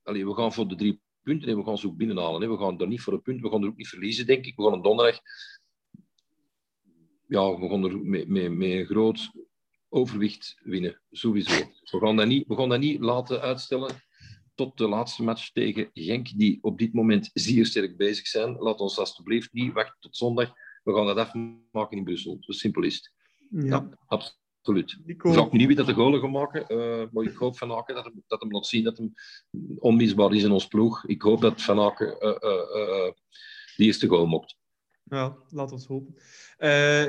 [0.04, 2.42] Allee, we gaan voor de drie punten en we gaan ze ook binnenhalen.
[2.42, 2.50] Hè.
[2.50, 4.56] We gaan er niet voor een punt, we gaan er ook niet verliezen, denk ik.
[4.56, 5.20] We gaan een donderdag...
[7.28, 9.32] Ja, we gaan er met, met een groot
[9.92, 11.54] overwicht winnen, sowieso.
[11.92, 13.96] We gaan, dat niet, we gaan dat niet laten uitstellen
[14.56, 18.56] tot de laatste match tegen Genk, die op dit moment zeer sterk bezig zijn.
[18.58, 20.54] Laat ons alsjeblieft niet wachten tot zondag.
[20.84, 22.38] We gaan dat afmaken in Brussel.
[22.40, 23.12] Zo simpel is het.
[23.66, 24.98] Ja, absoluut.
[25.06, 27.58] Nico, Ik vraag me niet wie dat de golen gaat maken, eh, maar ik hoop
[27.58, 29.14] Van Aken dat hem, dat hem laat zien dat hem
[29.80, 31.06] onmisbaar is in ons ploeg.
[31.06, 33.12] Ik hoop dat Van Aken eh,
[33.76, 34.56] de eerste goal mocht.
[35.04, 36.16] Ja, laat ons hopen.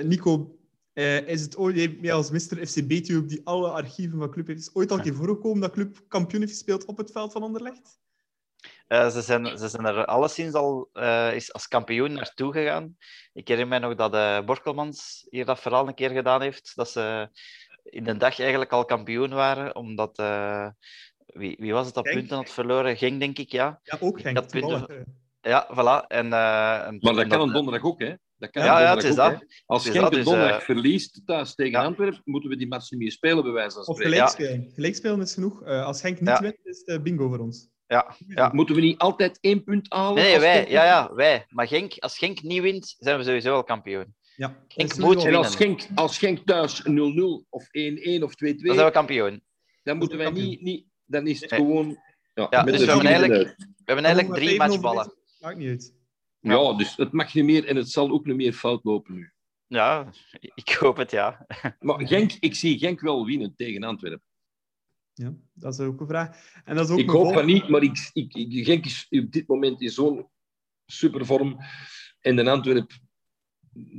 [0.08, 0.56] Nico,
[0.92, 2.66] eh, is het ooit, jij als Mr.
[2.66, 5.72] FC Betuwe die alle archieven van Club heeft, is ooit al een keer voorgekomen dat
[5.72, 8.00] Club kampioen heeft gespeeld op het veld van Anderlecht?
[8.86, 12.96] Eh, ze, zijn, ze zijn er alleszins al eh, is als kampioen naartoe gegaan.
[13.32, 16.72] Ik herinner mij nog dat uh, Borkelmans hier dat verhaal een keer gedaan heeft.
[16.74, 17.28] Dat ze
[17.82, 20.18] in de dag eigenlijk al kampioen waren, omdat...
[20.18, 20.68] Uh,
[21.26, 22.96] wie, wie was het dat punten had verloren?
[22.96, 23.80] Ging, denk ik, ja.
[23.82, 24.34] Ja, ook Genk.
[24.34, 25.20] Dat punten-.
[25.40, 26.06] Ja, voilà.
[26.06, 28.14] En, eh, en- Maar dat kan een donderdag ook, hè?
[28.42, 29.62] Dat kan Ja, ja, donderdag het is ook, dat.
[29.66, 31.84] Als Genk een dus, donderdag eh, verliest thuis tegen ja.
[31.84, 34.70] Antwerpen, moeten we die match niet meer spelen, bij wijze van Of gelijk spelen.
[34.74, 35.62] Gelijk spelen is genoeg.
[35.62, 36.40] Eh, als Genk niet Ja.
[36.40, 37.68] wint, is het eh, bingo voor ons.
[37.86, 38.50] Ja, ja.
[38.52, 40.22] Moeten we niet altijd één punt halen?
[40.22, 40.68] Nee, wij.
[40.70, 41.44] Ja, ja, wij.
[41.48, 44.14] Maar Genk, als Genk niet wint, zijn we sowieso al kampioen.
[44.36, 44.56] Ja.
[44.68, 48.86] Genk moet En als Genk, als Genk thuis 0-0 of 1-1 of 2-2, Dan zijn
[48.86, 49.42] we kampioen.
[49.82, 50.48] dan moeten wij kampioen.
[50.48, 50.86] niet, niet...
[51.06, 51.60] Dan is het Nee.
[51.60, 51.98] gewoon...
[52.34, 53.54] Ja, dus de we hebben eigenlijk-.
[53.58, 55.12] We hebben eigenlijk drie matchballen.
[55.12, 55.94] 5-0 Maakt niet uit.
[56.42, 59.32] Ja, dus het mag niet meer en het zal ook niet meer fout lopen nu.
[59.66, 60.12] Ja,
[60.54, 61.46] ik hoop het, ja.
[61.80, 64.26] Maar Genk, ik zie Genk wel winnen tegen Antwerpen.
[65.14, 66.60] Ja, dat is ook een vraag.
[66.64, 69.32] En dat is ook Ik hoop van niet, maar ik, ik, ik- Genk is op
[69.32, 70.28] dit moment in zo'n
[70.86, 71.58] supervorm.
[72.20, 72.90] En de Antwerp,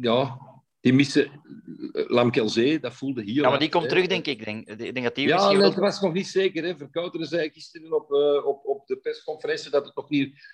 [0.02, 0.39] ja,
[0.80, 3.41] die missen eh, Lamkelzee, dat voelde hier.
[3.41, 3.89] Ja, maar die hard, komt hè.
[3.89, 4.39] terug, denk ik.
[4.39, 6.64] Ik denk, ik denk dat die Ja, nee, was nog niet zeker.
[6.64, 6.78] Hè.
[6.78, 10.48] Verkouteren zei gisteren op, eh, op, op de persconferentie dat het nog niet,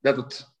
[0.00, 0.54] dat het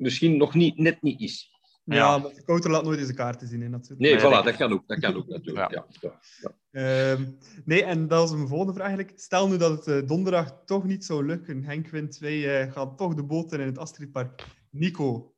[0.00, 1.50] misschien nog niet, net niet is.
[1.84, 2.18] Ja, Ja.
[2.18, 4.00] maar de Kouter laat nooit eens de kaarten zien, hè, natuurlijk.
[4.00, 5.70] Nee, Nee, voilà, dat kan ook, dat kan ook natuurlijk.
[5.70, 5.86] Ja.
[6.00, 6.54] Ja, ja.
[6.70, 7.24] Ehm,
[7.64, 9.18] nee, en dat is mijn volgende vraag eigenlijk.
[9.20, 11.64] Stel nu dat het eh, donderdag toch niet zou lukken.
[11.64, 14.44] Henk wint, wij eh, gaan toch de boot in het Astridpark.
[14.70, 15.34] Nico,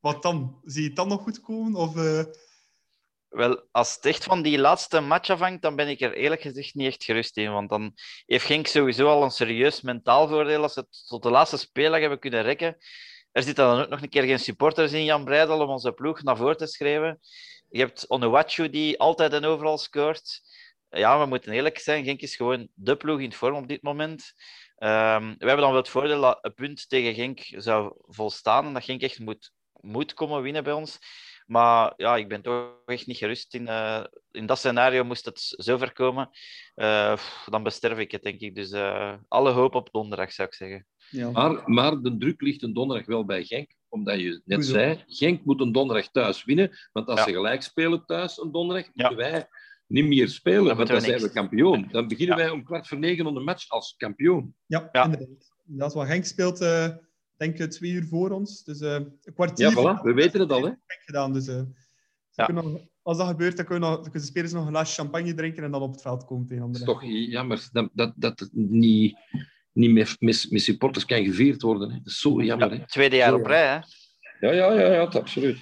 [0.00, 0.60] wat dan?
[0.64, 1.74] Zie je het dan nog goed komen?
[1.74, 2.24] Of, eh,
[3.28, 6.74] Wel, als het echt van die laatste match afhangt, dan ben ik er eerlijk gezegd
[6.74, 7.52] niet echt gerust in.
[7.52, 7.92] Want dan
[8.26, 12.00] heeft Genk sowieso al een serieus mentaal voordeel als ze het tot de laatste speeldag
[12.00, 12.76] hebben kunnen rekken.
[13.36, 16.22] Er zitten dan ook nog een keer geen supporters in Jan Breidel om onze ploeg
[16.22, 17.20] naar voren te schrijven.
[17.68, 20.40] Je hebt Onuwachu die altijd en overal scoort.
[20.90, 24.32] Ja, we moeten eerlijk zijn, Genk is gewoon de ploeg in vorm op dit moment.
[24.76, 28.72] Ehm, we hebben dan wel het voordeel dat een punt tegen Genk zou volstaan en
[28.72, 30.98] dat Genk echt moet, moet komen winnen bij ons.
[31.46, 33.54] Maar ja, ik ben toch echt niet gerust.
[33.54, 36.30] In, eh, in dat scenario moest het zover komen.
[36.74, 38.54] Eh, dan besterf ik het, denk ik.
[38.54, 40.86] Dus eh, alle hoop op donderdag, zou ik zeggen.
[41.10, 41.30] Ja.
[41.30, 43.74] Maar, maar de druk ligt een donderdag wel bij Genk.
[43.88, 46.70] Omdat je net zei, Genk moet een donderdag thuis winnen.
[46.92, 47.24] Want als Ja.
[47.24, 48.90] ze gelijk spelen thuis een donderdag, Ja.
[48.94, 49.48] moeten wij
[49.86, 50.76] niet meer spelen.
[50.76, 51.88] want dan zijn we kampioen.
[51.90, 52.42] Dan beginnen Ja.
[52.42, 54.54] wij om kwart voor negen onder de match als kampioen.
[54.66, 55.04] Ja, Ja.
[55.04, 55.54] inderdaad.
[55.64, 56.88] Dat is wat Henk speelt, eh,
[57.36, 58.64] denk ik, twee uur voor ons.
[58.64, 60.02] Dus eh, een kwartier Ja, voilà.
[60.02, 60.70] We weten het al, hè.
[60.86, 61.32] Gedaan.
[61.32, 61.64] Dus, eh, ze
[62.30, 62.44] Ja.
[62.44, 64.94] kunnen nog- als dat gebeurt, dan kunnen, nog, dan kunnen de spelers nog een glaasje
[65.00, 67.00] champagne drinken en dan op het veld komen tegen Het is anderen.
[67.10, 69.18] toch jammer dat, dat, dat het niet,
[69.76, 71.90] niet met, met, met supporters kan gevierd worden.
[71.90, 71.96] Hè.
[71.96, 72.86] Dat is zo jammer, hè.
[72.86, 73.80] Tweede jaar op rij, hè?
[74.40, 75.58] Ja, ja, ja, ja, absoluut.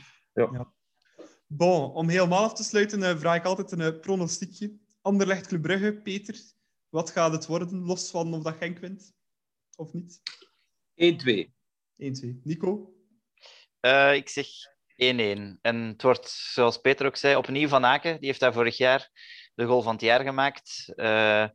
[1.47, 4.73] Bon, om helemaal af te sluiten eh, vraag ik altijd een eh, pronostiekje.
[5.01, 6.35] Anderlecht Club Brugge, Peter.
[6.89, 9.13] Wat gaat het worden, los van of dat Genk wint?
[9.77, 10.21] Of niet?
[10.95, 11.53] 1-2.
[11.97, 12.41] 1-2.
[12.43, 12.95] Nico?
[13.81, 15.59] Eh, ik zeg 1-1.
[15.61, 18.17] En het wordt, zoals Peter ook zei, opnieuw Van Aken.
[18.19, 19.11] Die heeft daar vorig jaar
[19.55, 20.93] de goal van het jaar gemaakt.
[20.97, 21.47] Eh,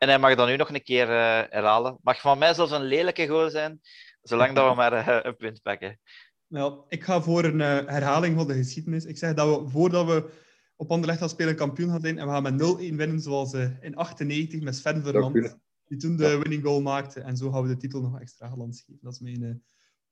[0.00, 1.98] en hij mag dan nu nog een keer eh, herhalen.
[2.02, 3.80] Mag van mij zelfs een lelijke goal zijn,
[4.22, 6.00] zolang dat we maar eh, een punt pakken.
[6.46, 9.04] Wel, ik ga voor een eh, herhaling van de geschiedenis.
[9.04, 10.30] Ik zeg dat we, voordat we
[10.76, 12.18] op Anderlecht gaan spelen, kampioen gaan zijn.
[12.18, 15.32] En we gaan met 0-1 winnen, zoals in 98 met Sven Vermand.
[15.32, 15.60] kunnen.
[15.90, 17.20] Die toen de winning goal maakte.
[17.20, 18.98] En zo gaan we de titel nog extra glans geven.
[19.02, 19.54] Dat is mijn eh,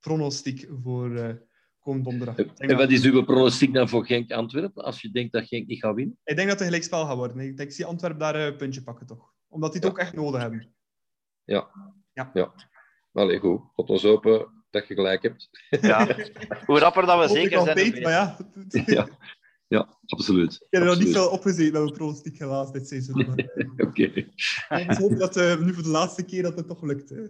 [0.01, 1.35] pronostiek voor eh
[1.79, 2.37] komend donderdag.
[2.37, 4.85] En wat is uw pronostiek dan voor Genk-Antwerpen?
[4.85, 6.19] Als je denkt dat Genk niet gaat winnen?
[6.25, 7.39] Ik denk dat het een gelijkspel gaat worden.
[7.39, 9.35] Ik, denk, ik zie Antwerpen daar een puntje pakken, toch?
[9.49, 9.95] Omdat die het Ja.
[9.97, 10.73] ook echt nodig hebben.
[13.13, 13.61] Allee, goed.
[13.75, 15.49] God ons open dat je gelijk hebt.
[15.81, 16.07] Ja.
[16.67, 18.03] Hoe rapper dat we Hoop ik zeker al zijn, beter.
[18.03, 18.37] maar ja.
[18.95, 19.09] Ja,
[19.69, 20.53] ja absoluut.
[20.55, 23.27] Ik heb er nog niet veel opgezeten met mijn pronostiek helaas dit seizoen.
[23.87, 24.03] Oké.
[24.69, 27.09] Ik hoop dat eh, nu voor de laatste keer dat het toch lukt.
[27.09, 27.23] hè.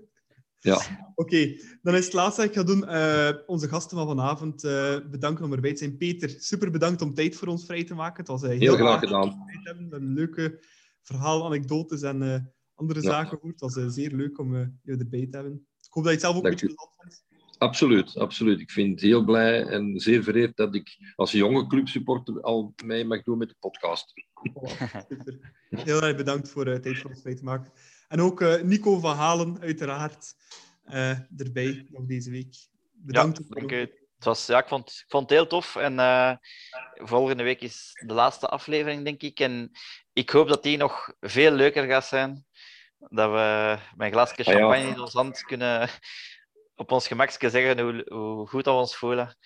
[0.60, 0.80] Ja.
[1.14, 2.86] Oké, dan is het laatste dat ik ga doen.
[2.88, 5.96] eh, onze gasten van vanavond eh, bedanken om erbij te zijn.
[5.96, 8.16] Peter, super bedankt om tijd voor ons vrij te maken.
[8.18, 9.20] Het was heel, Heel graag gedaan.
[9.22, 9.60] dat we.
[9.62, 10.60] We hebben leuke
[11.08, 12.40] verhalen, anekdotes en eh,
[12.74, 13.10] andere Ja.
[13.10, 13.60] zaken gehoord.
[13.60, 15.66] Het was eh, zeer leuk om eh, je erbij te hebben.
[15.80, 17.26] Ik hoop dat je het zelf ook Dank een beetje vond.
[17.58, 18.60] Absoluut, absoluut.
[18.60, 23.04] Ik vind het heel blij en zeer vereerd dat ik als jonge clubsupporter al mee
[23.04, 24.12] mag doen met de podcast.
[25.08, 25.54] Super.
[25.70, 27.72] Heel erg bedankt voor eh, tijd voor ons vrij te maken.
[28.08, 30.34] En ook eh, Nico van Halen, uiteraard,
[30.84, 32.56] eh, erbij nog deze week.
[32.92, 33.38] Bedankt.
[33.38, 33.76] Ja, dank u.
[34.16, 35.76] Het was, ja, ik, vond, ik vond het heel tof.
[35.76, 36.32] En eh,
[36.94, 39.40] volgende week is de laatste aflevering, denk ik.
[39.40, 39.70] En
[40.18, 42.44] ik hoop dat die nog veel leuker gaat zijn.
[42.98, 44.52] Dat we met een glaasje Ah, ja.
[44.52, 45.88] champagne in ons hand kunnen
[46.74, 49.36] op ons gemakje zeggen hoe, hoe goed dat we ons voelen.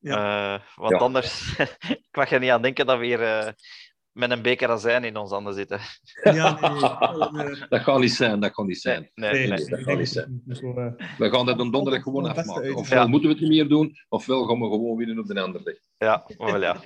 [0.00, 0.98] Eh, want Ja.
[0.98, 1.58] anders,
[2.08, 3.52] ik mag er niet aan denken dat we hier eh,
[4.12, 5.80] met een beker azijn in ons handen zitten.
[6.22, 7.66] Ja, nee, nee.
[7.68, 9.10] Dat gaat niet zijn, dat gaat niet zijn.
[9.14, 9.64] Nee, nee, nee.
[9.66, 10.42] dat kan niet zijn.
[10.44, 12.74] Nico, eh, We gaan dat een donderdag gewoon afmaken.
[12.74, 13.06] Ofwel Ja.
[13.06, 15.74] moeten we het niet meer doen, ofwel gaan we gewoon winnen op de andere dag.
[15.98, 16.76] Ja, wel ja.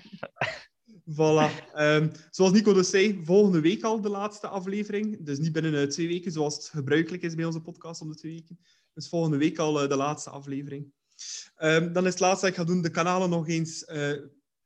[1.05, 1.73] Voilà.
[1.75, 5.25] Ehm, zoals Nico dus zei, volgende week al de laatste aflevering.
[5.25, 8.15] Dus niet binnen eh, twee weken, zoals het gebruikelijk is bij onze podcast om de
[8.15, 8.59] twee weken.
[8.95, 10.93] Dus volgende week al eh, de laatste aflevering.
[11.57, 14.13] Ehm, dan is het laatste dat ik ga doen, de kanalen nog eens eh,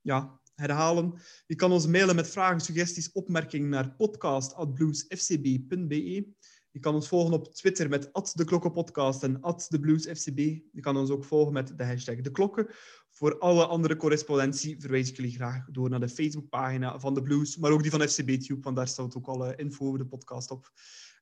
[0.01, 1.15] ja, herhalen.
[1.47, 6.27] Je kan ons mailen met vragen, suggesties, opmerkingen naar podcast.bluesfcb.be.
[6.71, 10.39] Je kan ons volgen op Twitter met @deklokkenpodcast en @thebluesfcb.
[10.73, 12.69] Je kan ons ook volgen met de hashtag de klokken.
[13.17, 17.57] Voor alle andere correspondentie verwijs ik jullie graag door naar de Facebookpagina van de Blues,
[17.57, 20.73] maar ook die van FCB-tube, want daar staat ook alle info over de podcast op.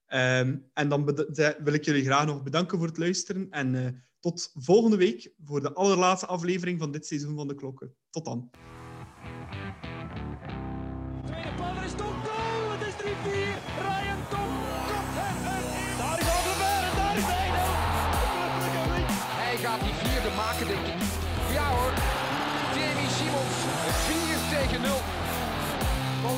[0.07, 1.05] Ehm, en dan
[1.65, 3.89] wil ik jullie graag nog bedanken voor het luisteren en uh,
[4.21, 7.95] tot volgende week voor de allerlaatste aflevering van dit seizoen van de klokken.
[8.11, 8.51] Tot dan.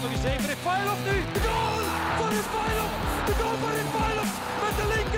[0.03, 0.47] Nog eens even.
[0.47, 1.17] Refailov nu.
[1.33, 1.81] De goal
[2.17, 2.93] voor Refailov.
[3.27, 4.31] De goal voor Refailov
[4.63, 4.85] met de.
[4.85, 5.14] Keulemans.